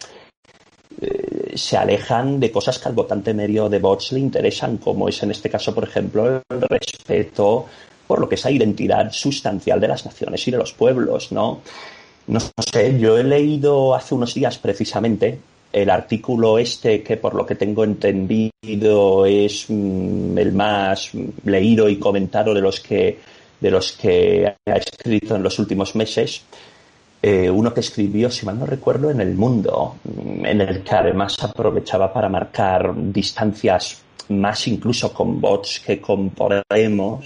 eh, 1.02 1.54
se 1.56 1.78
alejan 1.78 2.40
de 2.40 2.52
cosas 2.52 2.80
que 2.80 2.90
al 2.90 2.96
votante 2.96 3.34
medio 3.34 3.70
de 3.70 3.80
Vox 3.80 4.12
le 4.12 4.20
interesan, 4.20 4.78
como 4.78 5.10
es 5.10 5.22
en 5.24 5.32
este 5.32 5.50
caso, 5.50 5.74
por 5.74 5.84
ejemplo, 5.84 6.28
el 6.28 6.62
respeto 6.62 7.66
por 8.08 8.20
lo 8.20 8.30
que 8.30 8.36
es 8.36 8.44
la 8.46 8.52
identidad 8.52 9.12
sustancial 9.12 9.80
de 9.80 9.90
las 9.90 10.06
naciones 10.06 10.48
y 10.48 10.52
de 10.52 10.58
los 10.58 10.74
pueblos, 10.74 11.32
¿no? 11.32 11.62
No 12.28 12.40
sé, 12.40 13.00
yo 13.00 13.18
he 13.18 13.24
leído 13.24 13.96
hace 13.96 14.14
unos 14.14 14.34
días 14.34 14.58
precisamente 14.58 15.40
el 15.72 15.90
artículo 15.90 16.58
este 16.58 17.04
que 17.04 17.18
por 17.18 17.36
lo 17.36 17.46
que 17.46 17.56
tengo 17.56 17.84
entendido 17.84 19.26
es 19.26 19.66
mm, 19.70 20.38
el 20.38 20.54
más 20.54 21.12
leído 21.46 21.90
y 21.90 21.98
comentado 21.98 22.54
de 22.54 22.62
los 22.62 22.80
que 22.80 23.20
de 23.60 23.72
los 23.72 23.94
que 23.94 24.46
ha 24.46 24.76
escrito 24.76 25.36
en 25.36 25.44
los 25.44 25.58
últimos 25.58 25.96
meses. 25.96 26.44
Eh, 27.24 27.50
uno 27.50 27.74
que 27.74 27.80
escribió, 27.80 28.30
si 28.30 28.46
mal 28.46 28.60
no 28.60 28.68
recuerdo, 28.68 29.10
en 29.10 29.20
El 29.20 29.34
Mundo, 29.34 29.96
mm, 30.04 30.46
en 30.46 30.62
el 30.62 30.84
que 30.84 30.96
además 30.96 31.36
aprovechaba 31.42 32.14
para 32.14 32.30
marcar 32.30 32.94
distancias 32.96 34.02
más 34.30 34.68
incluso 34.68 35.14
con 35.14 35.40
bots 35.40 35.80
que 35.80 36.00
con 36.02 36.30
Podemos 36.32 37.26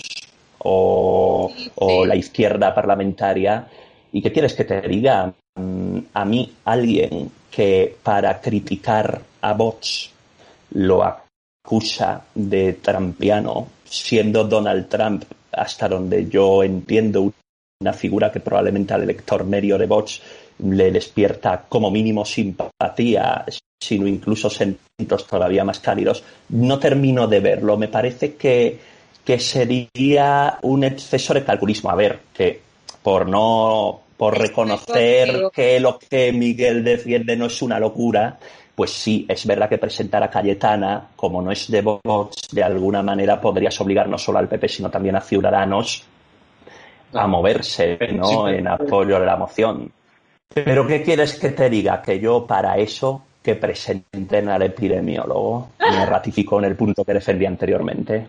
o, 0.60 1.52
o 1.76 2.06
la 2.06 2.16
izquierda 2.16 2.74
parlamentaria 2.74 3.68
¿Y 4.12 4.22
qué 4.22 4.32
quieres 4.32 4.54
que 4.54 4.66
te 4.66 4.82
diga? 4.82 5.34
Mm, 5.56 6.00
a 6.14 6.26
mí 6.26 6.54
alguien 6.66 7.32
que 7.50 7.96
para 8.04 8.40
criticar 8.40 9.22
a 9.42 9.54
bots 9.54 10.12
lo 10.72 11.04
acusa 11.04 12.24
de 12.34 12.74
trampiano, 12.74 13.68
siendo 13.84 14.44
Donald 14.46 14.88
Trump, 14.88 15.24
hasta 15.52 15.90
donde 15.90 16.28
yo 16.28 16.64
entiendo, 16.64 17.32
una 17.82 17.94
figura 17.94 18.32
que 18.32 18.40
probablemente 18.40 18.94
al 18.94 19.04
elector 19.04 19.44
medio 19.44 19.78
de 19.78 19.88
bots 19.88 20.22
le 20.60 20.92
despierta 20.92 21.66
como 21.68 21.90
mínimo 21.90 22.24
simpatía, 22.24 23.46
sino 23.82 24.08
incluso 24.08 24.50
sentimientos 24.50 25.26
todavía 25.28 25.64
más 25.64 25.80
cálidos, 25.80 26.24
no 26.50 26.78
termino 26.78 27.28
de 27.28 27.40
verlo. 27.40 27.78
Me 27.78 27.88
parece 27.88 28.36
que, 28.36 28.80
que 29.26 29.40
sería 29.40 30.60
un 30.62 30.84
exceso 30.84 31.34
de 31.34 31.44
calculismo. 31.44 31.90
A 31.90 31.96
ver, 31.96 32.20
que 32.34 32.62
por 33.02 33.28
no 33.28 34.01
por 34.22 34.38
reconocer 34.38 35.50
que 35.52 35.80
lo 35.80 35.98
que 35.98 36.32
Miguel 36.32 36.84
defiende 36.84 37.36
no 37.36 37.48
es 37.48 37.60
una 37.64 37.80
locura, 37.80 38.38
pues 38.76 38.92
sí, 38.92 39.26
es 39.28 39.48
verdad 39.48 39.68
que 39.68 39.80
presentar 39.80 40.22
a 40.22 40.30
Cayetana, 40.30 41.08
como 41.16 41.42
no 41.42 41.52
es 41.52 41.72
de 41.72 41.82
Vox, 41.82 42.50
de 42.52 42.62
alguna 42.62 43.02
manera 43.02 43.42
podrías 43.42 43.82
obligar 43.82 44.08
no 44.08 44.20
solo 44.20 44.38
al 44.38 44.48
PP, 44.48 44.70
sino 44.70 44.92
también 44.92 45.16
a 45.16 45.22
Ciudadanos 45.22 46.04
a 47.14 47.26
moverse 47.26 47.98
¿no? 48.14 48.48
en 48.48 48.68
apoyo 48.68 49.20
de 49.20 49.26
la 49.26 49.38
moción. 49.38 49.92
Pero 50.54 50.86
¿qué 50.86 51.02
quieres 51.02 51.40
que 51.40 51.50
te 51.50 51.68
diga? 51.68 52.04
Que 52.04 52.20
yo 52.20 52.46
para 52.46 52.78
eso 52.78 53.24
que 53.42 53.56
presenten 53.56 54.50
al 54.50 54.62
epidemiólogo 54.62 55.70
me 55.80 56.06
ratifico 56.06 56.60
en 56.60 56.66
el 56.66 56.76
punto 56.76 57.04
que 57.04 57.16
defendí 57.16 57.48
anteriormente. 57.48 58.28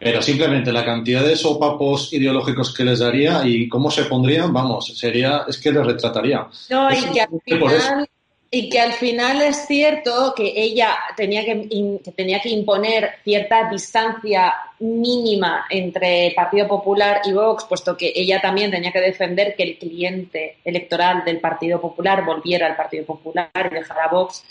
Pero 0.00 0.22
simplemente 0.22 0.72
la 0.72 0.84
cantidad 0.84 1.22
de 1.22 1.36
sopapos 1.36 2.10
ideológicos 2.14 2.74
que 2.74 2.84
les 2.84 3.00
daría 3.00 3.42
y 3.44 3.68
cómo 3.68 3.90
se 3.90 4.04
pondrían, 4.04 4.50
vamos, 4.50 4.96
sería, 4.98 5.44
es 5.46 5.58
que 5.58 5.70
les 5.70 5.84
retrataría. 5.84 6.46
No, 6.70 6.90
y 6.90 7.02
que, 7.12 7.20
al 7.20 7.28
final, 7.44 8.08
y 8.50 8.70
que 8.70 8.80
al 8.80 8.92
final 8.94 9.42
es 9.42 9.66
cierto 9.66 10.32
que 10.34 10.54
ella 10.56 10.96
tenía 11.14 11.44
que, 11.44 12.00
tenía 12.16 12.40
que 12.40 12.48
imponer 12.48 13.10
cierta 13.22 13.68
distancia 13.68 14.54
mínima 14.78 15.66
entre 15.68 16.32
Partido 16.34 16.66
Popular 16.66 17.20
y 17.26 17.32
Vox, 17.32 17.64
puesto 17.64 17.94
que 17.94 18.10
ella 18.16 18.40
también 18.40 18.70
tenía 18.70 18.92
que 18.92 19.00
defender 19.00 19.54
que 19.54 19.64
el 19.64 19.78
cliente 19.78 20.56
electoral 20.64 21.26
del 21.26 21.40
Partido 21.40 21.78
Popular 21.78 22.24
volviera 22.24 22.66
al 22.66 22.76
Partido 22.76 23.04
Popular 23.04 23.50
y 23.70 23.74
dejara 23.74 24.04
a 24.06 24.08
Vox. 24.08 24.42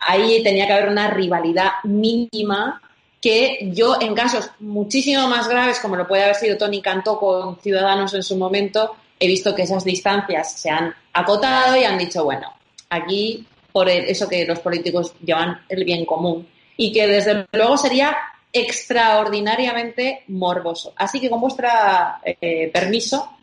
Ahí 0.00 0.42
tenía 0.42 0.66
que 0.66 0.72
haber 0.72 0.88
una 0.88 1.10
rivalidad 1.10 1.70
mínima 1.84 2.82
que 3.20 3.70
yo 3.72 4.00
en 4.00 4.14
casos 4.14 4.50
muchísimo 4.60 5.28
más 5.28 5.48
graves, 5.48 5.78
como 5.80 5.96
lo 5.96 6.08
puede 6.08 6.24
haber 6.24 6.36
sido 6.36 6.56
Tony 6.56 6.80
Cantó 6.80 7.18
con 7.18 7.60
Ciudadanos 7.60 8.14
en 8.14 8.22
su 8.22 8.36
momento, 8.36 8.96
he 9.18 9.26
visto 9.26 9.54
que 9.54 9.62
esas 9.62 9.84
distancias 9.84 10.52
se 10.52 10.70
han 10.70 10.94
acotado 11.12 11.76
y 11.76 11.84
han 11.84 11.98
dicho, 11.98 12.24
bueno, 12.24 12.52
aquí 12.88 13.46
por 13.72 13.88
eso 13.88 14.28
que 14.28 14.44
los 14.46 14.58
políticos 14.60 15.14
llevan 15.22 15.60
el 15.68 15.84
bien 15.84 16.04
común 16.04 16.48
y 16.76 16.92
que 16.92 17.06
desde 17.06 17.46
luego 17.52 17.76
sería 17.76 18.16
extraordinariamente 18.52 20.24
morboso. 20.28 20.92
Así 20.96 21.20
que 21.20 21.30
con 21.30 21.40
vuestro 21.40 21.68
eh, 22.24 22.70
permiso, 22.72 23.36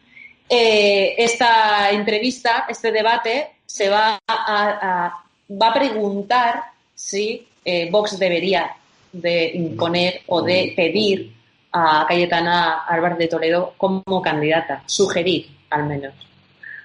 eh, 0.49 1.15
esta 1.17 1.91
entrevista, 1.91 2.65
este 2.67 2.91
debate, 2.91 3.57
se 3.65 3.89
va 3.89 4.19
a, 4.27 5.23
va 5.49 5.67
a 5.67 5.73
preguntar 5.73 6.63
si 6.95 7.47
eh, 7.63 7.89
Vox 7.91 8.17
debería 8.17 8.75
de 9.11 9.51
imponer 9.53 10.21
o 10.27 10.41
de 10.41 10.73
pedir 10.75 11.33
a 11.71 12.05
Cayetana 12.07 12.85
Álvarez 12.85 13.17
de 13.17 13.27
Toledo 13.27 13.73
como 13.77 14.21
candidata, 14.21 14.83
sugerir 14.85 15.47
al 15.69 15.85
menos. 15.85 16.13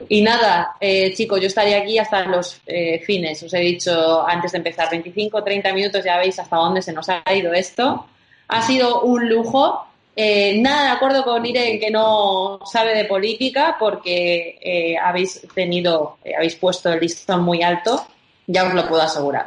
Y 0.09 0.23
nada, 0.23 0.77
eh, 0.81 1.12
chicos, 1.14 1.41
yo 1.41 1.47
estaría 1.47 1.79
aquí 1.79 1.99
hasta 1.99 2.25
los 2.25 2.61
eh, 2.66 3.01
fines. 3.05 3.43
Os 3.43 3.55
he 3.55 3.61
dicho 3.61 4.27
antes 4.27 4.53
de 4.53 4.59
empezar, 4.59 4.91
25, 4.91 5.43
30 5.43 5.73
minutos, 5.73 6.05
ya 6.05 6.18
veis 6.18 6.39
hasta 6.39 6.57
dónde 6.57 6.83
se 6.83 6.93
nos 6.93 7.09
ha 7.09 7.23
ido 7.35 7.53
esto. 7.53 8.07
Ha 8.49 8.62
sido 8.62 9.03
un 9.03 9.29
lujo. 9.29 9.87
Eh, 10.14 10.59
nada 10.61 10.85
de 10.85 10.91
acuerdo 10.91 11.25
con 11.25 11.47
Irene 11.47 11.79
que 11.79 11.91
no 11.91 12.61
sabe 12.70 12.95
de 12.95 13.07
política 13.07 13.77
porque 13.79 14.99
habéis 15.03 15.41
tenido, 15.55 16.18
habéis 16.37 16.57
puesto 16.57 16.93
el 16.93 17.01
listón 17.01 17.43
muy 17.43 17.62
alto, 17.62 18.05
ya 18.47 18.64
os 18.64 18.75
lo 18.75 18.87
puedo 18.87 19.03
asegurar. 19.03 19.47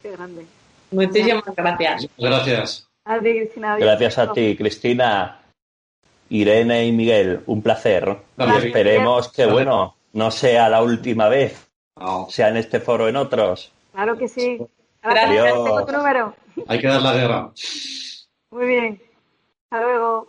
Qué 0.00 0.12
grande. 0.12 0.59
Muchísimas 0.90 1.44
gracias. 1.56 2.08
Gracias. 2.18 2.88
Gracias 3.78 4.18
a 4.18 4.32
ti, 4.32 4.56
Cristina. 4.56 5.40
Irene 6.28 6.86
y 6.86 6.92
Miguel, 6.92 7.42
un 7.46 7.60
placer. 7.60 8.16
esperemos 8.62 9.32
que, 9.32 9.46
bueno, 9.46 9.96
no 10.12 10.30
sea 10.30 10.68
la 10.68 10.82
última 10.82 11.28
vez, 11.28 11.68
sea 12.28 12.48
en 12.48 12.56
este 12.56 12.80
foro 12.80 13.08
en 13.08 13.16
otros. 13.16 13.72
Claro 13.92 14.16
que 14.16 14.28
sí. 14.28 14.58
Gracias. 15.02 15.44
Tengo 15.44 15.86
tu 15.86 15.92
número. 15.92 16.34
Hay 16.68 16.78
que 16.78 16.86
dar 16.86 17.02
la 17.02 17.14
guerra. 17.14 17.50
Muy 18.50 18.66
bien. 18.66 19.02
Hasta 19.70 19.84
luego. 19.84 20.28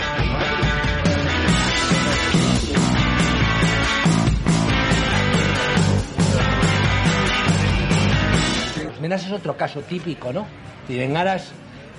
Menas 9.01 9.25
es 9.25 9.31
otro 9.31 9.57
caso 9.57 9.81
típico, 9.81 10.31
¿no? 10.31 10.45
En 10.87 11.17
aras, 11.17 11.51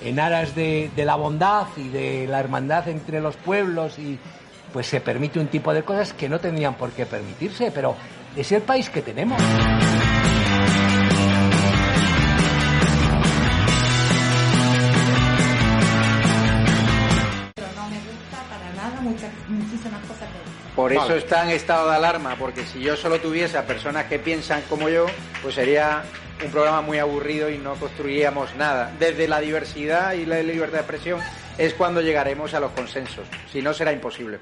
en 0.03 0.19
aras 0.19 0.55
de, 0.55 0.89
la 0.95 1.15
bondad 1.15 1.67
y 1.75 1.89
de 1.89 2.27
la 2.27 2.39
hermandad 2.39 2.87
entre 2.87 3.19
los 3.19 3.35
pueblos 3.35 3.99
y 3.99 4.17
pues 4.71 4.87
se 4.87 5.01
permite 5.01 5.39
un 5.39 5.47
tipo 5.47 5.73
de 5.73 5.83
cosas 5.83 6.13
que 6.13 6.29
no 6.29 6.39
tendrían 6.39 6.75
por 6.75 6.91
qué 6.91 7.05
permitirse, 7.05 7.71
pero 7.71 7.95
es 8.35 8.51
el 8.51 8.61
país 8.61 8.89
que 8.89 9.01
tenemos. 9.01 9.41
Por 20.75 20.91
eso 20.91 21.15
está 21.15 21.43
en 21.43 21.51
estado 21.51 21.89
de 21.89 21.95
alarma, 21.95 22.35
porque 22.37 22.65
si 22.65 22.79
yo 22.79 22.95
solo 22.95 23.19
tuviese 23.19 23.57
a 23.57 23.67
personas 23.67 24.05
que 24.05 24.17
piensan 24.17 24.63
como 24.63 24.89
yo, 24.89 25.05
pues 25.43 25.55
sería 25.55 26.03
un 26.43 26.51
programa 26.51 26.81
muy 26.81 26.97
aburrido 26.97 27.49
y 27.49 27.59
no 27.59 27.75
construiríamos 27.75 28.55
nada. 28.55 28.91
Desde 28.97 29.27
la 29.27 29.39
diversidad 29.39 30.13
y 30.13 30.25
la 30.25 30.41
libertad 30.41 30.77
de 30.77 30.79
expresión 30.79 31.19
es 31.59 31.75
cuando 31.75 32.01
llegaremos 32.01 32.55
a 32.55 32.59
los 32.59 32.71
consensos, 32.71 33.27
si 33.51 33.61
no 33.61 33.73
será 33.73 33.91
imposible. 33.91 34.39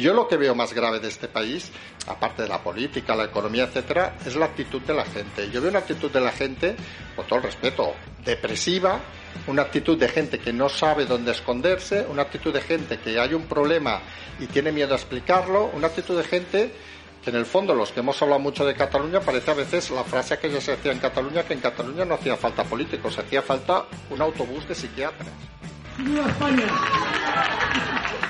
Y 0.00 0.02
yo 0.02 0.14
lo 0.14 0.26
que 0.26 0.38
veo 0.38 0.54
más 0.54 0.72
grave 0.72 0.98
de 0.98 1.08
este 1.08 1.28
país, 1.28 1.70
aparte 2.06 2.44
de 2.44 2.48
la 2.48 2.62
política, 2.62 3.14
la 3.14 3.24
economía, 3.24 3.64
etcétera, 3.64 4.16
es 4.24 4.34
la 4.34 4.46
actitud 4.46 4.80
de 4.80 4.94
la 4.94 5.04
gente. 5.04 5.50
Yo 5.50 5.60
veo 5.60 5.68
una 5.68 5.80
actitud 5.80 6.10
de 6.10 6.22
la 6.22 6.32
gente, 6.32 6.74
con 7.14 7.26
todo 7.26 7.40
el 7.40 7.44
respeto, 7.44 7.92
depresiva, 8.24 8.98
una 9.46 9.60
actitud 9.60 9.98
de 9.98 10.08
gente 10.08 10.38
que 10.38 10.54
no 10.54 10.70
sabe 10.70 11.04
dónde 11.04 11.32
esconderse, 11.32 12.06
una 12.08 12.22
actitud 12.22 12.50
de 12.50 12.62
gente 12.62 12.98
que 12.98 13.20
hay 13.20 13.34
un 13.34 13.42
problema 13.42 14.00
y 14.38 14.46
tiene 14.46 14.72
miedo 14.72 14.94
a 14.94 14.96
explicarlo, 14.96 15.70
una 15.74 15.88
actitud 15.88 16.16
de 16.16 16.24
gente 16.24 16.72
que 17.22 17.28
en 17.28 17.36
el 17.36 17.44
fondo 17.44 17.74
los 17.74 17.92
que 17.92 18.00
hemos 18.00 18.22
hablado 18.22 18.40
mucho 18.40 18.64
de 18.64 18.72
Cataluña 18.72 19.20
parece 19.20 19.50
a 19.50 19.54
veces 19.54 19.90
la 19.90 20.04
frase 20.04 20.38
que 20.38 20.50
ya 20.50 20.62
se 20.62 20.76
decía 20.76 20.92
en 20.92 20.98
Cataluña 20.98 21.42
que 21.42 21.52
en 21.52 21.60
Cataluña 21.60 22.06
no 22.06 22.14
hacía 22.14 22.38
falta 22.38 22.64
políticos, 22.64 23.18
hacía 23.18 23.42
falta 23.42 23.84
un 24.08 24.22
autobús 24.22 24.66
de 24.66 24.74
psiquiatras. 24.74 25.28
España! 26.26 28.29